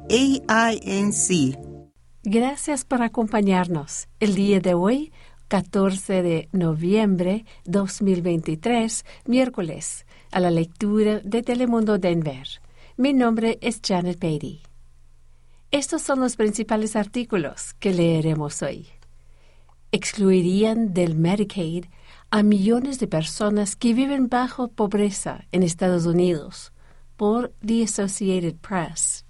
AINC. 0.48 1.56
Gracias 2.22 2.85
por 2.85 3.02
acompañarnos. 3.02 4.09
El 4.20 4.35
día 4.35 4.61
de 4.61 4.74
hoy 4.74 5.12
14 5.48 6.22
de 6.22 6.48
noviembre 6.52 7.44
2023, 7.64 9.04
miércoles, 9.26 10.04
a 10.32 10.40
la 10.40 10.50
lectura 10.50 11.20
de 11.20 11.42
Telemundo 11.42 11.98
Denver. 11.98 12.46
Mi 12.96 13.12
nombre 13.12 13.59
es 13.62 13.80
Janet 13.82 14.18
Beatty. 14.18 14.62
Estos 15.70 16.02
son 16.02 16.20
los 16.20 16.37
principales 16.37 16.96
artículos 16.96 17.74
que 17.74 17.92
leeremos 17.92 18.62
hoy. 18.62 18.88
Excluirían 19.96 20.92
del 20.92 21.14
Medicaid 21.14 21.87
a 22.30 22.42
millones 22.42 22.98
de 22.98 23.06
personas 23.06 23.76
que 23.76 23.94
viven 23.94 24.28
bajo 24.28 24.68
pobreza 24.68 25.46
en 25.52 25.62
Estados 25.62 26.04
Unidos, 26.04 26.70
por 27.16 27.54
The 27.64 27.85
Associated 27.85 28.56
Press. 28.56 29.24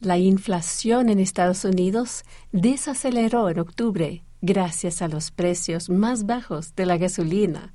La 0.00 0.16
inflación 0.16 1.10
en 1.10 1.20
Estados 1.20 1.66
Unidos 1.66 2.24
desaceleró 2.50 3.50
en 3.50 3.58
octubre 3.58 4.24
gracias 4.40 5.02
a 5.02 5.08
los 5.08 5.30
precios 5.30 5.90
más 5.90 6.24
bajos 6.24 6.74
de 6.74 6.86
la 6.86 6.96
gasolina, 6.96 7.74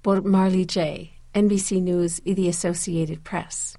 por 0.00 0.22
Marley 0.22 0.68
J., 0.72 1.10
NBC 1.34 1.82
News 1.82 2.22
y 2.24 2.36
The 2.36 2.50
Associated 2.50 3.18
Press. 3.22 3.76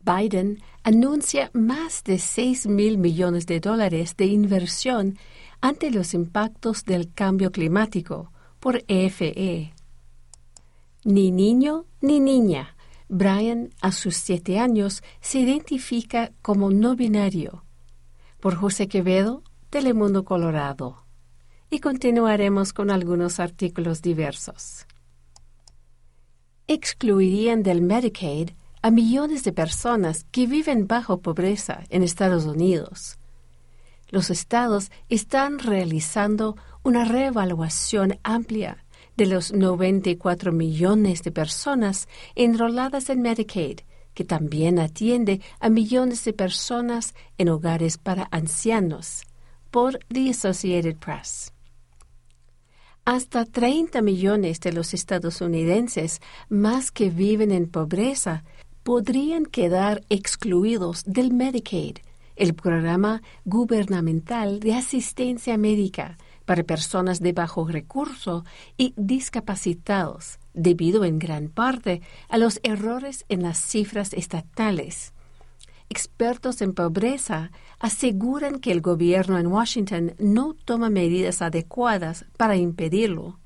Biden 0.00 0.62
anuncia 0.82 1.50
más 1.52 2.04
de 2.04 2.18
6 2.18 2.68
mil 2.68 2.96
millones 2.96 3.44
de 3.44 3.60
dólares 3.60 4.16
de 4.16 4.24
inversión 4.24 5.18
ante 5.60 5.90
los 5.90 6.14
impactos 6.14 6.84
del 6.84 7.12
cambio 7.12 7.50
climático 7.50 8.32
por 8.60 8.84
EFE. 8.88 9.74
Ni 11.04 11.30
niño 11.30 11.86
ni 12.00 12.20
niña. 12.20 12.76
Brian, 13.08 13.70
a 13.80 13.92
sus 13.92 14.16
siete 14.16 14.58
años, 14.58 15.02
se 15.20 15.40
identifica 15.40 16.32
como 16.42 16.70
no 16.70 16.94
binario. 16.94 17.64
Por 18.40 18.54
José 18.54 18.86
Quevedo, 18.86 19.42
Telemundo 19.70 20.24
Colorado. 20.24 21.04
Y 21.70 21.80
continuaremos 21.80 22.72
con 22.72 22.90
algunos 22.90 23.40
artículos 23.40 24.02
diversos. 24.02 24.86
Excluirían 26.66 27.62
del 27.62 27.80
Medicaid 27.80 28.50
a 28.82 28.90
millones 28.90 29.42
de 29.44 29.52
personas 29.52 30.24
que 30.30 30.46
viven 30.46 30.86
bajo 30.86 31.20
pobreza 31.20 31.84
en 31.88 32.02
Estados 32.02 32.44
Unidos. 32.44 33.18
Los 34.10 34.30
estados 34.30 34.90
están 35.08 35.58
realizando 35.58 36.56
una 36.82 37.04
reevaluación 37.04 38.18
amplia 38.22 38.84
de 39.16 39.26
los 39.26 39.52
94 39.52 40.52
millones 40.52 41.22
de 41.22 41.32
personas 41.32 42.08
enroladas 42.34 43.10
en 43.10 43.20
Medicaid, 43.20 43.80
que 44.14 44.24
también 44.24 44.78
atiende 44.78 45.40
a 45.60 45.68
millones 45.68 46.24
de 46.24 46.32
personas 46.32 47.14
en 47.36 47.50
hogares 47.50 47.98
para 47.98 48.28
ancianos 48.30 49.24
por 49.70 49.98
The 50.08 50.30
Associated 50.30 50.96
Press. 50.96 51.52
Hasta 53.04 53.44
30 53.44 54.02
millones 54.02 54.60
de 54.60 54.72
los 54.72 54.94
estadounidenses 54.94 56.20
más 56.48 56.90
que 56.90 57.10
viven 57.10 57.52
en 57.52 57.68
pobreza 57.68 58.44
podrían 58.82 59.46
quedar 59.46 60.02
excluidos 60.08 61.04
del 61.04 61.32
Medicaid, 61.32 61.98
el 62.38 62.54
programa 62.54 63.22
gubernamental 63.44 64.60
de 64.60 64.74
asistencia 64.74 65.58
médica 65.58 66.16
para 66.44 66.62
personas 66.62 67.20
de 67.20 67.32
bajo 67.32 67.66
recurso 67.68 68.44
y 68.76 68.94
discapacitados, 68.96 70.38
debido 70.54 71.04
en 71.04 71.18
gran 71.18 71.48
parte 71.48 72.00
a 72.28 72.38
los 72.38 72.60
errores 72.62 73.24
en 73.28 73.42
las 73.42 73.58
cifras 73.58 74.12
estatales 74.14 75.12
expertos 75.88 76.60
en 76.60 76.74
pobreza 76.74 77.50
aseguran 77.78 78.60
que 78.60 78.72
el 78.72 78.80
gobierno 78.80 79.38
en 79.38 79.46
Washington 79.46 80.14
no 80.18 80.54
toma 80.54 80.90
medidas 80.90 81.42
adecuadas 81.42 82.26
para 82.36 82.56
impedirlo. 82.56 83.38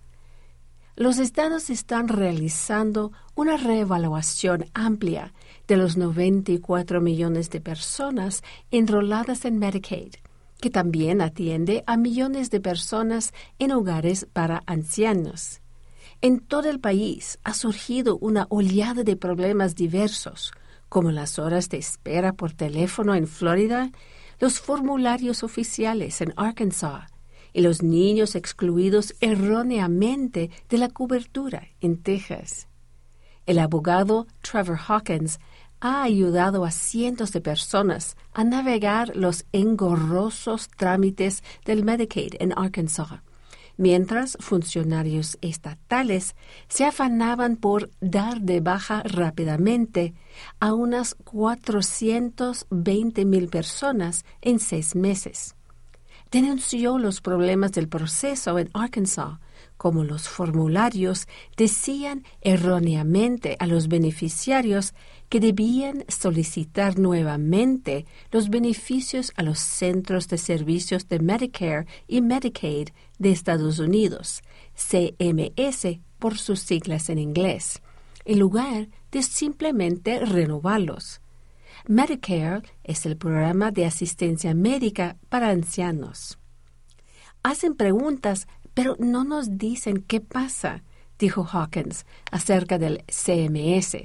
Los 0.94 1.18
estados 1.18 1.70
están 1.70 2.08
realizando 2.08 3.12
una 3.34 3.56
reevaluación 3.56 4.66
amplia 4.74 5.32
de 5.72 5.78
los 5.78 5.96
94 5.96 7.00
millones 7.00 7.48
de 7.48 7.62
personas 7.62 8.42
enroladas 8.70 9.46
en 9.46 9.58
Medicaid, 9.58 10.16
que 10.60 10.68
también 10.68 11.22
atiende 11.22 11.82
a 11.86 11.96
millones 11.96 12.50
de 12.50 12.60
personas 12.60 13.32
en 13.58 13.72
hogares 13.72 14.26
para 14.34 14.62
ancianos. 14.66 15.62
En 16.20 16.40
todo 16.40 16.68
el 16.68 16.78
país 16.78 17.38
ha 17.42 17.54
surgido 17.54 18.18
una 18.18 18.48
oleada 18.50 19.02
de 19.02 19.16
problemas 19.16 19.74
diversos, 19.74 20.52
como 20.90 21.10
las 21.10 21.38
horas 21.38 21.70
de 21.70 21.78
espera 21.78 22.34
por 22.34 22.52
teléfono 22.52 23.14
en 23.14 23.26
Florida, 23.26 23.90
los 24.40 24.60
formularios 24.60 25.42
oficiales 25.42 26.20
en 26.20 26.34
Arkansas 26.36 27.10
y 27.54 27.62
los 27.62 27.82
niños 27.82 28.34
excluidos 28.34 29.14
erróneamente 29.22 30.50
de 30.68 30.76
la 30.76 30.90
cobertura 30.90 31.68
en 31.80 31.96
Texas. 32.02 32.68
El 33.46 33.58
abogado 33.58 34.26
Trevor 34.42 34.78
Hawkins 34.86 35.40
ha 35.84 36.04
ayudado 36.04 36.64
a 36.64 36.70
cientos 36.70 37.32
de 37.32 37.40
personas 37.40 38.16
a 38.32 38.44
navegar 38.44 39.16
los 39.16 39.46
engorrosos 39.50 40.68
trámites 40.68 41.42
del 41.64 41.84
Medicaid 41.84 42.34
en 42.38 42.52
Arkansas 42.56 43.20
mientras 43.76 44.36
funcionarios 44.38 45.38
estatales 45.40 46.36
se 46.68 46.84
afanaban 46.84 47.56
por 47.56 47.90
dar 48.00 48.40
de 48.40 48.60
baja 48.60 49.02
rápidamente 49.04 50.14
a 50.60 50.72
unas 50.72 51.16
420 51.24 53.24
mil 53.24 53.48
personas 53.48 54.24
en 54.40 54.60
seis 54.60 54.94
meses. 54.94 55.56
Denunció 56.30 56.98
los 56.98 57.20
problemas 57.20 57.72
del 57.72 57.88
proceso 57.88 58.60
en 58.60 58.70
Arkansas, 58.72 59.40
como 59.82 60.04
los 60.04 60.28
formularios 60.28 61.26
decían 61.56 62.22
erróneamente 62.40 63.56
a 63.58 63.66
los 63.66 63.88
beneficiarios 63.88 64.94
que 65.28 65.40
debían 65.40 66.04
solicitar 66.06 67.00
nuevamente 67.00 68.06
los 68.30 68.48
beneficios 68.48 69.32
a 69.34 69.42
los 69.42 69.58
centros 69.58 70.28
de 70.28 70.38
servicios 70.38 71.08
de 71.08 71.18
Medicare 71.18 71.86
y 72.06 72.20
Medicaid 72.20 72.90
de 73.18 73.32
Estados 73.32 73.80
Unidos, 73.80 74.42
CMS 74.76 75.98
por 76.20 76.38
sus 76.38 76.60
siglas 76.60 77.08
en 77.08 77.18
inglés, 77.18 77.82
en 78.24 78.38
lugar 78.38 78.86
de 79.10 79.24
simplemente 79.24 80.20
renovarlos. 80.20 81.20
Medicare 81.88 82.62
es 82.84 83.04
el 83.04 83.16
programa 83.16 83.72
de 83.72 83.84
asistencia 83.84 84.54
médica 84.54 85.16
para 85.28 85.48
ancianos. 85.48 86.38
Hacen 87.42 87.74
preguntas, 87.74 88.46
pero 88.74 88.96
no 88.98 89.24
nos 89.24 89.58
dicen 89.58 90.04
qué 90.06 90.20
pasa, 90.20 90.82
dijo 91.18 91.44
Hawkins 91.44 92.06
acerca 92.30 92.78
del 92.78 93.04
CMS. 93.06 93.98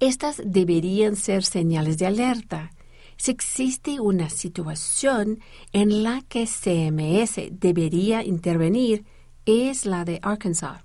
Estas 0.00 0.42
deberían 0.44 1.16
ser 1.16 1.44
señales 1.44 1.98
de 1.98 2.06
alerta. 2.06 2.70
Si 3.16 3.30
existe 3.30 4.00
una 4.00 4.28
situación 4.28 5.38
en 5.72 6.02
la 6.02 6.22
que 6.28 6.46
CMS 6.46 7.48
debería 7.52 8.24
intervenir, 8.24 9.04
es 9.46 9.86
la 9.86 10.04
de 10.04 10.18
Arkansas. 10.22 10.82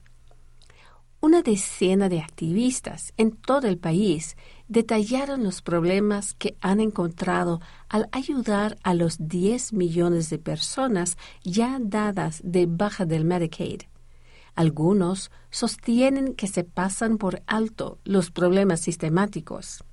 Una 1.22 1.42
decena 1.42 2.08
de 2.08 2.22
activistas 2.22 3.14
en 3.18 3.32
todo 3.32 3.68
el 3.68 3.78
país 3.78 4.38
detallaron 4.70 5.44
los 5.44 5.62
problemas 5.62 6.36
que 6.36 6.56
han 6.62 6.80
encontrado 6.80 7.60
al 7.90 8.08
ayudar 8.12 8.78
a 8.84 8.94
los 8.94 9.18
10 9.20 9.74
millones 9.74 10.30
de 10.30 10.38
personas 10.38 11.18
ya 11.44 11.80
dadas 11.82 12.40
de 12.44 12.68
baja 12.68 13.06
del 13.06 13.26
Medicaid. 13.26 13.82
Algunos 14.56 15.32
sostienen 15.50 16.36
que 16.36 16.48
se 16.48 16.64
pasan 16.64 17.18
por 17.18 17.42
alto 17.48 17.98
los 18.04 18.30
problemas 18.30 18.80
sistemáticos. 18.80 19.84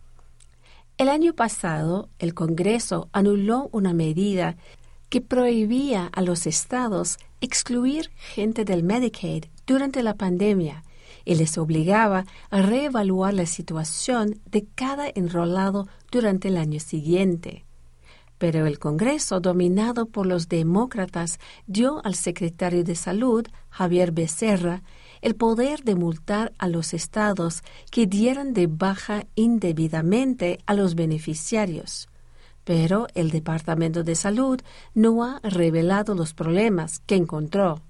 El 0.99 1.09
año 1.09 1.35
pasado, 1.35 2.11
el 2.19 2.35
Congreso 2.35 3.09
anuló 3.13 3.71
una 3.73 3.95
medida 3.95 4.57
que 5.09 5.21
prohibía 5.21 6.07
a 6.07 6.21
los 6.21 6.47
estados 6.47 7.17
excluir 7.41 8.11
gente 8.17 8.65
del 8.65 8.83
Medicaid 8.83 9.47
durante 9.67 10.03
la 10.03 10.15
pandemia 10.15 10.83
y 11.27 11.35
les 11.35 11.59
obligaba 11.59 12.25
a 12.49 12.63
reevaluar 12.63 13.35
la 13.35 13.45
situación 13.45 14.41
de 14.47 14.67
cada 14.75 15.07
enrolado 15.15 15.89
durante 16.11 16.49
el 16.49 16.57
año 16.57 16.81
siguiente 16.81 17.67
pero 18.39 18.67
el 18.67 18.79
Congreso, 18.79 19.41
dominado 19.41 20.07
por 20.07 20.27
los 20.27 20.49
demócratas, 20.49 21.39
dio 21.67 22.05
al 22.05 22.15
secretario 22.15 22.85
de 22.85 22.95
Salud, 22.95 23.47
Javier 23.71 24.13
Becerra, 24.13 24.83
el 25.23 25.35
poder 25.35 25.83
de 25.85 25.95
multar 25.95 26.53
a 26.59 26.69
los 26.69 26.93
estados 26.93 27.63
que 27.91 28.07
dieran 28.07 28.53
de 28.53 28.67
baja 28.67 29.27
indebidamente 29.35 30.59
a 30.67 30.75
los 30.75 30.95
beneficiarios. 30.95 32.09
Pero 32.65 33.07
el 33.15 33.31
Departamento 33.31 34.03
de 34.03 34.15
Salud 34.15 34.61
no 34.95 35.25
ha 35.25 35.41
revelado 35.43 36.15
los 36.15 36.35
problemas 36.35 36.99
que 37.07 37.15
encontró. 37.15 37.81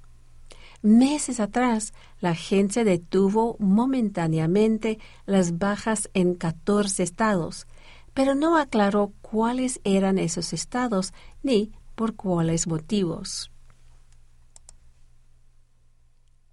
Meses 0.82 1.40
atrás, 1.40 1.92
la 2.20 2.30
agencia 2.30 2.84
detuvo 2.84 3.56
momentáneamente 3.58 4.98
las 5.24 5.58
bajas 5.58 6.10
en 6.14 6.34
14 6.34 7.02
estados, 7.02 7.66
pero 8.14 8.34
no 8.34 8.56
aclaró 8.56 9.12
cuáles 9.20 9.80
eran 9.84 10.18
esos 10.18 10.52
estados 10.52 11.12
ni 11.42 11.72
por 11.94 12.14
cuáles 12.14 12.66
motivos. 12.66 13.50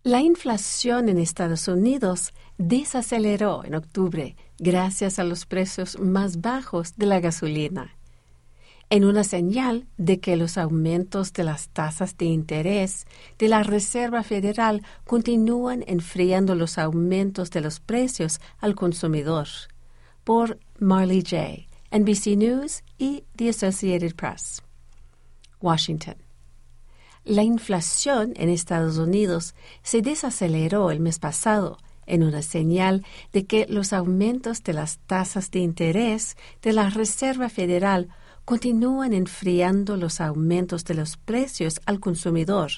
La 0.06 0.20
inflación 0.20 1.08
en 1.08 1.18
Estados 1.18 1.70
Unidos 1.70 2.34
desaceleró 2.58 3.64
en 3.64 3.76
octubre 3.76 4.36
gracias 4.58 5.18
a 5.18 5.24
los 5.24 5.46
precios 5.46 5.98
más 5.98 6.42
bajos 6.42 6.98
de 6.98 7.06
la 7.06 7.22
gasolina, 7.22 7.96
en 8.90 9.06
una 9.06 9.24
señal 9.24 9.88
de 9.98 10.20
que 10.20 10.36
los 10.36 10.58
aumentos 10.58 11.34
de 11.34 11.44
las 11.44 11.70
tasas 11.70 12.18
de 12.18 12.26
interés 12.26 13.06
de 13.40 13.48
la 13.48 13.64
Reserva 13.64 14.24
Federal 14.24 14.84
continúan 15.06 15.84
enfriando 15.88 16.56
los 16.56 16.78
aumentos 16.78 17.50
de 17.50 17.62
los 17.62 17.80
precios 17.80 18.40
al 18.60 18.76
consumidor. 18.76 19.48
Por 20.24 20.60
Marley 20.80 21.22
J., 21.22 21.68
NBC 21.92 22.38
News 22.38 22.84
y 22.98 23.24
The 23.36 23.50
Associated 23.50 24.16
Press. 24.16 24.62
Washington. 25.62 26.16
La 27.24 27.44
inflación 27.44 28.34
en 28.36 28.50
Estados 28.50 28.98
Unidos 28.98 29.56
se 29.82 30.02
desaceleró 30.02 30.92
el 30.92 31.00
mes 31.00 31.20
pasado 31.20 31.78
en 32.06 32.24
una 32.24 32.42
señal 32.42 33.06
de 33.32 33.46
que 33.46 33.66
los 33.70 33.94
aumentos 33.94 34.62
de 34.64 34.74
las 34.74 34.98
tasas 35.00 35.52
de 35.52 35.60
interés 35.60 36.36
de 36.62 36.74
la 36.74 36.90
Reserva 36.90 37.48
Federal 37.50 38.10
continúan 38.46 39.14
enfriando 39.14 39.98
los 39.98 40.20
aumentos 40.22 40.84
de 40.86 40.96
los 40.96 41.18
precios 41.18 41.80
al 41.86 42.00
consumidor, 42.00 42.72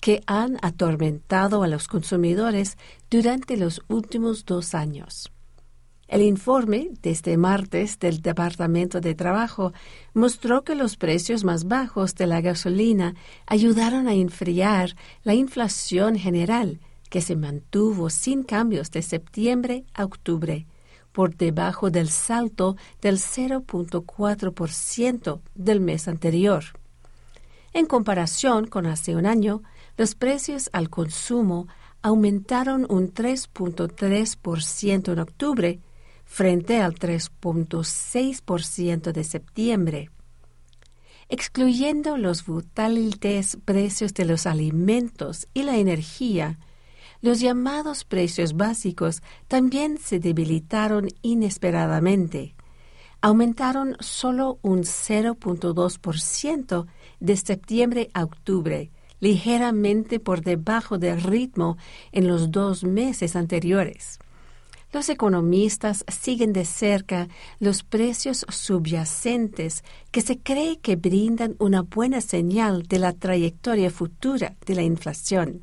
que 0.00 0.22
han 0.26 0.58
atormentado 0.62 1.62
a 1.62 1.68
los 1.68 1.86
consumidores 1.88 2.76
durante 3.10 3.56
los 3.56 3.82
últimos 3.88 4.44
dos 4.44 4.74
años. 4.74 5.30
El 6.08 6.20
informe 6.20 6.90
de 7.00 7.10
este 7.10 7.38
martes 7.38 7.98
del 7.98 8.20
Departamento 8.20 9.00
de 9.00 9.14
Trabajo 9.14 9.72
mostró 10.12 10.62
que 10.62 10.74
los 10.74 10.96
precios 10.98 11.42
más 11.42 11.64
bajos 11.64 12.14
de 12.16 12.26
la 12.26 12.42
gasolina 12.42 13.14
ayudaron 13.46 14.08
a 14.08 14.12
enfriar 14.12 14.94
la 15.22 15.32
inflación 15.32 16.16
general, 16.16 16.80
que 17.08 17.22
se 17.22 17.34
mantuvo 17.34 18.10
sin 18.10 18.42
cambios 18.42 18.90
de 18.90 19.00
septiembre 19.00 19.84
a 19.94 20.04
octubre, 20.04 20.66
por 21.12 21.36
debajo 21.36 21.90
del 21.90 22.08
salto 22.08 22.76
del 23.00 23.18
0.4% 23.18 25.40
del 25.54 25.80
mes 25.80 26.08
anterior. 26.08 26.64
En 27.72 27.86
comparación 27.86 28.66
con 28.66 28.86
hace 28.86 29.14
un 29.16 29.26
año, 29.26 29.62
los 29.96 30.14
precios 30.14 30.68
al 30.72 30.90
consumo 30.90 31.66
aumentaron 32.02 32.86
un 32.90 33.14
3.3% 33.14 35.12
en 35.12 35.18
octubre, 35.18 35.80
frente 36.24 36.80
al 36.80 36.94
3.6% 36.94 39.12
de 39.12 39.24
septiembre. 39.24 40.10
Excluyendo 41.28 42.16
los 42.16 42.44
volátiles 42.44 43.56
precios 43.64 44.12
de 44.14 44.24
los 44.24 44.46
alimentos 44.46 45.46
y 45.54 45.62
la 45.62 45.76
energía, 45.76 46.58
los 47.22 47.40
llamados 47.40 48.04
precios 48.04 48.54
básicos 48.54 49.22
también 49.48 49.96
se 49.96 50.18
debilitaron 50.18 51.08
inesperadamente. 51.22 52.54
Aumentaron 53.20 53.96
solo 54.00 54.58
un 54.62 54.80
0.2% 54.80 56.86
de 57.20 57.36
septiembre 57.36 58.10
a 58.12 58.24
octubre, 58.24 58.90
ligeramente 59.20 60.18
por 60.18 60.42
debajo 60.42 60.98
del 60.98 61.22
ritmo 61.22 61.76
en 62.10 62.26
los 62.26 62.50
dos 62.50 62.82
meses 62.82 63.36
anteriores. 63.36 64.18
Los 64.92 65.08
economistas 65.08 66.04
siguen 66.08 66.52
de 66.52 66.64
cerca 66.64 67.28
los 67.60 67.84
precios 67.84 68.44
subyacentes 68.48 69.84
que 70.10 70.20
se 70.20 70.40
cree 70.40 70.80
que 70.80 70.96
brindan 70.96 71.54
una 71.60 71.82
buena 71.82 72.20
señal 72.20 72.82
de 72.82 72.98
la 72.98 73.12
trayectoria 73.12 73.90
futura 73.90 74.56
de 74.66 74.74
la 74.74 74.82
inflación. 74.82 75.62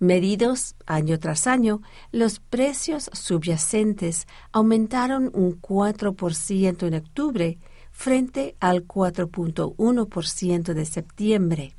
Medidos 0.00 0.76
año 0.86 1.18
tras 1.18 1.46
año, 1.46 1.82
los 2.12 2.38
precios 2.38 3.10
subyacentes 3.12 4.26
aumentaron 4.52 5.30
un 5.34 5.60
4% 5.60 6.86
en 6.86 6.94
octubre 6.94 7.58
frente 7.90 8.54
al 8.60 8.86
4.1% 8.86 10.72
de 10.72 10.84
septiembre. 10.84 11.74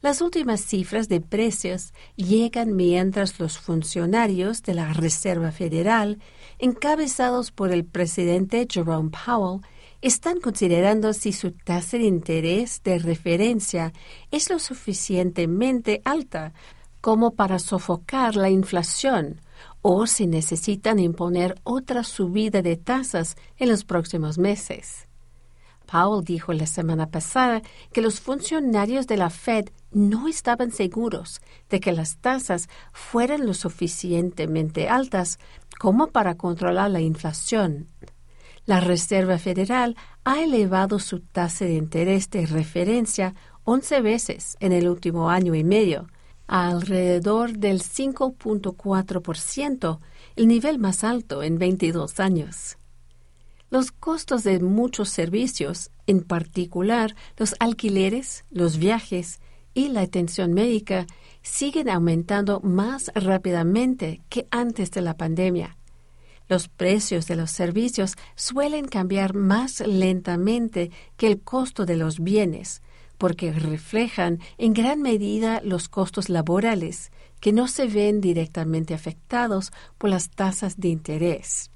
Las 0.00 0.20
últimas 0.20 0.60
cifras 0.60 1.08
de 1.08 1.20
precios 1.20 1.92
llegan 2.14 2.76
mientras 2.76 3.40
los 3.40 3.58
funcionarios 3.58 4.62
de 4.62 4.74
la 4.74 4.92
Reserva 4.92 5.50
Federal, 5.50 6.18
encabezados 6.58 7.50
por 7.50 7.72
el 7.72 7.84
presidente 7.84 8.68
Jerome 8.70 9.10
Powell, 9.10 9.62
están 10.00 10.40
considerando 10.40 11.12
si 11.14 11.32
su 11.32 11.50
tasa 11.50 11.98
de 11.98 12.04
interés 12.04 12.80
de 12.84 13.00
referencia 13.00 13.92
es 14.30 14.50
lo 14.50 14.60
suficientemente 14.60 16.00
alta 16.04 16.52
como 17.00 17.34
para 17.34 17.58
sofocar 17.58 18.36
la 18.36 18.50
inflación 18.50 19.40
o 19.82 20.06
si 20.06 20.26
necesitan 20.26 20.98
imponer 20.98 21.60
otra 21.64 22.04
subida 22.04 22.62
de 22.62 22.76
tasas 22.76 23.36
en 23.56 23.68
los 23.68 23.84
próximos 23.84 24.38
meses. 24.38 25.08
Powell 25.90 26.24
dijo 26.24 26.52
la 26.52 26.66
semana 26.66 27.10
pasada 27.10 27.62
que 27.92 28.02
los 28.02 28.20
funcionarios 28.20 29.06
de 29.06 29.16
la 29.16 29.30
Fed 29.30 29.70
no 29.90 30.28
estaban 30.28 30.70
seguros 30.70 31.40
de 31.70 31.80
que 31.80 31.92
las 31.92 32.18
tasas 32.18 32.68
fueran 32.92 33.46
lo 33.46 33.54
suficientemente 33.54 34.88
altas 34.88 35.38
como 35.78 36.08
para 36.08 36.36
controlar 36.36 36.90
la 36.90 37.00
inflación. 37.00 37.88
La 38.66 38.80
Reserva 38.80 39.38
Federal 39.38 39.96
ha 40.24 40.42
elevado 40.42 40.98
su 40.98 41.20
tasa 41.20 41.64
de 41.64 41.74
interés 41.74 42.28
de 42.28 42.44
referencia 42.44 43.34
11 43.64 44.02
veces 44.02 44.58
en 44.60 44.72
el 44.72 44.88
último 44.88 45.30
año 45.30 45.54
y 45.54 45.64
medio, 45.64 46.08
alrededor 46.48 47.58
del 47.58 47.82
5.4%, 47.82 50.00
el 50.34 50.48
nivel 50.48 50.78
más 50.78 51.04
alto 51.04 51.44
en 51.44 51.58
22 51.58 52.18
años. 52.18 52.78
Los 53.70 53.92
costos 53.92 54.44
de 54.44 54.60
muchos 54.60 55.10
servicios, 55.10 55.90
en 56.06 56.24
particular 56.24 57.14
los 57.36 57.54
alquileres, 57.60 58.46
los 58.50 58.78
viajes 58.78 59.40
y 59.74 59.88
la 59.88 60.00
atención 60.00 60.54
médica, 60.54 61.06
siguen 61.42 61.90
aumentando 61.90 62.60
más 62.60 63.12
rápidamente 63.14 64.22
que 64.30 64.46
antes 64.50 64.90
de 64.90 65.02
la 65.02 65.18
pandemia. 65.18 65.76
Los 66.48 66.68
precios 66.68 67.26
de 67.26 67.36
los 67.36 67.50
servicios 67.50 68.14
suelen 68.34 68.88
cambiar 68.88 69.34
más 69.34 69.80
lentamente 69.80 70.90
que 71.18 71.26
el 71.26 71.42
costo 71.42 71.84
de 71.84 71.96
los 71.96 72.20
bienes, 72.20 72.80
porque 73.18 73.52
reflejan 73.52 74.38
en 74.56 74.72
gran 74.72 75.02
medida 75.02 75.60
los 75.62 75.88
costos 75.88 76.28
laborales 76.28 77.10
que 77.40 77.52
no 77.52 77.68
se 77.68 77.86
ven 77.86 78.20
directamente 78.20 78.94
afectados 78.94 79.72
por 79.98 80.10
las 80.10 80.30
tasas 80.30 80.78
de 80.78 80.88
interés. 80.88 81.70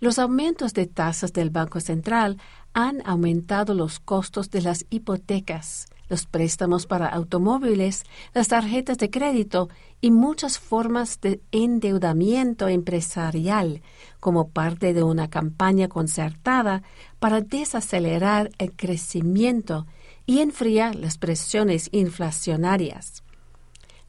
Los 0.00 0.18
aumentos 0.18 0.74
de 0.74 0.86
tasas 0.86 1.32
del 1.32 1.50
Banco 1.50 1.80
Central 1.80 2.38
han 2.72 3.02
aumentado 3.04 3.74
los 3.74 3.98
costos 3.98 4.50
de 4.50 4.62
las 4.62 4.86
hipotecas, 4.90 5.88
los 6.08 6.26
préstamos 6.26 6.86
para 6.86 7.08
automóviles, 7.08 8.04
las 8.32 8.48
tarjetas 8.48 8.98
de 8.98 9.10
crédito 9.10 9.68
y 10.00 10.10
muchas 10.10 10.58
formas 10.58 11.20
de 11.20 11.40
endeudamiento 11.50 12.68
empresarial 12.68 13.82
como 14.20 14.48
parte 14.48 14.94
de 14.94 15.02
una 15.02 15.28
campaña 15.28 15.88
concertada 15.88 16.82
para 17.18 17.40
desacelerar 17.40 18.50
el 18.58 18.72
crecimiento 18.72 19.86
y 20.28 20.40
enfriar 20.40 20.94
las 20.94 21.16
presiones 21.16 21.88
inflacionarias. 21.90 23.24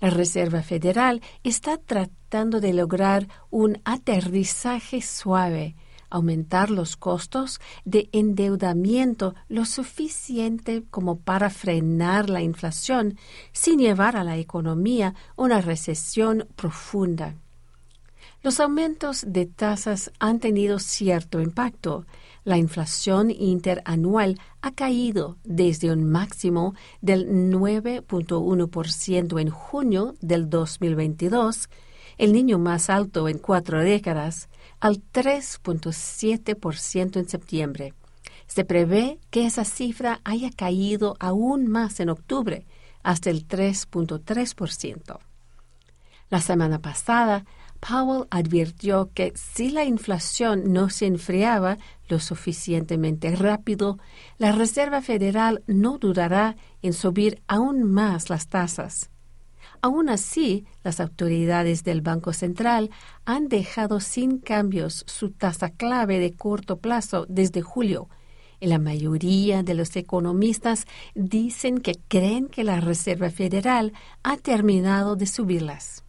La 0.01 0.09
Reserva 0.09 0.61
Federal 0.61 1.21
está 1.45 1.77
tratando 1.77 2.59
de 2.59 2.73
lograr 2.73 3.29
un 3.49 3.79
aterrizaje 3.85 5.01
suave 5.01 5.77
aumentar 6.09 6.71
los 6.71 6.97
costos 6.97 7.61
de 7.85 8.09
endeudamiento 8.11 9.35
lo 9.47 9.63
suficiente 9.65 10.83
como 10.89 11.19
para 11.19 11.49
frenar 11.49 12.29
la 12.29 12.41
inflación 12.41 13.17
sin 13.51 13.79
llevar 13.79 14.17
a 14.17 14.23
la 14.23 14.37
economía 14.37 15.13
una 15.35 15.61
recesión 15.61 16.47
profunda. 16.55 17.35
Los 18.41 18.59
aumentos 18.59 19.25
de 19.27 19.45
tasas 19.45 20.11
han 20.19 20.39
tenido 20.39 20.79
cierto 20.79 21.41
impacto. 21.41 22.05
La 22.49 22.57
inflación 22.57 23.29
interanual 23.29 24.41
ha 24.63 24.71
caído 24.71 25.37
desde 25.43 25.91
un 25.91 26.09
máximo 26.09 26.73
del 26.99 27.29
9.1% 27.29 29.39
en 29.39 29.51
junio 29.51 30.15
del 30.19 30.49
2022, 30.49 31.69
el 32.17 32.33
niño 32.33 32.57
más 32.57 32.89
alto 32.89 33.29
en 33.29 33.37
cuatro 33.37 33.81
décadas, 33.81 34.49
al 34.79 35.03
3.7% 35.13 37.17
en 37.17 37.29
septiembre. 37.29 37.93
Se 38.47 38.65
prevé 38.65 39.19
que 39.29 39.45
esa 39.45 39.63
cifra 39.63 40.19
haya 40.23 40.49
caído 40.49 41.17
aún 41.19 41.67
más 41.67 41.99
en 41.99 42.09
octubre, 42.09 42.65
hasta 43.03 43.29
el 43.29 43.47
3.3%. 43.47 45.19
La 46.31 46.41
semana 46.41 46.79
pasada, 46.79 47.45
Powell 47.79 48.27
advirtió 48.29 49.11
que 49.13 49.33
si 49.35 49.71
la 49.71 49.85
inflación 49.85 50.73
no 50.73 50.89
se 50.89 51.05
enfriaba 51.05 51.77
lo 52.07 52.19
suficientemente 52.19 53.35
rápido, 53.35 53.99
la 54.37 54.51
Reserva 54.51 55.01
Federal 55.01 55.63
no 55.67 55.97
dudará 55.97 56.55
en 56.81 56.93
subir 56.93 57.41
aún 57.47 57.83
más 57.83 58.29
las 58.29 58.47
tasas. 58.47 59.09
Aún 59.81 60.09
así, 60.09 60.65
las 60.83 60.99
autoridades 60.99 61.83
del 61.83 62.01
Banco 62.01 62.33
Central 62.33 62.89
han 63.23 63.47
dejado 63.47 64.01
sin 64.01 64.39
cambios 64.39 65.05
su 65.07 65.31
tasa 65.31 65.69
clave 65.69 66.19
de 66.19 66.33
corto 66.33 66.79
plazo 66.79 67.25
desde 67.29 67.61
julio. 67.61 68.09
Y 68.59 68.67
la 68.67 68.77
mayoría 68.77 69.63
de 69.63 69.73
los 69.73 69.95
economistas 69.95 70.85
dicen 71.15 71.77
que 71.79 71.93
creen 72.09 72.47
que 72.49 72.65
la 72.65 72.81
Reserva 72.81 73.29
Federal 73.29 73.93
ha 74.21 74.35
terminado 74.35 75.15
de 75.15 75.27
subirlas. 75.27 76.03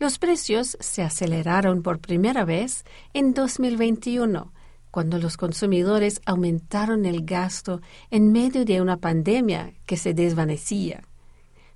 Los 0.00 0.20
precios 0.20 0.76
se 0.78 1.02
aceleraron 1.02 1.82
por 1.82 1.98
primera 1.98 2.44
vez 2.44 2.84
en 3.14 3.34
2021, 3.34 4.52
cuando 4.92 5.18
los 5.18 5.36
consumidores 5.36 6.20
aumentaron 6.24 7.04
el 7.04 7.24
gasto 7.24 7.80
en 8.12 8.30
medio 8.30 8.64
de 8.64 8.80
una 8.80 8.98
pandemia 8.98 9.74
que 9.86 9.96
se 9.96 10.14
desvanecía. 10.14 11.02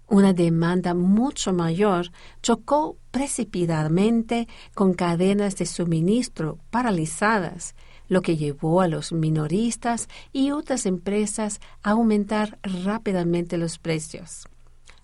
Una 0.07 0.33
demanda 0.33 0.95
mucho 0.95 1.53
mayor 1.53 2.13
chocó 2.43 2.97
precipitadamente 3.11 4.47
con 4.73 4.95
cadenas 4.95 5.57
de 5.57 5.67
suministro 5.67 6.61
paralizadas, 6.71 7.75
lo 8.07 8.23
que 8.23 8.37
llevó 8.37 8.83
a 8.83 8.89
los 8.89 9.13
minoristas 9.13 10.09
y 10.33 10.53
otras 10.53 10.87
empresas 10.87 11.61
a 11.83 11.91
aumentar 11.93 12.59
rápidamente 12.63 13.59
los 13.59 13.79
precios. 13.79 14.47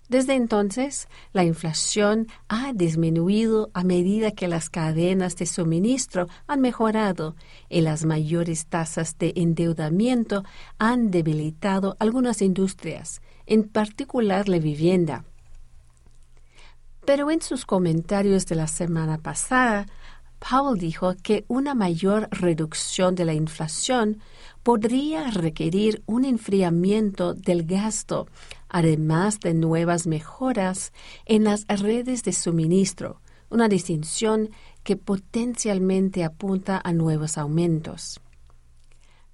Desde 0.09 0.33
entonces, 0.33 1.07
la 1.33 1.43
inflación 1.43 2.27
ha 2.47 2.73
disminuido 2.73 3.69
a 3.75 3.83
medida 3.83 4.31
que 4.31 4.47
las 4.47 4.71
cadenas 4.71 5.35
de 5.35 5.45
suministro 5.45 6.27
han 6.47 6.61
mejorado 6.61 7.35
y 7.69 7.81
las 7.81 8.05
mayores 8.05 8.65
tasas 8.65 9.19
de 9.19 9.33
endeudamiento 9.35 10.43
han 10.79 11.11
debilitado 11.11 11.95
algunas 11.99 12.41
industrias, 12.41 13.21
en 13.45 13.69
particular 13.69 14.49
la 14.49 14.57
vivienda. 14.57 15.25
Pero 17.05 17.29
en 17.29 17.41
sus 17.41 17.67
comentarios 17.67 18.47
de 18.47 18.55
la 18.55 18.67
semana 18.67 19.19
pasada, 19.19 19.85
Powell 20.39 20.79
dijo 20.79 21.15
que 21.21 21.45
una 21.47 21.75
mayor 21.75 22.29
reducción 22.31 23.15
de 23.15 23.25
la 23.25 23.33
inflación 23.33 24.19
podría 24.63 25.29
requerir 25.31 26.01
un 26.05 26.25
enfriamiento 26.25 27.33
del 27.33 27.65
gasto, 27.65 28.27
además 28.69 29.39
de 29.39 29.53
nuevas 29.53 30.07
mejoras 30.07 30.93
en 31.25 31.43
las 31.43 31.65
redes 31.67 32.23
de 32.23 32.33
suministro, 32.33 33.21
una 33.49 33.67
distinción 33.67 34.49
que 34.83 34.95
potencialmente 34.95 36.23
apunta 36.23 36.81
a 36.83 36.93
nuevos 36.93 37.37
aumentos. 37.37 38.21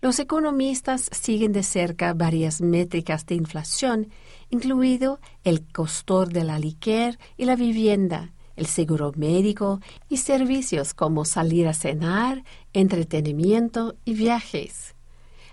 Los 0.02 0.20
economistas 0.20 1.10
siguen 1.12 1.52
de 1.52 1.64
cerca 1.64 2.14
varias 2.14 2.62
métricas 2.62 3.26
de 3.26 3.36
inflación, 3.36 4.10
incluido 4.50 5.20
el 5.44 5.66
costor 5.72 6.32
de 6.32 6.44
la 6.44 6.60
liquer 6.60 7.18
y 7.38 7.46
la 7.46 7.56
vivienda, 7.56 8.32
el 8.56 8.66
seguro 8.66 9.12
médico 9.16 9.80
y 10.10 10.18
servicios 10.18 10.94
como 10.94 11.26
salir 11.26 11.68
a 11.68 11.74
cenar, 11.74 12.44
entretenimiento 12.74 13.96
y 14.06 14.14
viajes. 14.14 14.96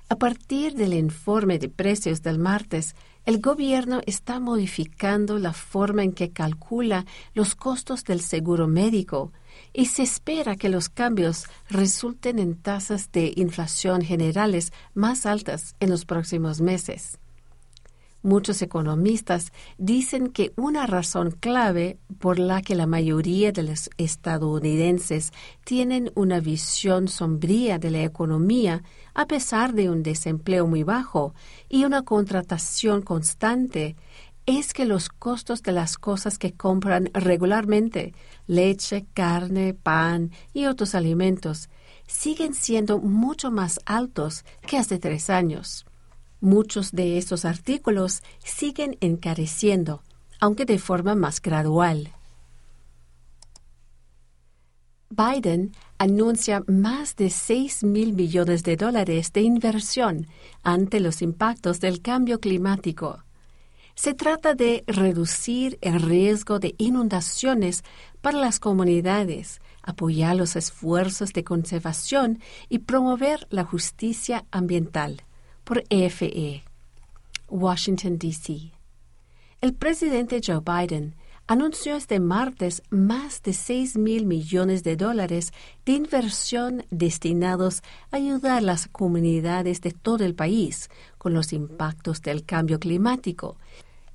A 0.09 0.17
partir 0.17 0.75
del 0.75 0.93
informe 0.93 1.59
de 1.59 1.69
precios 1.69 2.23
del 2.23 2.39
martes, 2.39 2.95
el 3.25 3.41
gobierno 3.41 4.01
está 4.05 4.41
modificando 4.41 5.39
la 5.39 5.53
forma 5.53 6.03
en 6.03 6.13
que 6.13 6.33
calcula 6.33 7.07
los 7.35 7.55
costos 7.55 8.05
del 8.05 8.21
seguro 8.21 8.67
médico, 8.67 9.33
y 9.73 9.87
se 9.87 10.03
espera 10.03 10.57
que 10.57 10.69
los 10.69 10.89
cambios 10.89 11.47
resulten 11.69 12.39
en 12.39 12.57
tasas 12.57 13.11
de 13.13 13.33
inflación 13.37 14.03
generales 14.03 14.73
más 14.93 15.25
altas 15.25 15.77
en 15.81 15.91
los 15.91 16.05
próximos 16.05 16.61
meses. 16.61 17.19
Muchos 18.25 18.63
economistas 18.63 19.53
dicen 19.79 20.29
que 20.29 20.53
una 20.55 20.87
razón 20.87 21.33
clave 21.33 21.99
por 22.21 22.39
la 22.39 22.63
que 22.63 22.77
la 22.77 22.87
mayoría 22.87 23.51
de 23.51 23.65
los 23.65 23.91
estadounidenses 23.97 25.33
tienen 25.65 26.13
una 26.15 26.39
visión 26.39 27.09
sombría 27.09 27.81
de 27.81 27.91
la 27.91 28.05
economía, 28.05 28.85
a 29.13 29.27
pesar 29.27 29.73
de 29.73 29.91
un 29.91 30.05
desempleo 30.05 30.69
muy 30.69 30.85
bajo 30.85 31.35
y 31.69 31.85
una 31.85 32.03
contratación 32.03 33.03
constante, 33.03 33.97
es 34.47 34.73
que 34.73 34.85
los 34.85 35.09
costos 35.09 35.63
de 35.63 35.73
las 35.73 35.99
cosas 35.99 36.39
que 36.39 36.53
compran 36.53 37.11
regularmente, 37.15 38.15
leche, 38.47 39.05
carne, 39.15 39.75
pan 39.75 40.31
y 40.53 40.67
otros 40.67 40.95
alimentos, 40.95 41.71
siguen 42.07 42.55
siendo 42.55 42.99
mucho 42.99 43.51
más 43.51 43.81
altos 43.85 44.45
que 44.65 44.79
hace 44.79 45.01
tres 45.01 45.29
años. 45.29 45.87
Muchos 46.43 46.93
de 46.93 47.17
estos 47.17 47.47
artículos 47.47 48.23
siguen 48.45 48.99
encareciendo, 49.01 50.03
aunque 50.41 50.67
de 50.67 50.79
forma 50.79 51.15
más 51.15 51.41
gradual. 51.41 52.13
Biden 55.09 55.73
anuncia 55.97 56.63
más 56.67 57.17
de 57.17 57.31
6 57.31 57.85
mil 57.85 58.13
millones 58.13 58.63
de 58.63 58.77
dólares 58.77 59.33
de 59.33 59.41
inversión 59.41 60.27
ante 60.63 61.01
los 61.01 61.23
impactos 61.23 61.81
del 61.81 62.03
cambio 62.03 62.39
climático 62.41 63.23
se 63.95 64.15
trata 64.15 64.55
de 64.55 64.85
reducir 64.87 65.79
el 65.81 66.01
riesgo 66.01 66.59
de 66.59 66.75
inundaciones 66.79 67.85
para 68.21 68.39
las 68.39 68.59
comunidades, 68.59 69.61
apoyar 69.83 70.37
los 70.37 70.57
esfuerzos 70.57 71.33
de 71.33 71.45
conservación 71.45 72.41
y 72.69 72.81
promover 72.81 73.47
la 73.51 73.65
justicia 73.65 74.45
ambiental. 74.51 75.23
Por 75.73 75.85
EFE. 75.89 76.65
Washington, 77.49 78.19
D.C. 78.19 78.73
El 79.63 79.73
presidente 79.73 80.43
Joe 80.47 80.61
Biden 80.61 81.15
anunció 81.47 81.97
este 81.97 82.21
martes 82.21 82.83
más 82.91 83.43
de 83.43 83.55
6 83.55 83.97
mil 83.97 84.27
millones 84.27 84.85
de 84.85 84.97
dólares 84.97 85.55
de 85.87 85.93
inversión 85.93 86.85
destinados 86.91 87.81
a 88.11 88.17
ayudar 88.17 88.59
a 88.59 88.61
las 88.61 88.87
comunidades 88.87 89.81
de 89.81 89.93
todo 89.93 90.27
el 90.27 90.35
país 90.35 90.91
con 91.17 91.33
los 91.33 91.55
impactos 91.55 92.21
del 92.21 92.45
cambio 92.45 92.79
climático, 92.79 93.57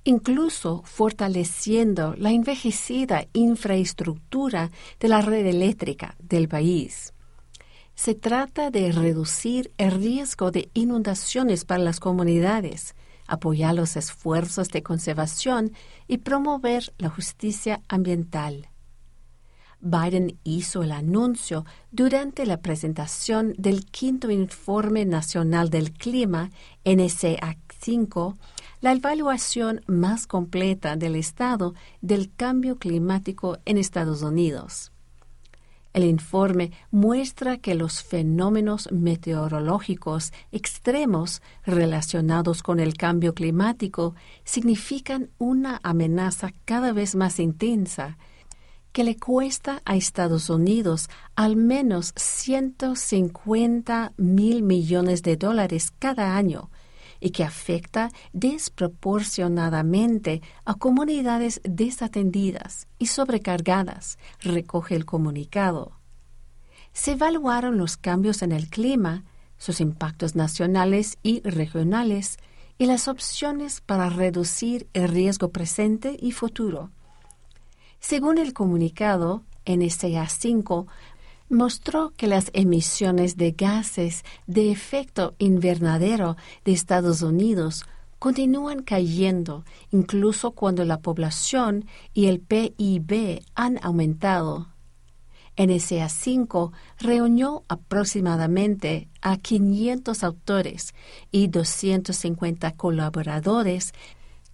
incluso 0.03 0.84
fortaleciendo 0.86 2.14
la 2.20 2.30
envejecida 2.34 3.26
infraestructura 3.34 4.70
de 4.99 5.08
la 5.08 5.22
red 5.22 5.47
eléctrica 5.47 6.16
del 6.20 6.47
país. 6.47 7.16
Se 7.97 8.13
trata 8.13 8.69
de 8.69 8.91
reducir 8.91 9.73
el 9.79 9.91
riesgo 9.91 10.51
de 10.51 10.69
inundaciones 10.75 11.65
para 11.65 11.83
las 11.83 11.99
comunidades, 11.99 12.95
apoyar 13.25 13.73
los 13.73 13.97
esfuerzos 13.97 14.69
de 14.69 14.83
conservación 14.83 15.73
y 16.07 16.19
promover 16.19 16.93
la 16.99 17.09
justicia 17.09 17.81
ambiental. 17.87 18.69
Biden 19.79 20.37
hizo 20.43 20.83
el 20.83 20.91
anuncio 20.91 21.65
durante 21.91 22.45
la 22.45 22.61
presentación 22.61 23.55
del 23.57 23.85
quinto 23.85 24.29
Informe 24.29 25.03
Nacional 25.03 25.71
del 25.71 25.91
Clima, 25.91 26.51
NCA 26.85 27.57
5, 27.79 28.37
la 28.79 28.93
evaluación 28.93 29.81
más 29.87 30.27
completa 30.27 30.97
del 30.97 31.15
estado 31.15 31.73
del 32.01 32.31
cambio 32.31 32.77
climático 32.77 33.57
en 33.65 33.79
Estados 33.79 34.21
Unidos. 34.21 34.91
El 35.97 36.03
informe 36.03 36.73
muestra 36.91 37.57
que 37.57 37.73
los 37.73 38.03
fenómenos 38.03 38.87
meteorológicos 38.91 40.31
extremos 40.51 41.41
relacionados 41.65 42.61
con 42.61 42.79
el 42.79 42.93
cambio 42.93 43.33
climático 43.33 44.13
significan 44.43 45.31
una 45.39 45.79
amenaza 45.81 46.53
cada 46.65 46.93
vez 46.93 47.15
más 47.15 47.39
intensa 47.39 48.19
que 48.91 49.03
le 49.03 49.17
cuesta 49.17 49.81
a 49.85 49.95
Estados 49.95 50.51
Unidos 50.51 51.09
al 51.35 51.55
menos 51.55 52.13
150 52.15 54.13
mil 54.17 54.61
millones 54.61 55.23
de 55.23 55.35
dólares 55.35 55.91
cada 55.97 56.37
año 56.37 56.69
y 57.20 57.32
que 57.32 57.43
afecta 57.43 58.11
desproporcionadamente 58.34 60.41
a 60.65 60.76
comunidades 60.76 61.61
desatendidas 61.63 62.88
y 62.99 63.07
sobrecargadas, 63.07 64.20
recoge 64.39 64.95
el 64.95 65.05
comunicado. 65.05 65.93
Se 66.93 67.13
evaluaron 67.13 67.78
los 67.78 67.97
cambios 67.97 68.41
en 68.41 68.51
el 68.51 68.70
clima, 68.70 69.24
sus 69.57 69.82
impactos 69.82 70.36
nacionales 70.36 71.18
y 71.24 71.41
regionales 71.41 72.38
y 72.78 72.86
las 72.86 73.07
opciones 73.07 73.82
para 73.82 74.09
reducir 74.09 74.88
el 74.93 75.07
riesgo 75.07 75.49
presente 75.49 76.15
y 76.20 76.32
futuro. 76.32 76.91
Según 77.99 78.38
el 78.38 78.53
comunicado, 78.53 79.43
NSA 79.65 80.30
5 80.30 80.88
mostró 81.49 82.11
que 82.17 82.27
las 82.27 82.49
emisiones 82.53 83.37
de 83.37 83.51
gases 83.51 84.23
de 84.47 84.71
efecto 84.71 85.35
invernadero 85.37 86.37
de 86.65 86.73
Estados 86.73 87.21
Unidos 87.21 87.85
continúan 88.19 88.81
cayendo 88.81 89.63
incluso 89.91 90.51
cuando 90.51 90.83
la 90.85 90.99
población 90.99 91.85
y 92.13 92.27
el 92.27 92.39
PIB 92.39 93.43
han 93.55 93.79
aumentado. 93.83 94.67
NSA 95.57 96.07
5 96.07 96.71
reunió 96.99 97.63
aproximadamente 97.67 99.09
a 99.21 99.37
500 99.37 100.23
autores 100.23 100.93
y 101.31 101.47
250 101.47 102.73
colaboradores 102.73 103.93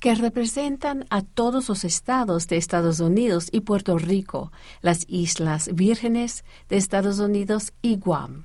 que 0.04 0.16
representan 0.16 1.06
a 1.10 1.22
todos 1.22 1.70
los 1.70 1.86
estados 1.86 2.50
de 2.50 2.58
Estados 2.58 3.00
Unidos 3.00 3.48
y 3.54 3.62
Puerto 3.62 3.98
Rico, 3.98 4.52
las 4.82 5.06
Islas 5.08 5.70
Vírgenes 5.74 6.44
de 6.68 6.76
Estados 6.76 7.20
Unidos 7.20 7.72
y 7.82 7.96
Guam. 7.96 8.44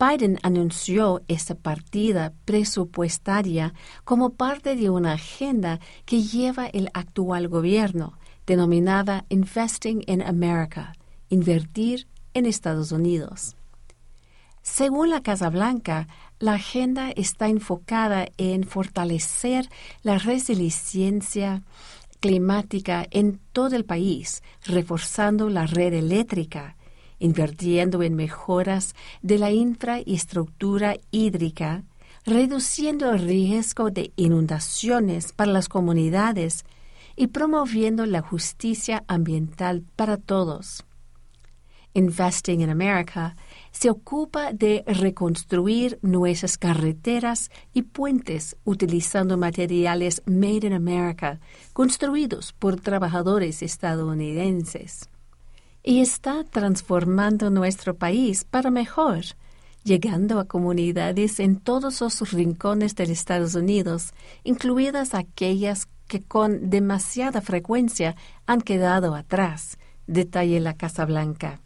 Biden 0.00 0.38
anunció 0.42 1.20
esta 1.28 1.54
partida 1.54 2.32
presupuestaria 2.46 3.74
como 4.04 4.30
parte 4.30 4.74
de 4.74 4.88
una 4.88 5.12
agenda 5.12 5.80
que 6.06 6.22
lleva 6.22 6.64
el 6.64 6.88
actual 6.94 7.48
gobierno, 7.48 8.18
denominada 8.46 9.26
Investing 9.28 10.02
in 10.06 10.22
America, 10.22 10.94
invertir 11.28 12.08
en 12.32 12.46
Estados 12.46 12.90
Unidos. 12.90 13.54
Según 14.62 15.10
la 15.10 15.22
Casa 15.22 15.50
Blanca, 15.50 16.08
la 16.38 16.54
agenda 16.54 17.10
está 17.10 17.48
enfocada 17.48 18.28
en 18.36 18.64
fortalecer 18.64 19.68
la 20.02 20.18
resiliencia 20.18 21.62
climática 22.20 23.06
en 23.10 23.40
todo 23.52 23.76
el 23.76 23.84
país, 23.84 24.42
reforzando 24.64 25.48
la 25.48 25.66
red 25.66 25.94
eléctrica, 25.94 26.76
invirtiendo 27.18 28.02
en 28.02 28.14
mejoras 28.14 28.94
de 29.22 29.38
la 29.38 29.50
infraestructura 29.50 30.96
hídrica, 31.10 31.84
reduciendo 32.24 33.12
el 33.12 33.20
riesgo 33.20 33.90
de 33.90 34.12
inundaciones 34.16 35.32
para 35.32 35.52
las 35.52 35.68
comunidades 35.68 36.64
y 37.16 37.28
promoviendo 37.28 38.06
la 38.06 38.22
justicia 38.22 39.02
ambiental 39.08 39.84
para 39.96 40.16
todos. 40.16 40.84
Investing 41.94 42.60
in 42.60 42.70
America 42.70 43.34
se 43.70 43.90
ocupa 43.90 44.52
de 44.52 44.84
reconstruir 44.86 45.98
nuestras 46.02 46.58
carreteras 46.58 47.50
y 47.72 47.82
puentes 47.82 48.56
utilizando 48.64 49.36
materiales 49.36 50.22
Made 50.26 50.66
in 50.66 50.72
America, 50.72 51.40
construidos 51.72 52.52
por 52.52 52.80
trabajadores 52.80 53.62
estadounidenses. 53.62 55.08
Y 55.82 56.00
está 56.00 56.44
transformando 56.44 57.50
nuestro 57.50 57.96
país 57.96 58.44
para 58.44 58.70
mejor, 58.70 59.20
llegando 59.84 60.40
a 60.40 60.46
comunidades 60.46 61.40
en 61.40 61.56
todos 61.56 62.00
los 62.00 62.32
rincones 62.32 62.94
de 62.94 63.04
Estados 63.04 63.54
Unidos, 63.54 64.12
incluidas 64.44 65.14
aquellas 65.14 65.88
que 66.08 66.22
con 66.22 66.70
demasiada 66.70 67.40
frecuencia 67.40 68.16
han 68.46 68.60
quedado 68.60 69.14
atrás, 69.14 69.78
detalla 70.06 70.58
la 70.60 70.74
Casa 70.74 71.04
Blanca. 71.04 71.60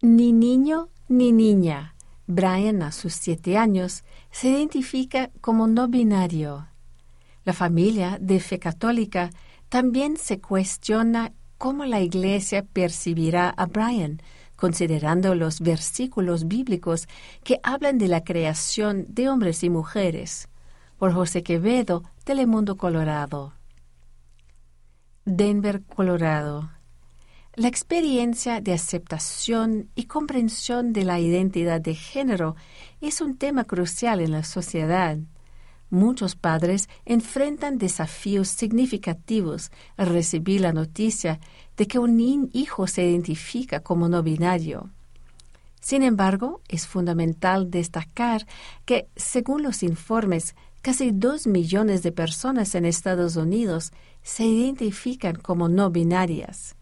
Ni 0.00 0.32
niño 0.32 0.90
ni 1.08 1.32
niña. 1.32 1.96
Brian, 2.28 2.82
a 2.82 2.92
sus 2.92 3.14
siete 3.14 3.58
años, 3.58 4.04
se 4.30 4.48
identifica 4.48 5.30
como 5.40 5.66
no 5.66 5.88
binario. 5.88 6.68
La 7.42 7.52
familia 7.52 8.16
de 8.20 8.38
fe 8.38 8.60
católica 8.60 9.30
también 9.68 10.16
se 10.16 10.40
cuestiona 10.40 11.32
cómo 11.56 11.84
la 11.84 12.00
Iglesia 12.00 12.64
percibirá 12.64 13.50
a 13.50 13.66
Brian, 13.66 14.22
considerando 14.54 15.34
los 15.34 15.60
versículos 15.60 16.46
bíblicos 16.46 17.08
que 17.42 17.58
hablan 17.64 17.98
de 17.98 18.06
la 18.06 18.22
creación 18.22 19.04
de 19.08 19.28
hombres 19.28 19.64
y 19.64 19.70
mujeres. 19.70 20.48
Por 20.96 21.12
José 21.12 21.42
Quevedo, 21.42 22.04
Telemundo 22.22 22.76
Colorado. 22.76 23.54
Denver, 25.24 25.82
Colorado. 25.82 26.77
La 27.58 27.66
experiencia 27.66 28.60
de 28.60 28.72
aceptación 28.72 29.88
y 29.96 30.04
comprensión 30.04 30.92
de 30.92 31.04
la 31.04 31.18
identidad 31.18 31.80
de 31.80 31.96
género 31.96 32.54
es 33.00 33.20
un 33.20 33.36
tema 33.36 33.64
crucial 33.64 34.20
en 34.20 34.30
la 34.30 34.44
sociedad. 34.44 35.18
Muchos 35.90 36.36
padres 36.36 36.88
enfrentan 37.04 37.76
desafíos 37.76 38.46
significativos 38.46 39.72
al 39.96 40.06
recibir 40.06 40.60
la 40.60 40.72
noticia 40.72 41.40
de 41.76 41.88
que 41.88 41.98
un 41.98 42.48
hijo 42.52 42.86
se 42.86 43.02
identifica 43.04 43.80
como 43.80 44.08
no 44.08 44.22
binario. 44.22 44.90
Sin 45.80 46.04
embargo, 46.04 46.60
es 46.68 46.86
fundamental 46.86 47.72
destacar 47.72 48.46
que, 48.84 49.08
según 49.16 49.64
los 49.64 49.82
informes, 49.82 50.54
casi 50.80 51.10
dos 51.10 51.48
millones 51.48 52.04
de 52.04 52.12
personas 52.12 52.76
en 52.76 52.84
Estados 52.84 53.34
Unidos 53.34 53.90
se 54.22 54.44
identifican 54.44 55.34
como 55.34 55.68
no 55.68 55.90
binarias. 55.90 56.77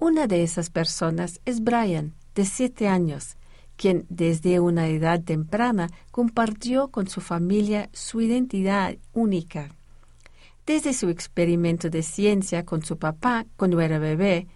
Una 0.00 0.26
de 0.26 0.42
esas 0.42 0.70
personas 0.70 1.40
es 1.44 1.62
Brian, 1.62 2.14
de 2.34 2.46
siete 2.46 2.88
años, 2.88 3.36
quien 3.76 4.06
desde 4.08 4.58
una 4.58 4.88
edad 4.88 5.22
temprana 5.22 5.90
compartió 6.10 6.88
con 6.88 7.06
su 7.06 7.20
familia 7.20 7.90
su 7.92 8.22
identidad 8.22 8.96
única. 9.12 9.68
Desde 10.64 10.94
su 10.94 11.10
experimento 11.10 11.90
de 11.90 12.02
ciencia 12.02 12.64
con 12.64 12.82
su 12.82 12.96
papá 12.96 13.44
cuando 13.58 13.78
era 13.82 13.98
bebé, 13.98 14.46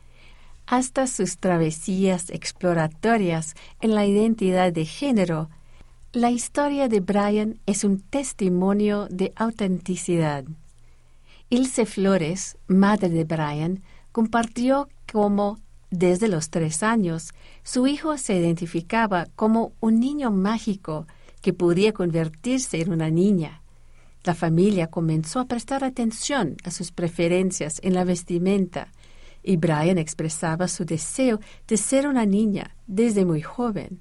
hasta 0.65 1.07
sus 1.07 1.37
travesías 1.37 2.31
exploratorias 2.31 3.55
en 3.83 3.95
la 3.95 4.07
identidad 4.07 4.73
de 4.73 4.87
género, 4.87 5.51
la 6.15 6.31
historia 6.31 6.89
de 6.89 7.01
Brian 7.01 7.61
es 7.67 7.85
un 7.85 8.01
testimonio 8.01 9.09
de 9.11 9.35
autenticidad. 9.37 10.45
Ilse 11.51 11.85
Flores, 11.85 12.57
madre 12.67 13.11
de 13.11 13.25
Brian, 13.25 13.83
compartió 14.11 14.89
como 15.11 15.59
desde 15.91 16.29
los 16.29 16.51
tres 16.51 16.83
años 16.83 17.33
su 17.63 17.87
hijo 17.87 18.19
se 18.19 18.37
identificaba 18.37 19.29
como 19.37 19.73
un 19.81 20.01
niño 20.01 20.31
mágico 20.31 21.07
que 21.41 21.53
podía 21.53 21.93
convertirse 21.93 22.81
en 22.81 22.93
una 22.93 23.11
niña. 23.11 23.63
La 24.25 24.35
familia 24.35 24.89
comenzó 24.89 25.41
a 25.41 25.45
prestar 25.45 25.85
atención 25.85 26.57
a 26.65 26.71
sus 26.71 26.91
preferencias 26.91 27.79
en 27.83 27.95
la 27.95 28.05
vestimenta 28.05 28.89
y 29.43 29.57
Brian 29.59 29.99
expresaba 29.99 30.69
su 30.69 30.85
deseo 30.85 31.39
de 31.69 31.77
ser 31.77 32.09
una 32.09 32.25
niña 32.25 32.75
desde 32.87 33.25
muy 33.25 33.43
joven. 33.43 34.01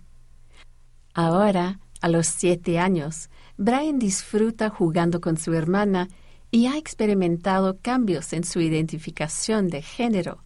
Ahora, 1.13 1.79
a 2.01 2.07
los 2.07 2.27
siete 2.27 2.79
años, 2.79 3.29
Brian 3.57 3.99
disfruta 3.99 4.69
jugando 4.69 5.21
con 5.21 5.37
su 5.37 5.53
hermana 5.53 6.07
y 6.49 6.67
ha 6.67 6.77
experimentado 6.77 7.77
cambios 7.81 8.33
en 8.33 8.45
su 8.45 8.61
identificación 8.61 9.67
de 9.67 9.81
género 9.81 10.41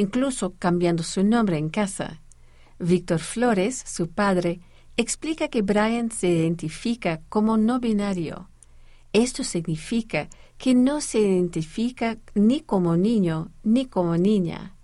incluso 0.00 0.54
cambiando 0.58 1.02
su 1.02 1.22
nombre 1.22 1.58
en 1.58 1.68
casa. 1.68 2.22
Víctor 2.78 3.20
Flores, 3.20 3.84
su 3.86 4.08
padre, 4.08 4.60
explica 4.96 5.48
que 5.48 5.60
Brian 5.60 6.10
se 6.10 6.28
identifica 6.28 7.20
como 7.28 7.58
no 7.58 7.80
binario. 7.80 8.48
Esto 9.12 9.44
significa 9.44 10.28
que 10.56 10.74
no 10.74 11.02
se 11.02 11.20
identifica 11.20 12.16
ni 12.34 12.60
como 12.60 12.96
niño 12.96 13.50
ni 13.62 13.86
como 13.86 14.16
niña. 14.16 14.74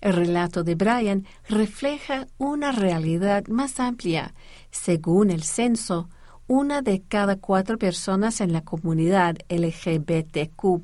El 0.00 0.12
relato 0.12 0.62
de 0.62 0.76
Brian 0.76 1.26
refleja 1.48 2.28
una 2.38 2.70
realidad 2.70 3.48
más 3.48 3.80
amplia. 3.80 4.32
Según 4.70 5.32
el 5.32 5.42
censo, 5.42 6.08
una 6.46 6.82
de 6.82 7.02
cada 7.02 7.34
cuatro 7.36 7.78
personas 7.78 8.40
en 8.40 8.52
la 8.52 8.60
comunidad 8.60 9.38
LGBTQ 9.48 10.82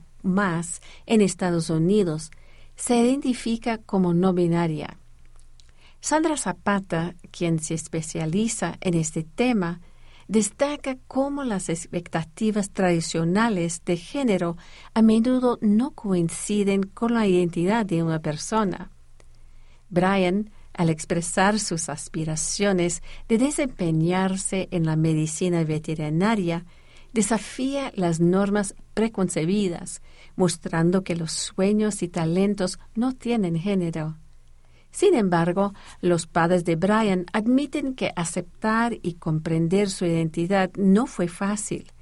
en 1.06 1.20
Estados 1.20 1.70
Unidos 1.70 2.30
se 2.76 2.96
identifica 2.96 3.78
como 3.78 4.14
no 4.14 4.32
binaria. 4.32 4.98
Sandra 6.00 6.36
Zapata, 6.36 7.14
quien 7.30 7.60
se 7.60 7.74
especializa 7.74 8.76
en 8.80 8.94
este 8.94 9.22
tema, 9.22 9.80
destaca 10.26 10.96
cómo 11.06 11.44
las 11.44 11.68
expectativas 11.68 12.70
tradicionales 12.70 13.82
de 13.84 13.96
género 13.96 14.56
a 14.94 15.02
menudo 15.02 15.58
no 15.60 15.92
coinciden 15.92 16.82
con 16.82 17.14
la 17.14 17.26
identidad 17.26 17.86
de 17.86 18.02
una 18.02 18.20
persona. 18.20 18.90
Brian, 19.90 20.50
al 20.72 20.88
expresar 20.88 21.60
sus 21.60 21.88
aspiraciones 21.88 23.02
de 23.28 23.38
desempeñarse 23.38 24.68
en 24.70 24.86
la 24.86 24.96
medicina 24.96 25.64
veterinaria, 25.64 26.64
desafía 27.12 27.92
las 27.94 28.20
normas 28.20 28.74
preconcebidas, 28.94 30.00
mostrando 30.42 31.04
que 31.04 31.14
los 31.14 31.30
sueños 31.30 32.02
y 32.02 32.08
talentos 32.08 32.80
no 32.96 33.12
tienen 33.12 33.56
género. 33.56 34.16
Sin 34.90 35.14
embargo, 35.14 35.72
los 36.00 36.26
padres 36.26 36.64
de 36.64 36.74
Brian 36.74 37.26
admiten 37.32 37.94
que 37.94 38.10
aceptar 38.16 38.98
y 39.02 39.14
comprender 39.14 39.88
su 39.88 40.04
identidad 40.04 40.72
no 40.76 41.06
fue 41.06 41.28
fácil. 41.28 41.92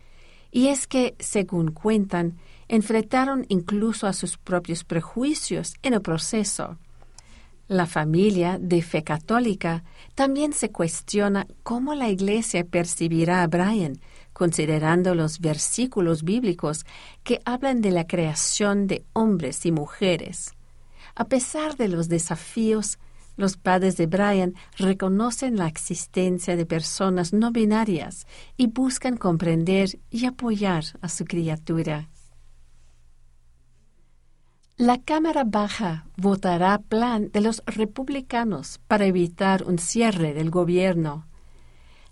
Y 0.51 0.69
es 0.69 0.87
que, 0.87 1.17
según 1.19 1.73
cuentan, 1.73 2.39
enfrentaron 2.67 3.45
incluso 3.51 4.07
a 4.07 4.15
sus 4.15 4.39
propios 4.39 4.85
prejuicios 4.85 5.75
en 5.83 5.93
el 5.93 6.01
proceso. 6.01 6.79
La 7.69 7.85
familia 7.85 8.57
de 8.59 8.81
fe 8.81 9.05
católica 9.05 9.85
también 10.15 10.55
se 10.55 10.71
cuestiona 10.71 11.47
cómo 11.63 11.95
la 11.95 12.09
Iglesia 12.09 12.65
percibirá 12.65 13.43
a 13.43 13.49
Brian, 13.49 14.01
considerando 14.41 15.15
los 15.15 15.39
versículos 15.41 16.23
bíblicos 16.23 16.87
que 17.25 17.43
hablan 17.45 17.83
de 17.83 17.91
la 17.91 18.07
creación 18.07 18.87
de 18.87 19.05
hombres 19.13 19.67
y 19.67 19.71
mujeres. 19.71 20.55
A 21.15 21.27
pesar 21.27 21.77
de 21.77 21.89
los 21.89 22.09
desafíos, 22.09 22.99
los 23.37 23.59
padres 23.59 23.99
de 23.99 24.07
Brian 24.07 24.55
reconocen 24.79 25.59
la 25.59 25.67
existencia 25.67 26.57
de 26.57 26.65
personas 26.65 27.35
no 27.35 27.51
binarias 27.51 28.27
y 28.57 28.69
buscan 28.69 29.19
comprender 29.19 30.01
y 30.11 30.25
apoyar 30.25 30.85
a 31.03 31.11
su 31.11 31.27
criatura. 31.27 32.09
La 34.79 34.97
Cámara 35.03 35.45
Baja 35.45 36.07
votará 36.17 36.79
plan 36.79 37.31
de 37.31 37.43
los 37.43 37.63
republicanos 37.67 38.81
para 38.89 39.05
evitar 39.05 39.65
un 39.65 39.77
cierre 39.77 40.33
del 40.33 40.49
gobierno. 40.49 41.27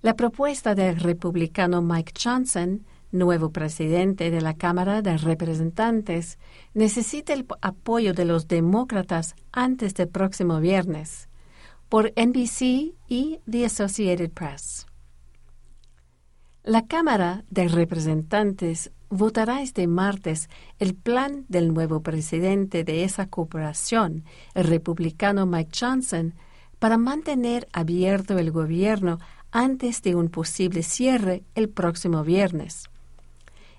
La 0.02 0.14
propuesta 0.14 0.74
del 0.74 1.00
republicano 1.00 1.82
Mike 1.82 2.12
Johnson 2.22 2.84
nuevo 3.10 3.50
presidente 3.50 4.30
de 4.30 4.40
la 4.40 4.54
Cámara 4.54 5.02
de 5.02 5.16
Representantes, 5.16 6.38
necesita 6.74 7.32
el 7.32 7.46
apoyo 7.60 8.12
de 8.12 8.24
los 8.24 8.48
demócratas 8.48 9.34
antes 9.52 9.94
del 9.94 10.08
próximo 10.08 10.60
viernes, 10.60 11.28
por 11.88 12.12
NBC 12.16 12.94
y 13.08 13.40
The 13.50 13.64
Associated 13.64 14.30
Press. 14.30 14.86
La 16.64 16.86
Cámara 16.86 17.44
de 17.48 17.68
Representantes 17.68 18.90
votará 19.08 19.62
este 19.62 19.86
martes 19.86 20.50
el 20.78 20.94
plan 20.94 21.46
del 21.48 21.72
nuevo 21.72 22.02
presidente 22.02 22.84
de 22.84 23.04
esa 23.04 23.26
corporación, 23.26 24.24
el 24.54 24.64
republicano 24.64 25.46
Mike 25.46 25.70
Johnson, 25.80 26.34
para 26.78 26.98
mantener 26.98 27.66
abierto 27.72 28.38
el 28.38 28.52
gobierno 28.52 29.18
antes 29.50 30.02
de 30.02 30.14
un 30.14 30.28
posible 30.28 30.82
cierre 30.82 31.42
el 31.54 31.68
próximo 31.68 32.24
viernes. 32.24 32.88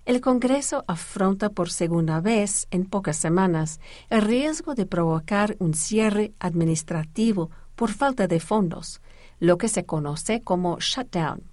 El 0.06 0.22
Congreso 0.22 0.84
afronta 0.88 1.50
por 1.50 1.70
segunda 1.70 2.20
vez 2.20 2.68
en 2.72 2.86
pocas 2.86 3.18
semanas 3.18 3.80
el 4.10 4.22
riesgo 4.22 4.74
de 4.74 4.86
provocar 4.86 5.56
un 5.60 5.74
cierre 5.74 6.34
administrativo 6.40 7.52
por 7.76 7.92
falta 7.92 8.28
de 8.28 8.40
fondos, 8.40 9.02
lo 9.40 9.58
que 9.58 9.68
se 9.68 9.86
conoce 9.86 10.42
como 10.42 10.80
shutdown, 10.80 11.44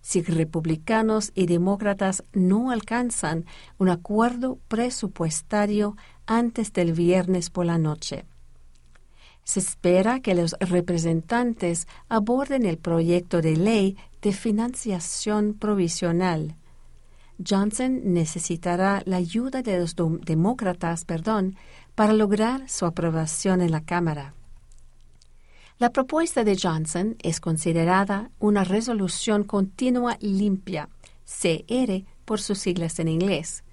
si 0.00 0.22
republicanos 0.22 1.32
y 1.34 1.46
demócratas 1.46 2.24
no 2.32 2.70
alcanzan 2.70 3.46
un 3.78 3.88
acuerdo 3.88 4.58
presupuestario 4.68 5.96
antes 6.26 6.72
del 6.72 6.92
viernes 6.92 7.50
por 7.50 7.66
la 7.66 7.78
noche. 7.78 8.26
Se 9.44 9.60
espera 9.60 10.20
que 10.20 10.34
los 10.34 10.56
representantes 10.58 11.86
aborden 12.08 12.64
el 12.64 12.78
proyecto 12.78 13.40
de 13.40 13.56
ley 13.56 13.96
de 14.22 14.32
financiación 14.32 15.54
provisional 15.54 16.56
Johnson 17.42 18.12
necesitará 18.12 19.02
la 19.06 19.16
ayuda 19.16 19.62
de 19.62 19.78
los 19.78 19.96
demócratas 19.96 21.04
perdón, 21.04 21.56
para 21.94 22.12
lograr 22.12 22.68
su 22.68 22.86
aprobación 22.86 23.60
en 23.60 23.70
la 23.70 23.80
Cámara. 23.80 24.34
La 25.78 25.90
propuesta 25.90 26.44
de 26.44 26.56
Johnson 26.56 27.16
es 27.22 27.40
considerada 27.40 28.30
una 28.38 28.62
resolución 28.62 29.42
continua 29.42 30.16
limpia, 30.20 30.88
CR 31.24 32.04
por 32.24 32.40
sus 32.40 32.58
siglas 32.58 32.98
en 33.00 33.08
inglés, 33.08 33.63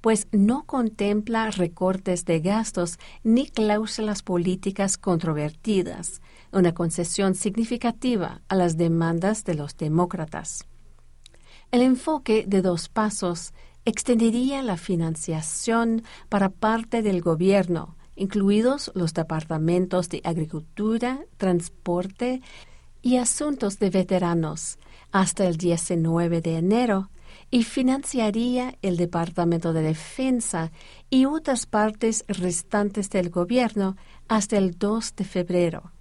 pues 0.00 0.28
no 0.32 0.64
contempla 0.64 1.50
recortes 1.50 2.24
de 2.24 2.40
gastos 2.40 2.98
ni 3.22 3.48
cláusulas 3.48 4.22
políticas 4.22 4.96
controvertidas, 4.96 6.20
una 6.52 6.72
concesión 6.72 7.34
significativa 7.34 8.42
a 8.48 8.54
las 8.54 8.76
demandas 8.76 9.44
de 9.44 9.54
los 9.54 9.76
demócratas. 9.76 10.66
El 11.70 11.82
enfoque 11.82 12.44
de 12.46 12.62
dos 12.62 12.88
pasos 12.88 13.52
extendería 13.84 14.62
la 14.62 14.76
financiación 14.76 16.02
para 16.28 16.48
parte 16.50 17.02
del 17.02 17.22
gobierno, 17.22 17.96
incluidos 18.16 18.90
los 18.94 19.14
departamentos 19.14 20.08
de 20.08 20.20
Agricultura, 20.24 21.20
Transporte 21.36 22.40
y 23.02 23.16
Asuntos 23.16 23.78
de 23.78 23.90
Veteranos, 23.90 24.78
hasta 25.12 25.46
el 25.46 25.56
19 25.56 26.40
de 26.40 26.56
enero, 26.56 27.10
y 27.50 27.62
financiaría 27.62 28.76
el 28.82 28.96
Departamento 28.96 29.72
de 29.72 29.82
Defensa 29.82 30.72
y 31.10 31.26
otras 31.26 31.66
partes 31.66 32.24
restantes 32.28 33.10
del 33.10 33.30
gobierno 33.30 33.96
hasta 34.28 34.58
el 34.58 34.78
2 34.78 35.16
de 35.16 35.24
febrero 35.24 35.92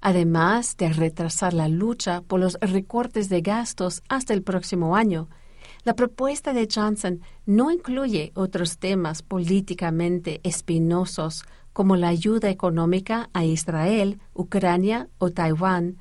además 0.00 0.76
de 0.76 0.92
retrasar 0.92 1.54
la 1.54 1.68
lucha 1.68 2.22
por 2.22 2.40
los 2.40 2.58
recortes 2.60 3.28
de 3.28 3.40
gastos 3.42 4.02
hasta 4.08 4.32
el 4.32 4.42
próximo 4.42 4.96
año. 4.96 5.28
La 5.84 5.94
propuesta 5.94 6.52
de 6.52 6.68
Johnson 6.72 7.20
no 7.46 7.70
incluye 7.70 8.32
otros 8.34 8.78
temas 8.78 9.22
políticamente 9.22 10.40
espinosos 10.42 11.44
como 11.72 11.96
la 11.96 12.08
ayuda 12.08 12.50
económica 12.50 13.30
a 13.32 13.44
Israel, 13.44 14.20
Ucrania 14.34 15.08
o 15.18 15.30
Taiwán, 15.30 15.98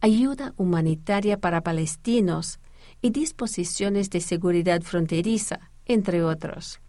ayuda 0.00 0.54
humanitaria 0.56 1.38
para 1.38 1.62
palestinos 1.62 2.58
y 3.02 3.10
disposiciones 3.10 4.10
de 4.10 4.20
seguridad 4.20 4.82
fronteriza, 4.82 5.70
entre 5.86 6.22
otros. 6.22 6.80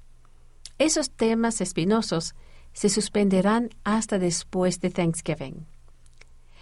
Esos 0.77 1.11
temas 1.11 1.61
espinosos 1.61 2.35
se 2.73 2.89
suspenderán 2.89 3.69
hasta 3.83 4.19
después 4.19 4.79
de 4.79 4.89
Thanksgiving. 4.89 5.65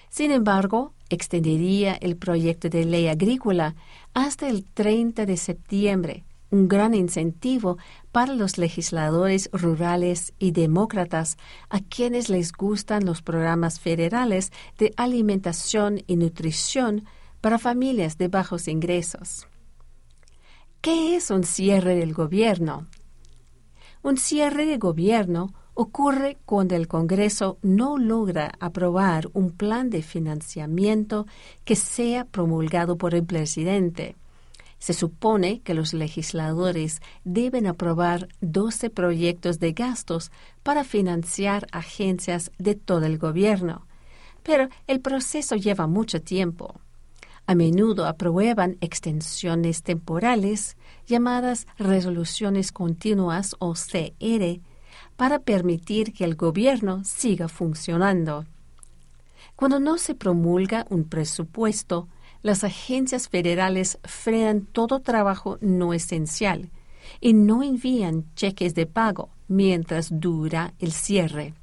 Sin 0.09 0.31
embargo, 0.31 0.93
extendería 1.09 1.93
el 1.93 2.17
proyecto 2.17 2.69
de 2.69 2.85
ley 2.85 3.07
agrícola 3.07 3.75
hasta 4.13 4.49
el 4.49 4.65
30 4.65 5.25
de 5.25 5.37
septiembre, 5.37 6.25
un 6.51 6.67
gran 6.67 6.95
incentivo 6.95 7.77
para 8.11 8.33
los 8.33 8.57
legisladores 8.57 9.49
rurales 9.53 10.33
y 10.39 10.51
demócratas 10.51 11.37
a 11.69 11.79
quienes 11.79 12.29
les 12.29 12.51
gustan 12.51 13.05
los 13.05 13.21
programas 13.21 13.79
federales 13.79 14.51
de 14.79 14.93
alimentación 14.97 16.01
y 16.07 16.15
nutrición 16.15 17.05
para 17.41 17.59
familias 17.59 18.17
de 18.17 18.27
bajos 18.27 18.67
ingresos. 18.67 19.47
¿Qué 20.81 21.15
es 21.15 21.29
un 21.29 21.43
cierre 21.43 21.95
del 21.95 22.13
gobierno? 22.13 22.87
Un 24.01 24.17
cierre 24.17 24.65
de 24.65 24.77
gobierno 24.77 25.53
ocurre 25.73 26.37
cuando 26.45 26.75
el 26.75 26.87
Congreso 26.87 27.57
no 27.61 27.97
logra 27.97 28.51
aprobar 28.59 29.29
un 29.33 29.51
plan 29.51 29.89
de 29.89 30.01
financiamiento 30.01 31.25
que 31.63 31.75
sea 31.75 32.25
promulgado 32.25 32.97
por 32.97 33.15
el 33.15 33.25
presidente. 33.25 34.15
Se 34.77 34.93
supone 34.93 35.59
que 35.59 35.73
los 35.73 35.93
legisladores 35.93 37.01
deben 37.25 37.67
aprobar 37.67 38.29
12 38.39 38.89
proyectos 38.89 39.59
de 39.59 39.73
gastos 39.73 40.31
para 40.63 40.85
financiar 40.85 41.67
agencias 41.71 42.51
de 42.57 42.75
todo 42.75 43.05
el 43.05 43.17
gobierno, 43.17 43.85
pero 44.43 44.69
el 44.87 45.01
proceso 45.01 45.55
lleva 45.57 45.87
mucho 45.87 46.21
tiempo. 46.21 46.79
A 47.49 47.55
menudo 47.55 48.05
aprueban 48.05 48.77
extensiones 48.79 49.81
temporales 49.81 50.77
llamadas 51.07 51.65
resoluciones 51.79 52.71
continuas 52.71 53.55
o 53.57 53.73
CR 53.73 54.59
para 55.15 55.39
permitir 55.39 56.13
que 56.13 56.25
el 56.25 56.35
gobierno 56.35 57.03
siga 57.03 57.47
funcionando. 57.47 58.45
Cuando 59.55 59.79
no 59.79 59.97
se 59.97 60.13
promulga 60.13 60.85
un 60.91 61.05
presupuesto, 61.05 62.07
las 62.43 62.63
agencias 62.63 63.29
federales 63.29 63.97
frenan 64.03 64.67
todo 64.67 64.99
trabajo 64.99 65.57
no 65.59 65.95
esencial 65.95 66.69
y 67.19 67.33
no 67.33 67.63
envían 67.63 68.25
cheques 68.35 68.75
de 68.75 68.85
pago 68.85 69.29
mientras 69.47 70.09
dura 70.11 70.75
el 70.77 70.91
cierre. 70.91 71.55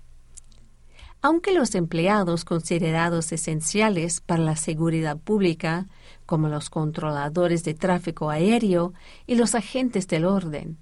Aunque 1.27 1.53
los 1.53 1.75
empleados 1.75 2.45
considerados 2.45 3.33
esenciales 3.33 4.21
para 4.21 4.45
la 4.45 4.55
seguridad 4.55 5.19
pública, 5.19 5.89
como 6.25 6.47
los 6.47 6.71
controladores 6.71 7.65
de 7.65 7.75
tráfico 7.75 8.31
aéreo 8.31 8.95
y 9.27 9.35
los 9.35 9.57
agentes 9.57 10.07
del 10.07 10.25
orden, 10.25 10.79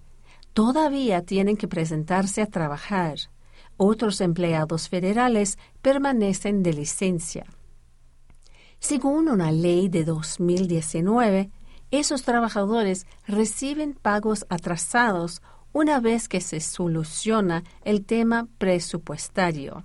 todavía 0.52 1.22
tienen 1.22 1.56
que 1.56 1.66
presentarse 1.66 2.42
a 2.42 2.46
trabajar, 2.46 3.20
otros 3.78 4.20
empleados 4.20 4.90
federales 4.90 5.56
permanecen 5.80 6.62
de 6.62 6.74
licencia. 6.74 7.46
Según 8.80 9.30
una 9.30 9.50
ley 9.50 9.88
de 9.88 10.04
2019, 10.04 11.48
esos 11.90 12.22
trabajadores 12.22 13.06
reciben 13.26 13.94
pagos 13.94 14.44
atrasados 14.50 15.40
una 15.72 16.00
vez 16.00 16.28
que 16.28 16.42
se 16.42 16.60
soluciona 16.60 17.64
el 17.82 18.04
tema 18.04 18.46
presupuestario. 18.58 19.84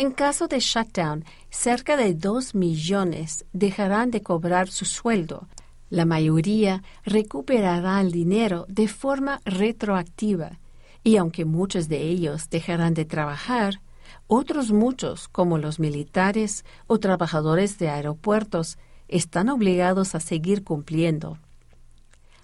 En 0.00 0.12
caso 0.12 0.48
de 0.48 0.60
shutdown, 0.60 1.26
cerca 1.50 1.94
de 1.94 2.14
dos 2.14 2.54
millones 2.54 3.44
dejarán 3.52 4.10
de 4.10 4.22
cobrar 4.22 4.70
su 4.70 4.86
sueldo. 4.86 5.46
La 5.90 6.06
mayoría 6.06 6.82
recuperará 7.04 8.00
el 8.00 8.10
dinero 8.10 8.64
de 8.70 8.88
forma 8.88 9.42
retroactiva 9.44 10.58
y 11.04 11.18
aunque 11.18 11.44
muchos 11.44 11.90
de 11.90 12.00
ellos 12.00 12.48
dejarán 12.48 12.94
de 12.94 13.04
trabajar, 13.04 13.82
otros 14.26 14.72
muchos, 14.72 15.28
como 15.28 15.58
los 15.58 15.78
militares 15.78 16.64
o 16.86 16.98
trabajadores 16.98 17.76
de 17.76 17.90
aeropuertos, 17.90 18.78
están 19.06 19.50
obligados 19.50 20.14
a 20.14 20.20
seguir 20.20 20.64
cumpliendo. 20.64 21.36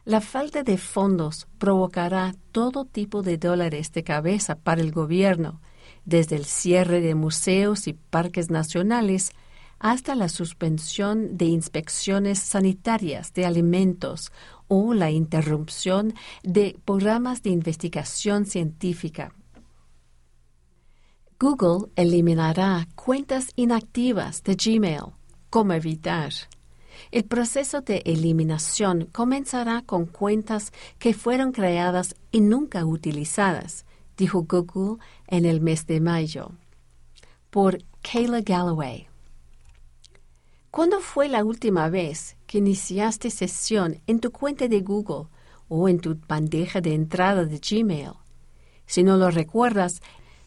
La 0.04 0.20
falta 0.20 0.62
de 0.62 0.76
fondos 0.76 1.48
provocará 1.56 2.34
todo 2.52 2.84
tipo 2.84 3.22
de 3.22 3.38
dólares 3.38 3.92
de 3.92 4.04
cabeza 4.04 4.56
para 4.56 4.82
el 4.82 4.92
gobierno, 4.92 5.62
desde 6.06 6.36
el 6.36 6.46
cierre 6.46 7.00
de 7.02 7.14
museos 7.14 7.86
y 7.86 7.92
parques 7.92 8.50
nacionales 8.50 9.32
hasta 9.78 10.14
la 10.14 10.28
suspensión 10.28 11.36
de 11.36 11.44
inspecciones 11.46 12.38
sanitarias 12.38 13.34
de 13.34 13.44
alimentos 13.44 14.32
o 14.68 14.94
la 14.94 15.10
interrupción 15.10 16.14
de 16.42 16.78
programas 16.84 17.42
de 17.42 17.50
investigación 17.50 18.46
científica. 18.46 19.32
Google 21.38 21.90
eliminará 21.96 22.88
cuentas 22.94 23.52
inactivas 23.56 24.42
de 24.42 24.54
Gmail. 24.54 25.12
¿Cómo 25.50 25.74
evitar? 25.74 26.32
El 27.10 27.24
proceso 27.24 27.82
de 27.82 28.02
eliminación 28.06 29.08
comenzará 29.12 29.82
con 29.82 30.06
cuentas 30.06 30.72
que 30.98 31.14
fueron 31.14 31.52
creadas 31.52 32.14
y 32.32 32.40
nunca 32.40 32.84
utilizadas, 32.84 33.85
dijo 34.16 34.42
Google 34.42 34.98
en 35.26 35.44
el 35.44 35.60
mes 35.60 35.86
de 35.86 36.00
mayo. 36.00 36.52
Por 37.50 37.78
Kayla 38.02 38.40
Galloway. 38.40 39.08
¿Cuándo 40.70 41.00
fue 41.00 41.28
la 41.28 41.44
última 41.44 41.88
vez 41.88 42.36
que 42.46 42.58
iniciaste 42.58 43.30
sesión 43.30 44.00
en 44.06 44.20
tu 44.20 44.30
cuenta 44.30 44.68
de 44.68 44.80
Google 44.82 45.28
o 45.68 45.88
en 45.88 46.00
tu 46.00 46.18
bandeja 46.28 46.80
de 46.80 46.94
entrada 46.94 47.44
de 47.44 47.58
Gmail? 47.58 48.12
Si 48.86 49.02
no 49.02 49.16
lo 49.16 49.30
recuerdas, 49.30 50.02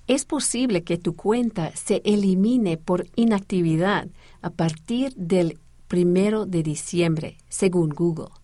es 0.08 0.26
posible 0.26 0.84
que 0.84 0.98
tu 0.98 1.16
cuenta 1.16 1.76
se 1.76 2.02
elimine 2.06 2.78
por 2.78 3.08
inactividad 3.16 4.08
a 4.42 4.50
partir 4.50 5.14
del 5.16 5.60
primero 5.88 6.46
de 6.46 6.64
diciembre, 6.64 7.38
según 7.50 7.90
Google. 7.90 8.39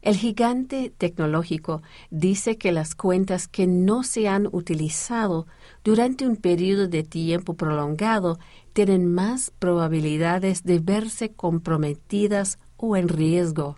El 0.00 0.16
gigante 0.16 0.92
tecnológico 0.96 1.82
dice 2.10 2.56
que 2.56 2.72
las 2.72 2.94
cuentas 2.94 3.48
que 3.48 3.66
no 3.66 4.04
se 4.04 4.28
han 4.28 4.48
utilizado 4.52 5.46
durante 5.82 6.26
un 6.26 6.36
periodo 6.36 6.86
de 6.86 7.02
tiempo 7.02 7.54
prolongado 7.54 8.38
tienen 8.72 9.12
más 9.12 9.50
probabilidades 9.58 10.62
de 10.62 10.78
verse 10.78 11.32
comprometidas 11.32 12.58
o 12.76 12.96
en 12.96 13.08
riesgo. 13.08 13.76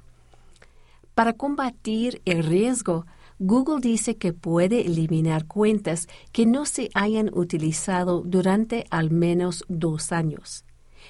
Para 1.15 1.33
combatir 1.33 2.21
el 2.25 2.45
riesgo, 2.45 3.07
Google 3.39 3.81
dice 3.81 4.19
que 4.19 4.35
puede 4.35 4.83
eliminar 4.83 5.47
cuentas 5.47 6.07
que 6.33 6.45
no 6.45 6.67
se 6.67 6.91
hayan 6.93 7.31
utilizado 7.33 8.23
durante 8.23 8.85
al 8.91 9.11
menos 9.11 9.65
dos 9.69 10.13
años. 10.13 10.67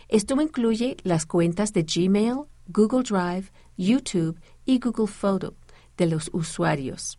Esto 0.08 0.40
incluye 0.40 0.96
las 1.02 1.26
cuentas 1.26 1.72
de 1.72 1.82
Gmail, 1.82 2.44
Google 2.68 3.02
Drive, 3.02 3.50
YouTube 3.76 4.38
y 4.64 4.78
Google 4.78 5.06
Photo 5.06 5.54
de 5.96 6.06
los 6.06 6.30
usuarios. 6.32 7.18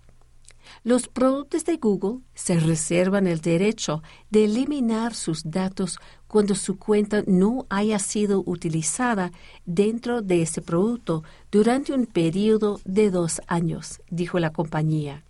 Los 0.84 1.08
productos 1.08 1.66
de 1.66 1.78
Google 1.78 2.20
se 2.34 2.60
reservan 2.60 3.28
el 3.28 3.42
derecho 3.42 4.02
de 4.30 4.46
eliminar 4.46 5.14
sus 5.14 5.44
datos 5.44 6.00
cuando 6.28 6.56
su 6.56 6.78
cuenta 6.78 7.24
no 7.28 7.66
haya 7.70 8.00
sido 8.00 8.44
utilizada 8.46 9.32
dentro 9.66 10.22
de 10.22 10.42
ese 10.42 10.62
producto 10.62 11.24
durante 11.52 11.94
un 11.94 12.06
periodo 12.06 12.80
de 12.86 13.12
dos 13.12 13.42
años, 13.48 14.02
dijo 14.10 14.40
la 14.40 14.52
compañía. 14.52 15.26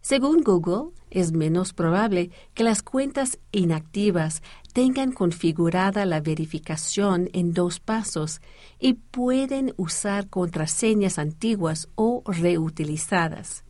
Según 0.00 0.42
Google, 0.42 0.90
es 1.10 1.30
menos 1.30 1.72
probable 1.72 2.30
que 2.54 2.64
las 2.64 2.82
cuentas 2.82 3.38
inactivas 3.52 4.42
tengan 4.72 5.12
configurada 5.12 6.06
la 6.06 6.20
verificación 6.20 7.28
en 7.32 7.52
dos 7.52 7.80
pasos 7.80 8.40
y 8.78 8.94
pueden 8.94 9.74
usar 9.76 10.28
contraseñas 10.28 11.18
antiguas 11.18 11.88
o 11.94 12.22
reutilizadas. 12.26 13.64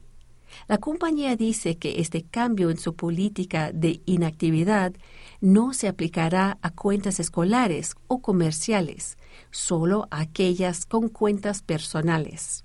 La 0.68 0.78
compañía 0.78 1.34
dice 1.34 1.76
que 1.76 2.00
este 2.00 2.22
cambio 2.22 2.70
en 2.70 2.78
su 2.78 2.94
política 2.94 3.72
de 3.72 4.00
inactividad 4.04 4.92
no 5.40 5.72
se 5.72 5.88
aplicará 5.88 6.58
a 6.62 6.70
cuentas 6.70 7.20
escolares 7.20 7.94
o 8.06 8.20
comerciales, 8.20 9.16
solo 9.50 10.06
a 10.10 10.20
aquellas 10.20 10.84
con 10.84 11.08
cuentas 11.08 11.62
personales. 11.62 12.64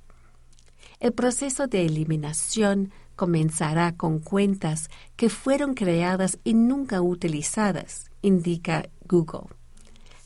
El 1.00 1.14
proceso 1.14 1.68
de 1.68 1.86
eliminación 1.86 2.92
comenzará 3.16 3.96
con 3.96 4.20
cuentas 4.20 4.90
que 5.16 5.30
fueron 5.30 5.74
creadas 5.74 6.40
y 6.44 6.54
nunca 6.54 7.02
utilizadas, 7.02 8.07
indica 8.22 8.90
Google. 9.06 9.56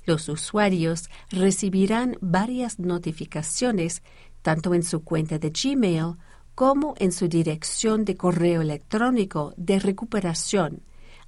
Los 0.05 0.29
usuarios 0.29 1.09
recibirán 1.29 2.17
varias 2.21 2.79
notificaciones 2.79 4.01
tanto 4.41 4.73
en 4.73 4.83
su 4.83 5.03
cuenta 5.03 5.37
de 5.37 5.51
Gmail 5.51 6.15
como 6.55 6.95
en 6.97 7.11
su 7.11 7.27
dirección 7.27 8.05
de 8.05 8.17
correo 8.17 8.61
electrónico 8.61 9.53
de 9.57 9.79
recuperación 9.79 10.83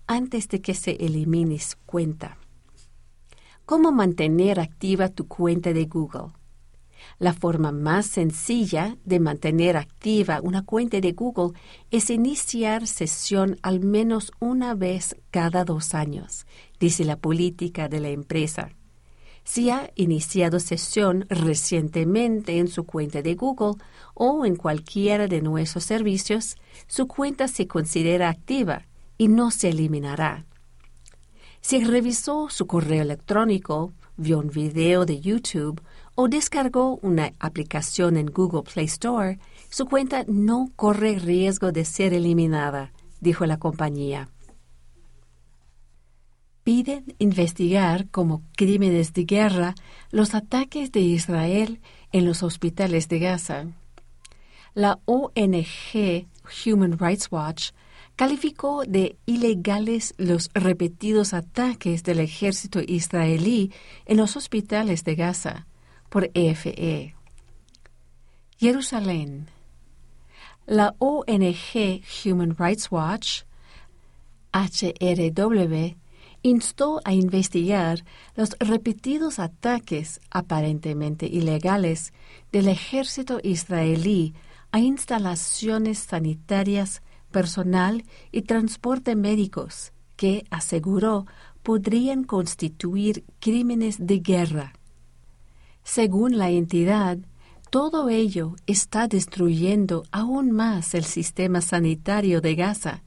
antes 0.07 0.49
de 0.49 0.61
que 0.61 0.73
se 0.73 0.91
elimine 0.91 1.59
su 1.59 1.77
cuenta. 1.85 2.37
¿Cómo 3.65 3.91
mantener 3.91 4.59
activa 4.59 5.09
tu 5.09 5.27
cuenta 5.27 5.71
de 5.71 5.85
Google? 5.85 6.33
La 7.19 7.33
forma 7.33 7.71
más 7.71 8.07
sencilla 8.07 8.97
de 9.05 9.19
mantener 9.19 9.77
activa 9.77 10.41
una 10.41 10.63
cuenta 10.63 10.99
de 10.99 11.11
Google 11.11 11.57
es 11.91 12.09
iniciar 12.09 12.87
sesión 12.87 13.57
al 13.61 13.79
menos 13.79 14.31
una 14.39 14.73
vez 14.73 15.15
cada 15.31 15.63
dos 15.63 15.93
años, 15.93 16.45
dice 16.79 17.05
la 17.05 17.17
política 17.17 17.87
de 17.87 17.99
la 17.99 18.09
empresa. 18.09 18.71
Si 19.45 19.69
ha 19.69 19.91
iniciado 19.95 20.59
sesión 20.59 21.25
recientemente 21.29 22.57
en 22.57 22.69
su 22.69 22.85
cuenta 22.85 23.21
de 23.21 23.35
Google 23.35 23.75
o 24.13 24.45
en 24.45 24.55
cualquiera 24.55 25.27
de 25.27 25.41
nuestros 25.41 25.83
servicios, 25.83 26.55
su 26.87 27.07
cuenta 27.07 27.47
se 27.47 27.67
considera 27.67 28.29
activa 28.29 28.85
y 29.17 29.27
no 29.27 29.51
se 29.51 29.69
eliminará. 29.69 30.45
Si 31.59 31.83
revisó 31.83 32.49
su 32.49 32.67
correo 32.67 33.01
electrónico, 33.01 33.93
vio 34.17 34.39
un 34.39 34.49
video 34.49 35.05
de 35.05 35.19
YouTube 35.19 35.81
o 36.15 36.27
descargó 36.27 36.99
una 37.01 37.33
aplicación 37.39 38.17
en 38.17 38.27
Google 38.27 38.63
Play 38.63 38.85
Store, 38.85 39.39
su 39.69 39.85
cuenta 39.85 40.23
no 40.27 40.71
corre 40.75 41.17
riesgo 41.17 41.71
de 41.71 41.85
ser 41.85 42.13
eliminada, 42.13 42.93
dijo 43.19 43.45
la 43.45 43.57
compañía. 43.57 44.29
Piden 46.63 47.15
investigar 47.17 48.09
como 48.09 48.43
crímenes 48.55 49.13
de 49.13 49.25
guerra 49.25 49.75
los 50.11 50.33
ataques 50.33 50.91
de 50.91 51.01
Israel 51.01 51.81
en 52.11 52.25
los 52.25 52.43
hospitales 52.43 53.09
de 53.09 53.19
Gaza. 53.19 53.65
La 54.73 54.99
ONG 55.05 56.27
Human 56.65 56.97
Rights 56.97 57.27
Watch 57.31 57.71
calificó 58.15 58.83
de 58.85 59.17
ilegales 59.25 60.13
los 60.17 60.51
repetidos 60.53 61.33
ataques 61.33 62.03
del 62.03 62.19
ejército 62.19 62.79
israelí 62.85 63.73
en 64.05 64.17
los 64.17 64.37
hospitales 64.37 65.03
de 65.03 65.15
Gaza 65.15 65.67
por 66.13 66.29
EFE. 66.35 67.15
Jerusalén. 68.59 69.47
La 70.67 70.93
ONG 70.99 72.03
Human 72.23 72.55
Rights 72.55 72.91
Watch, 72.91 73.41
HRW, 74.51 75.95
instó 76.43 77.01
a 77.03 77.13
investigar 77.13 78.05
los 78.35 78.51
repetidos 78.59 79.39
ataques 79.39 80.21
aparentemente 80.29 81.25
ilegales 81.25 82.13
del 82.51 82.67
ejército 82.67 83.39
israelí 83.41 84.35
a 84.71 84.77
instalaciones 84.77 85.97
sanitarias, 85.97 87.01
personal 87.31 88.03
y 88.31 88.43
transporte 88.43 89.15
médicos 89.15 89.93
que, 90.15 90.45
aseguró, 90.51 91.25
podrían 91.63 92.23
constituir 92.23 93.23
crímenes 93.39 93.97
de 94.05 94.19
guerra. 94.19 94.73
Según 95.83 96.37
la 96.37 96.49
entidad, 96.49 97.17
todo 97.69 98.09
ello 98.09 98.55
está 98.67 99.07
destruyendo 99.07 100.03
aún 100.11 100.51
más 100.51 100.93
el 100.93 101.03
sistema 101.03 101.61
sanitario 101.61 102.41
de 102.41 102.55
Gaza, 102.55 103.03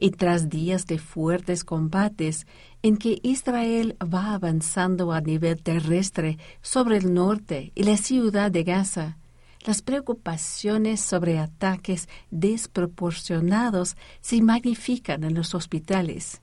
y 0.00 0.12
tras 0.12 0.48
días 0.48 0.86
de 0.86 0.98
fuertes 0.98 1.64
combates 1.64 2.46
en 2.82 2.96
que 2.96 3.18
Israel 3.22 3.96
va 4.02 4.34
avanzando 4.34 5.12
a 5.12 5.20
nivel 5.20 5.60
terrestre 5.62 6.38
sobre 6.62 6.98
el 6.98 7.12
norte 7.12 7.72
y 7.74 7.82
la 7.82 7.96
ciudad 7.96 8.50
de 8.50 8.62
Gaza, 8.62 9.18
las 9.66 9.82
preocupaciones 9.82 11.00
sobre 11.00 11.38
ataques 11.38 12.08
desproporcionados 12.30 13.96
se 14.20 14.40
magnifican 14.40 15.24
en 15.24 15.34
los 15.34 15.54
hospitales. 15.54 16.40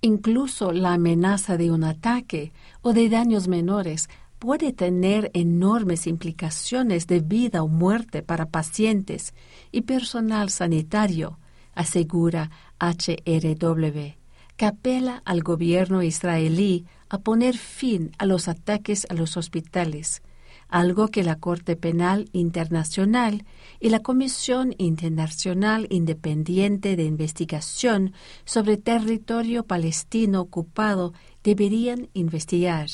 Incluso 0.00 0.72
la 0.72 0.94
amenaza 0.94 1.58
de 1.58 1.70
un 1.70 1.84
ataque 1.84 2.52
o 2.80 2.94
de 2.94 3.10
daños 3.10 3.46
menores 3.46 4.08
puede 4.40 4.72
tener 4.72 5.30
enormes 5.34 6.06
implicaciones 6.06 7.06
de 7.06 7.20
vida 7.20 7.62
o 7.62 7.68
muerte 7.68 8.22
para 8.22 8.46
pacientes 8.46 9.34
y 9.70 9.82
personal 9.82 10.48
sanitario, 10.48 11.38
asegura 11.74 12.50
HRW, 12.80 14.16
que 14.56 14.66
apela 14.66 15.22
al 15.26 15.42
gobierno 15.42 16.02
israelí 16.02 16.86
a 17.10 17.18
poner 17.18 17.58
fin 17.58 18.12
a 18.16 18.24
los 18.24 18.48
ataques 18.48 19.06
a 19.10 19.14
los 19.14 19.36
hospitales, 19.36 20.22
algo 20.68 21.08
que 21.08 21.22
la 21.22 21.36
Corte 21.36 21.76
Penal 21.76 22.30
Internacional 22.32 23.44
y 23.78 23.90
la 23.90 24.00
Comisión 24.00 24.74
Internacional 24.78 25.86
Independiente 25.90 26.96
de 26.96 27.04
Investigación 27.04 28.14
sobre 28.46 28.78
Territorio 28.78 29.64
Palestino 29.64 30.40
Ocupado 30.40 31.12
deberían 31.42 32.08
investigar. 32.14 32.88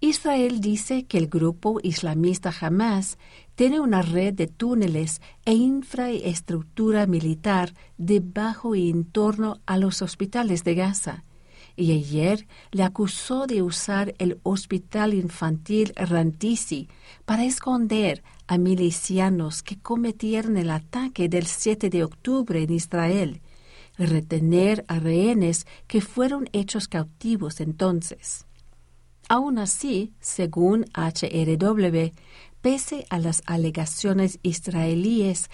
Israel 0.00 0.60
dice 0.60 1.04
que 1.04 1.16
el 1.16 1.26
grupo 1.26 1.80
islamista 1.82 2.52
Hamas 2.60 3.16
tiene 3.54 3.80
una 3.80 4.02
red 4.02 4.34
de 4.34 4.46
túneles 4.46 5.22
e 5.46 5.54
infraestructura 5.54 7.06
militar 7.06 7.72
debajo 7.96 8.74
y 8.74 8.90
en 8.90 9.04
torno 9.04 9.60
a 9.64 9.78
los 9.78 10.02
hospitales 10.02 10.64
de 10.64 10.74
Gaza, 10.74 11.24
y 11.76 11.92
ayer 11.92 12.46
le 12.72 12.82
acusó 12.82 13.46
de 13.46 13.62
usar 13.62 14.14
el 14.18 14.38
hospital 14.42 15.14
infantil 15.14 15.94
Rantisi 15.96 16.88
para 17.24 17.44
esconder 17.44 18.22
a 18.46 18.58
milicianos 18.58 19.62
que 19.62 19.78
cometieron 19.78 20.58
el 20.58 20.70
ataque 20.70 21.30
del 21.30 21.46
7 21.46 21.88
de 21.88 22.04
octubre 22.04 22.62
en 22.62 22.72
Israel, 22.72 23.40
y 23.98 24.04
retener 24.04 24.84
a 24.88 24.98
rehenes 24.98 25.66
que 25.86 26.02
fueron 26.02 26.50
hechos 26.52 26.86
cautivos 26.86 27.60
entonces. 27.60 28.45
Aún 29.28 29.58
así, 29.58 30.12
según 30.20 30.84
HRW, 30.94 32.12
pese 32.60 33.06
a 33.10 33.18
las 33.18 33.42
alegaciones 33.46 34.38
israelíes 34.42 35.50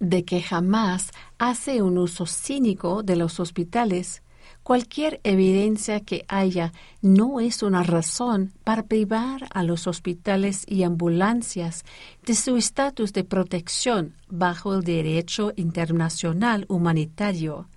de 0.00 0.24
que 0.24 0.42
jamás 0.42 1.10
hace 1.38 1.82
un 1.82 1.98
uso 1.98 2.26
cínico 2.26 3.02
de 3.02 3.16
los 3.16 3.40
hospitales, 3.40 4.22
cualquier 4.62 5.20
evidencia 5.24 6.00
que 6.00 6.24
haya 6.28 6.72
no 7.00 7.40
es 7.40 7.62
una 7.62 7.82
razón 7.82 8.52
para 8.64 8.84
privar 8.84 9.48
a 9.50 9.62
los 9.62 9.86
hospitales 9.86 10.64
y 10.66 10.82
ambulancias 10.82 11.84
de 12.26 12.34
su 12.34 12.56
estatus 12.56 13.12
de 13.12 13.24
protección 13.24 14.14
bajo 14.28 14.74
el 14.74 14.82
derecho 14.82 15.52
internacional 15.56 16.66
humanitario. 16.68 17.68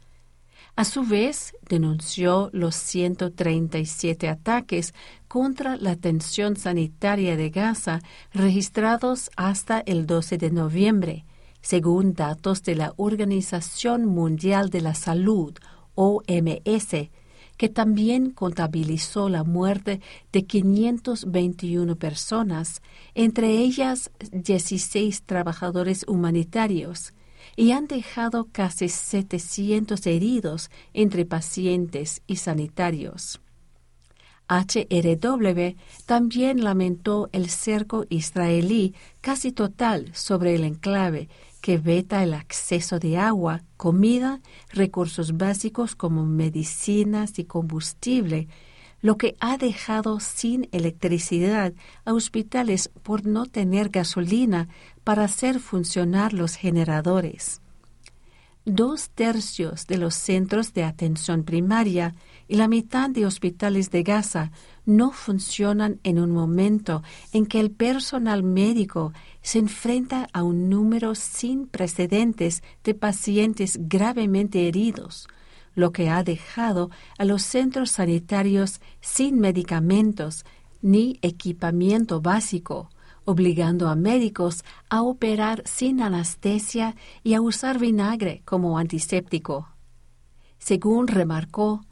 A 0.76 0.86
su 0.86 1.03
vez, 1.03 1.53
denunció 1.69 2.49
los 2.51 2.76
137 2.76 4.28
ataques 4.28 4.95
contra 5.28 5.78
la 5.78 5.91
atención 5.91 6.55
sanitaria 6.55 7.38
de 7.38 7.51
Gaza 7.51 8.01
registrados 8.34 9.30
hasta 9.36 9.82
el 9.82 10.07
12 10.07 10.39
de 10.39 10.49
noviembre, 10.49 11.26
según 11.61 12.13
datos 12.13 12.63
de 12.63 12.76
la 12.76 12.93
Organización 12.97 14.05
Mundial 14.07 14.71
de 14.71 14.82
la 14.82 14.95
Salud, 14.95 15.53
OMS, 15.93 17.09
que 17.55 17.69
también 17.69 18.32
contabilizó 18.32 19.30
la 19.30 19.43
muerte 19.43 20.01
de 20.32 20.45
521 20.45 21.95
personas, 21.97 22.82
entre 23.13 23.59
ellas 23.59 24.09
16 24.32 25.21
trabajadores 25.21 26.03
humanitarios, 26.07 27.13
y 27.56 27.72
han 27.72 27.88
dejado 27.88 28.47
casi 28.51 28.89
700 28.89 30.06
heridos 30.08 30.72
entre 30.93 31.26
pacientes 31.26 32.22
y 32.28 32.38
sanitarios. 32.38 33.39
HRW 34.49 35.76
también 36.06 36.64
lamentó 36.64 37.30
el 37.32 37.49
cerco 37.49 38.06
israelí 38.10 38.93
casi 39.22 39.51
total 39.51 40.10
sobre 40.14 40.56
el 40.56 40.64
enclave 40.64 41.30
que 41.62 41.78
veta 41.78 42.24
el 42.24 42.34
acceso 42.34 42.99
de 42.99 43.18
agua, 43.18 43.64
comida, 43.78 44.41
recursos 44.70 45.38
básicos 45.38 45.95
como 45.95 46.26
medicinas 46.26 47.39
y 47.39 47.45
combustible, 47.45 48.49
lo 49.04 49.18
que 49.18 49.36
ha 49.41 49.58
dejado 49.58 50.22
sin 50.22 50.70
electricidad 50.72 51.74
a 52.06 52.14
hospitales 52.14 52.89
por 53.04 53.28
no 53.28 53.45
tener 53.45 53.89
gasolina 53.89 54.70
para 55.04 55.26
hacer 55.26 55.60
funcionar 55.60 56.32
los 56.32 56.56
generadores. 56.56 57.62
Dos 58.66 59.10
tercios 59.10 59.88
de 59.88 59.97
los 59.97 60.16
centros 60.16 60.74
de 60.74 60.86
atención 60.86 61.43
primaria 61.43 62.16
y 62.47 62.56
la 62.56 62.70
mitad 62.70 63.10
de 63.10 63.26
hospitales 63.26 63.91
de 63.91 64.04
Gaza 64.04 64.51
no 64.86 65.12
funcionan 65.12 65.99
en 66.04 66.18
un 66.18 66.32
momento 66.32 67.04
en 67.34 67.45
que 67.45 67.60
el 67.60 67.72
personal 67.72 68.41
médico 68.41 69.12
se 69.41 69.60
enfrenta 69.60 70.30
a 70.32 70.43
un 70.43 70.70
número 70.70 71.14
sin 71.14 71.68
precedentes 71.68 72.64
de 72.86 72.93
pacientes 72.93 73.78
gravemente 73.82 74.66
heridos, 74.66 75.28
lo 75.76 75.91
que 75.91 76.09
ha 76.09 76.24
dejado 76.24 76.89
a 77.17 77.26
los 77.26 77.43
centros 77.43 77.91
sanitarios 77.91 78.82
sin 79.01 79.39
medicamentos 79.39 80.45
ni 80.82 81.17
equipamiento 81.21 82.21
básico, 82.21 82.89
obligando 83.26 83.88
a 83.88 83.95
médicos 83.95 84.63
a 84.89 85.01
operar 85.01 85.63
sin 85.65 86.01
anestesia 86.01 86.95
y 87.24 87.34
a 87.34 87.41
usar 87.41 87.80
vinagre 87.80 88.41
como 88.45 88.78
antiséptico. 88.78 89.69
Según 90.59 91.07
remarcó, 91.07 91.86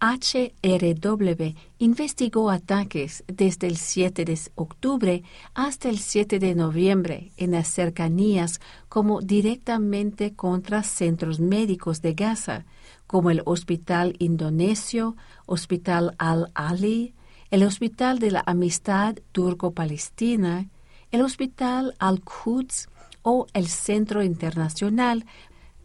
HRW 0.00 1.54
investigó 1.78 2.50
ataques 2.50 3.24
desde 3.28 3.66
el 3.66 3.76
7 3.76 4.24
de 4.26 4.38
octubre 4.54 5.22
hasta 5.54 5.88
el 5.88 5.98
7 5.98 6.38
de 6.38 6.54
noviembre 6.54 7.32
en 7.38 7.52
las 7.52 7.68
cercanías 7.68 8.60
como 8.88 9.22
directamente 9.22 10.34
contra 10.34 10.82
centros 10.82 11.40
médicos 11.40 12.02
de 12.02 12.12
Gaza, 12.12 12.66
como 13.06 13.30
el 13.30 13.42
Hospital 13.44 14.16
Indonesio, 14.18 15.16
Hospital 15.46 16.14
Al-Ali, 16.18 17.14
el 17.50 17.62
Hospital 17.62 18.18
de 18.18 18.30
la 18.32 18.42
Amistad 18.46 19.16
Turco-Palestina, 19.32 20.68
el 21.10 21.22
Hospital 21.22 21.94
Al-Quds 21.98 22.88
o 23.22 23.46
el 23.54 23.68
Centro 23.68 24.22
Internacional 24.22 25.24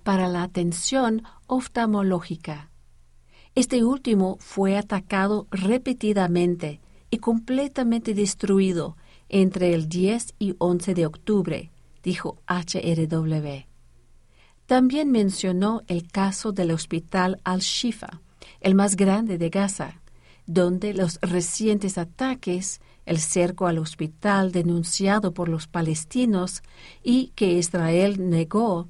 para 0.03 0.27
la 0.27 0.43
Atención 0.43 1.23
Oftalmológica. 1.47 2.69
Este 3.53 3.83
último 3.83 4.37
fue 4.39 4.77
atacado 4.77 5.47
repetidamente 5.51 6.79
y 7.09 7.17
completamente 7.17 8.13
destruido 8.13 8.95
entre 9.29 9.73
el 9.73 9.89
10 9.89 10.35
y 10.39 10.55
11 10.57 10.93
de 10.93 11.05
octubre, 11.05 11.71
dijo 12.03 12.37
HRW. 12.47 13.70
También 14.71 15.11
mencionó 15.11 15.81
el 15.87 16.09
caso 16.09 16.53
del 16.53 16.71
Hospital 16.71 17.41
Al-Shifa, 17.43 18.21
el 18.61 18.73
más 18.73 18.95
grande 18.95 19.37
de 19.37 19.49
Gaza, 19.49 19.99
donde 20.45 20.93
los 20.93 21.19
recientes 21.19 21.97
ataques, 21.97 22.79
el 23.05 23.17
cerco 23.17 23.67
al 23.67 23.79
hospital 23.79 24.53
denunciado 24.53 25.33
por 25.33 25.49
los 25.49 25.67
palestinos 25.67 26.63
y 27.03 27.33
que 27.35 27.51
Israel 27.51 28.29
negó, 28.29 28.87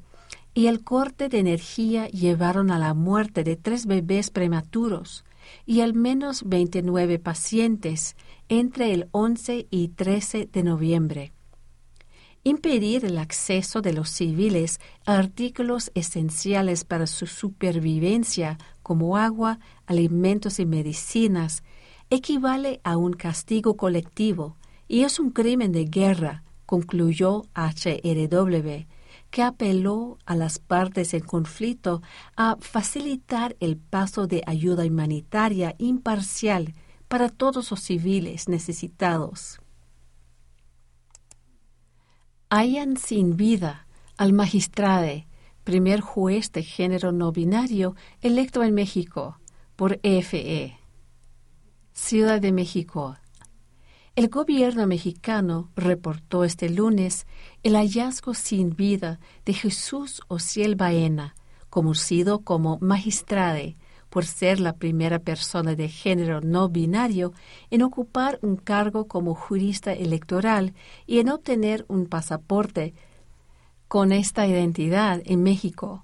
y 0.54 0.68
el 0.68 0.84
corte 0.84 1.30
de 1.30 1.40
energía 1.40 2.08
llevaron 2.10 2.70
a 2.70 2.78
la 2.78 2.94
muerte 2.94 3.44
de 3.44 3.56
tres 3.56 3.88
bebés 3.88 4.30
prematuros 4.30 5.26
y 5.66 5.82
al 5.82 5.96
menos 5.96 6.44
29 6.46 7.18
pacientes 7.18 8.16
entre 8.50 8.94
el 8.94 9.08
11 9.14 9.66
y 9.72 9.88
13 9.88 10.46
de 10.46 10.62
noviembre. 10.62 11.34
Impedir 12.44 13.06
el 13.06 13.20
acceso 13.20 13.84
de 13.84 13.94
los 13.94 14.10
civiles 14.10 14.80
a 15.06 15.18
artículos 15.18 15.92
esenciales 15.94 16.84
para 16.86 17.06
su 17.06 17.28
supervivencia 17.28 18.58
como 18.82 19.16
agua, 19.16 19.60
alimentos 19.86 20.60
y 20.60 20.66
medicinas 20.66 21.62
equivale 22.10 22.82
a 22.84 22.98
un 22.98 23.14
castigo 23.14 23.78
colectivo 23.78 24.58
y 24.88 25.04
es 25.04 25.20
un 25.20 25.30
crimen 25.30 25.72
de 25.72 25.86
guerra, 25.86 26.44
concluyó 26.66 27.44
HRW, 27.54 28.86
que 29.30 29.44
apeló 29.44 30.18
a 30.26 30.36
las 30.36 30.58
partes 30.58 31.14
en 31.14 31.22
conflicto 31.22 32.02
a 32.36 32.58
facilitar 32.60 33.56
el 33.60 33.78
paso 33.78 34.26
de 34.28 34.44
ayuda 34.46 34.84
humanitaria 34.84 35.76
imparcial 35.78 36.74
para 37.08 37.30
todos 37.30 37.72
los 37.72 37.80
civiles 37.80 38.50
necesitados. 38.50 39.61
Hayan 42.54 42.97
sin 42.97 43.38
vida 43.38 43.88
al 44.18 44.34
magistrade, 44.34 45.26
primer 45.64 46.02
juez 46.02 46.52
de 46.52 46.64
género 46.64 47.14
no 47.14 47.32
binario 47.32 47.95
electo 48.20 48.62
en 48.62 48.74
México 48.74 49.39
por 49.78 50.02
EFE. 50.04 50.78
Ciudad 51.93 52.41
de 52.41 52.52
México, 52.52 53.16
el 54.18 54.28
gobierno 54.28 54.86
mexicano 54.86 55.72
reportó 55.78 56.43
este 56.43 56.70
lunes 56.70 57.26
el 57.64 57.78
hallazgo 57.78 58.34
sin 58.34 58.76
vida 58.76 59.22
de 59.45 59.54
Jesús 59.54 60.22
Ociel 60.28 60.76
Baena, 60.76 61.36
conocido 61.70 62.39
como 62.39 62.80
magistrade, 62.82 63.78
por 64.12 64.26
ser 64.26 64.59
la 64.59 64.74
primera 64.74 65.20
persona 65.20 65.74
de 65.74 65.88
género 65.88 66.41
no 66.41 66.68
binario 66.68 67.32
en 67.70 67.82
ocupar 67.82 68.39
un 68.41 68.57
cargo 68.57 69.07
como 69.07 69.34
jurista 69.34 69.93
electoral 69.93 70.74
y 71.07 71.20
en 71.20 71.30
obtener 71.30 71.86
un 71.88 72.07
pasaporte 72.07 72.93
con 73.88 74.12
esta 74.12 74.45
identidad 74.45 75.22
en 75.24 75.41
México. 75.41 76.03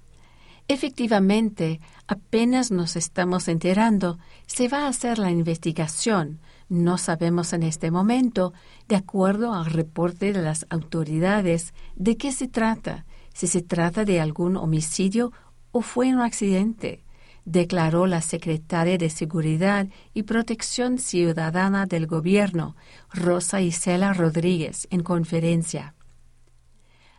Efectivamente, 0.68 1.80
apenas 2.06 2.70
nos 2.70 2.96
estamos 2.96 3.46
enterando, 3.46 4.18
se 4.46 4.68
va 4.68 4.84
a 4.84 4.88
hacer 4.88 5.18
la 5.18 5.30
investigación, 5.30 6.40
no 6.70 6.96
sabemos 6.96 7.52
en 7.52 7.62
este 7.62 7.90
momento, 7.90 8.54
de 8.88 8.96
acuerdo 8.96 9.52
al 9.52 9.66
reporte 9.66 10.32
de 10.32 10.42
las 10.42 10.66
autoridades, 10.70 11.74
de 11.94 12.16
qué 12.16 12.32
se 12.32 12.48
trata, 12.48 13.04
si 13.34 13.46
se 13.46 13.60
trata 13.60 14.06
de 14.06 14.20
algún 14.20 14.56
homicidio 14.56 15.30
o 15.72 15.82
fue 15.82 16.12
un 16.14 16.20
accidente, 16.20 17.04
declaró 17.48 18.06
la 18.06 18.20
secretaria 18.20 18.98
de 18.98 19.08
Seguridad 19.08 19.88
y 20.12 20.24
Protección 20.24 20.98
Ciudadana 20.98 21.86
del 21.86 22.06
Gobierno, 22.06 22.76
Rosa 23.10 23.62
Isela 23.62 24.12
Rodríguez, 24.12 24.86
en 24.90 25.02
conferencia. 25.02 25.94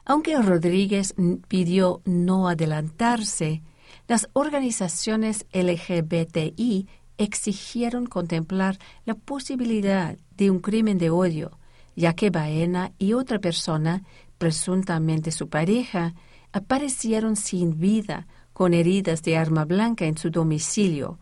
Aunque 0.06 0.40
Rodríguez 0.40 1.16
pidió 1.48 2.02
no 2.06 2.48
adelantarse, 2.48 3.64
las 4.08 4.30
organizaciones 4.34 5.48
LGBTI 5.52 6.88
exigieron 7.18 8.06
contemplar 8.06 8.78
la 9.06 9.16
posibilidad 9.16 10.16
de 10.38 10.52
un 10.52 10.60
crimen 10.60 11.00
de 11.00 11.10
odio, 11.10 11.60
ya 11.96 12.14
que 12.14 12.30
Baena 12.30 12.92
y 13.00 13.14
otra 13.14 13.40
persona, 13.40 14.04
presuntamente 14.38 15.32
su 15.32 15.50
pareja, 15.50 16.14
aparecieron 16.54 17.36
sin 17.36 17.80
vida 17.80 18.28
con 18.60 18.74
heridas 18.74 19.24
de 19.24 19.38
arma 19.38 19.64
blanca 19.64 20.04
en 20.04 20.18
su 20.18 20.32
domicilio, 20.32 21.18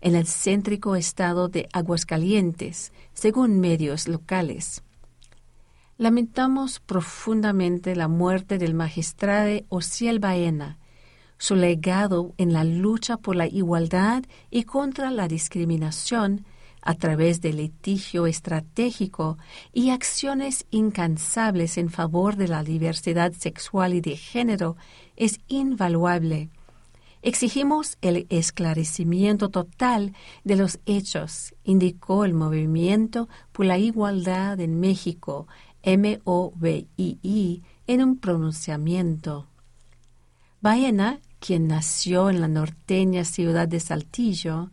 en 0.00 0.16
el 0.16 0.26
céntrico 0.26 0.96
estado 0.96 1.46
de 1.48 1.68
Aguascalientes, 1.72 2.92
según 3.12 3.60
medios 3.60 4.08
locales. 4.08 4.82
Lamentamos 5.98 6.80
profundamente 6.80 7.94
la 7.94 8.08
muerte 8.08 8.58
del 8.58 8.74
magistrado 8.74 9.60
Ociel 9.68 10.18
Baena, 10.18 10.78
su 11.38 11.54
legado 11.54 12.34
en 12.38 12.52
la 12.52 12.64
lucha 12.64 13.18
por 13.18 13.36
la 13.36 13.46
igualdad 13.46 14.24
y 14.50 14.64
contra 14.64 15.12
la 15.12 15.28
discriminación 15.28 16.44
a 16.82 16.94
través 16.94 17.40
de 17.40 17.52
litigio 17.52 18.26
estratégico 18.26 19.38
y 19.72 19.90
acciones 19.90 20.66
incansables 20.72 21.78
en 21.78 21.88
favor 21.88 22.34
de 22.34 22.48
la 22.48 22.64
diversidad 22.64 23.32
sexual 23.32 23.94
y 23.94 24.00
de 24.00 24.16
género 24.16 24.76
es 25.14 25.38
invaluable. 25.46 26.50
Exigimos 27.22 27.98
el 28.00 28.26
esclarecimiento 28.30 29.50
total 29.50 30.14
de 30.44 30.56
los 30.56 30.78
hechos, 30.86 31.54
indicó 31.64 32.24
el 32.24 32.32
Movimiento 32.32 33.28
por 33.52 33.66
la 33.66 33.76
Igualdad 33.76 34.58
en 34.60 34.80
México, 34.80 35.46
MOVII, 35.84 37.62
en 37.86 38.02
un 38.02 38.18
pronunciamiento. 38.18 39.48
Baena 40.62 41.20
quien 41.40 41.68
nació 41.68 42.30
en 42.30 42.40
la 42.40 42.48
norteña 42.48 43.24
ciudad 43.24 43.66
de 43.66 43.80
Saltillo, 43.80 44.70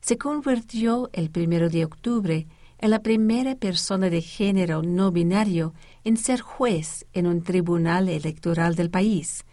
se 0.00 0.18
convirtió 0.18 1.10
el 1.12 1.30
primero 1.30 1.70
de 1.70 1.84
octubre 1.84 2.46
en 2.78 2.90
la 2.90 3.00
primera 3.00 3.54
persona 3.54 4.10
de 4.10 4.20
género 4.20 4.82
no 4.82 5.10
binario 5.10 5.74
en 6.04 6.16
ser 6.16 6.40
juez 6.40 7.06
en 7.12 7.26
un 7.26 7.42
tribunal 7.42 8.08
electoral 8.08 8.74
del 8.74 8.90
país, 8.90 9.44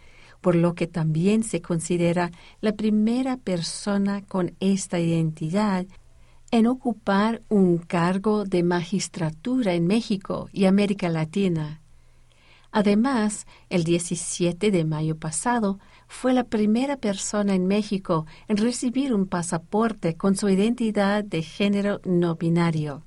por 0.46 0.54
lo 0.54 0.76
que 0.76 0.86
también 0.86 1.42
se 1.42 1.60
considera 1.60 2.30
la 2.60 2.76
primera 2.76 3.36
persona 3.36 4.22
con 4.22 4.54
esta 4.60 5.00
identidad 5.00 5.86
en 6.52 6.68
ocupar 6.68 7.42
un 7.48 7.78
cargo 7.78 8.44
de 8.44 8.62
magistratura 8.62 9.74
en 9.74 9.88
México 9.88 10.48
y 10.52 10.66
América 10.66 11.08
Latina. 11.08 11.82
Además, 12.70 13.48
el 13.70 13.82
17 13.82 14.70
de 14.70 14.84
mayo 14.84 15.16
pasado 15.16 15.80
fue 16.06 16.32
la 16.32 16.44
primera 16.44 16.96
persona 16.96 17.56
en 17.56 17.66
México 17.66 18.26
en 18.46 18.58
recibir 18.58 19.12
un 19.12 19.26
pasaporte 19.26 20.16
con 20.16 20.36
su 20.36 20.48
identidad 20.48 21.24
de 21.24 21.42
género 21.42 22.00
no 22.04 22.36
binario. 22.36 23.02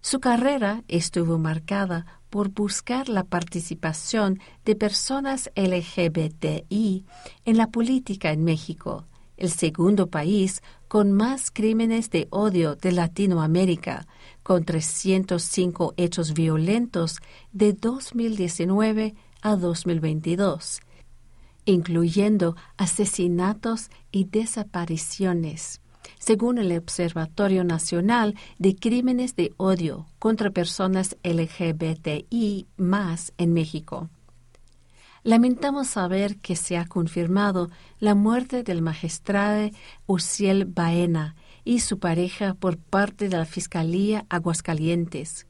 Su 0.00 0.18
carrera 0.18 0.82
estuvo 0.88 1.36
marcada 1.36 2.21
por 2.32 2.48
buscar 2.48 3.10
la 3.10 3.24
participación 3.24 4.40
de 4.64 4.74
personas 4.74 5.50
LGBTI 5.54 7.04
en 7.44 7.56
la 7.58 7.70
política 7.70 8.32
en 8.32 8.42
México, 8.42 9.04
el 9.36 9.50
segundo 9.50 10.06
país 10.06 10.62
con 10.88 11.12
más 11.12 11.50
crímenes 11.50 12.08
de 12.08 12.28
odio 12.30 12.74
de 12.74 12.92
Latinoamérica, 12.92 14.06
con 14.42 14.64
305 14.64 15.92
hechos 15.98 16.32
violentos 16.32 17.18
de 17.52 17.74
2019 17.74 19.14
a 19.42 19.56
2022 19.56 20.80
incluyendo 21.64 22.56
asesinatos 22.76 23.90
y 24.10 24.24
desapariciones, 24.24 25.81
según 26.22 26.58
el 26.58 26.70
Observatorio 26.78 27.64
Nacional 27.64 28.36
de 28.56 28.76
Crímenes 28.76 29.34
de 29.34 29.52
Odio 29.56 30.06
contra 30.20 30.50
Personas 30.50 31.16
LGBTI 31.24 32.68
más 32.76 33.32
en 33.38 33.52
México. 33.52 34.08
Lamentamos 35.24 35.88
saber 35.88 36.36
que 36.36 36.54
se 36.54 36.76
ha 36.76 36.86
confirmado 36.86 37.70
la 37.98 38.14
muerte 38.14 38.62
del 38.62 38.82
magistrado 38.82 39.70
Uciel 40.06 40.64
Baena 40.64 41.34
y 41.64 41.80
su 41.80 41.98
pareja 41.98 42.54
por 42.54 42.78
parte 42.78 43.28
de 43.28 43.36
la 43.36 43.44
Fiscalía 43.44 44.24
Aguascalientes 44.28 45.48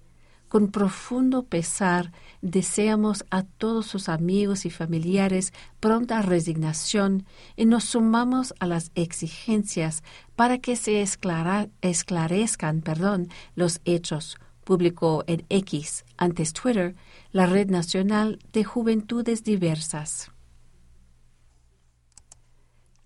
con 0.53 0.69
profundo 0.69 1.45
pesar, 1.45 2.13
deseamos 2.43 3.25
a 3.31 3.43
todos 3.43 3.87
sus 3.87 4.11
amigos 4.11 4.67
y 4.67 4.71
familiares 4.71 5.55
pronta 5.81 6.21
resignación 6.21 7.25
y 7.57 7.65
nos 7.65 7.85
sumamos 7.85 8.53
a 8.61 8.67
las 8.67 8.93
exigencias 8.95 10.03
para 10.37 10.59
que 10.59 10.77
se 10.77 11.01
esclarezcan 11.01 12.83
perdón, 12.83 13.31
los 13.55 13.81
hechos, 13.87 14.37
publicó 14.63 15.25
en 15.27 15.47
X, 15.49 16.05
antes 16.19 16.53
Twitter, 16.53 16.97
la 17.31 17.47
Red 17.47 17.71
Nacional 17.71 18.39
de 18.53 18.63
Juventudes 18.63 19.45
Diversas. 19.45 20.33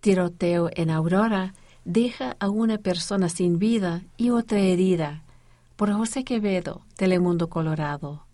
Tiroteo 0.01 0.69
en 0.75 0.91
Aurora 0.91 1.55
deja 1.85 2.37
a 2.41 2.49
una 2.49 2.79
persona 2.79 3.29
sin 3.29 3.61
vida 3.61 4.03
y 4.17 4.31
otra 4.31 4.59
herida 4.59 5.23
por 5.77 5.93
José 5.93 6.25
Quevedo, 6.25 6.87
Telemundo 6.97 7.51
Colorado. 7.51 8.25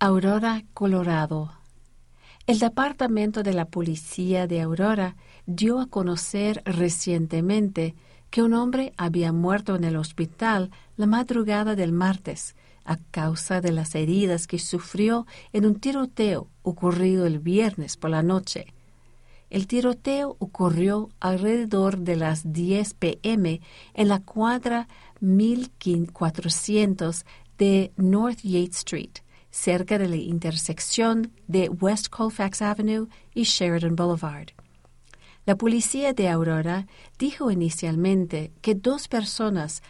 Aurora, 0.00 0.64
Colorado. 0.74 1.52
El 2.48 2.58
Departamento 2.58 3.44
de 3.44 3.54
la 3.54 3.66
Policía 3.66 4.48
de 4.48 4.60
Aurora 4.60 5.14
dio 5.46 5.78
a 5.78 5.86
conocer 5.86 6.60
recientemente 6.64 7.94
que 8.30 8.42
un 8.42 8.54
hombre 8.54 8.92
había 8.96 9.32
muerto 9.32 9.76
en 9.76 9.84
el 9.84 9.96
hospital 9.96 10.72
la 10.96 11.06
madrugada 11.06 11.76
del 11.76 11.92
martes 11.92 12.56
a 12.84 12.96
causa 13.12 13.60
de 13.60 13.70
las 13.70 13.94
heridas 13.94 14.48
que 14.48 14.58
sufrió 14.58 15.28
en 15.52 15.66
un 15.66 15.76
tiroteo 15.78 16.48
ocurrido 16.62 17.26
el 17.26 17.38
viernes 17.38 17.96
por 17.96 18.10
la 18.10 18.24
noche. 18.24 18.66
El 19.50 19.66
tiroteo 19.66 20.36
ocurrió 20.38 21.10
alrededor 21.18 21.98
de 21.98 22.16
las 22.16 22.52
10 22.52 22.94
pm 22.94 23.60
en 23.94 24.08
la 24.08 24.20
cuadra 24.20 24.88
1400 25.20 27.24
de 27.58 27.92
North 27.96 28.40
Yates 28.42 28.78
Street, 28.78 29.18
cerca 29.50 29.98
de 29.98 30.08
la 30.08 30.16
intersección 30.16 31.32
de 31.46 31.68
West 31.68 32.08
Colfax 32.08 32.62
Avenue 32.62 33.08
y 33.34 33.44
Sheridan 33.44 33.96
Boulevard. 33.96 34.48
La 35.46 35.56
policía 35.56 36.12
de 36.12 36.28
Aurora 36.28 36.86
dijo 37.18 37.50
inicialmente 37.50 38.52
que 38.60 38.74
dos 38.74 39.08
personas 39.08 39.72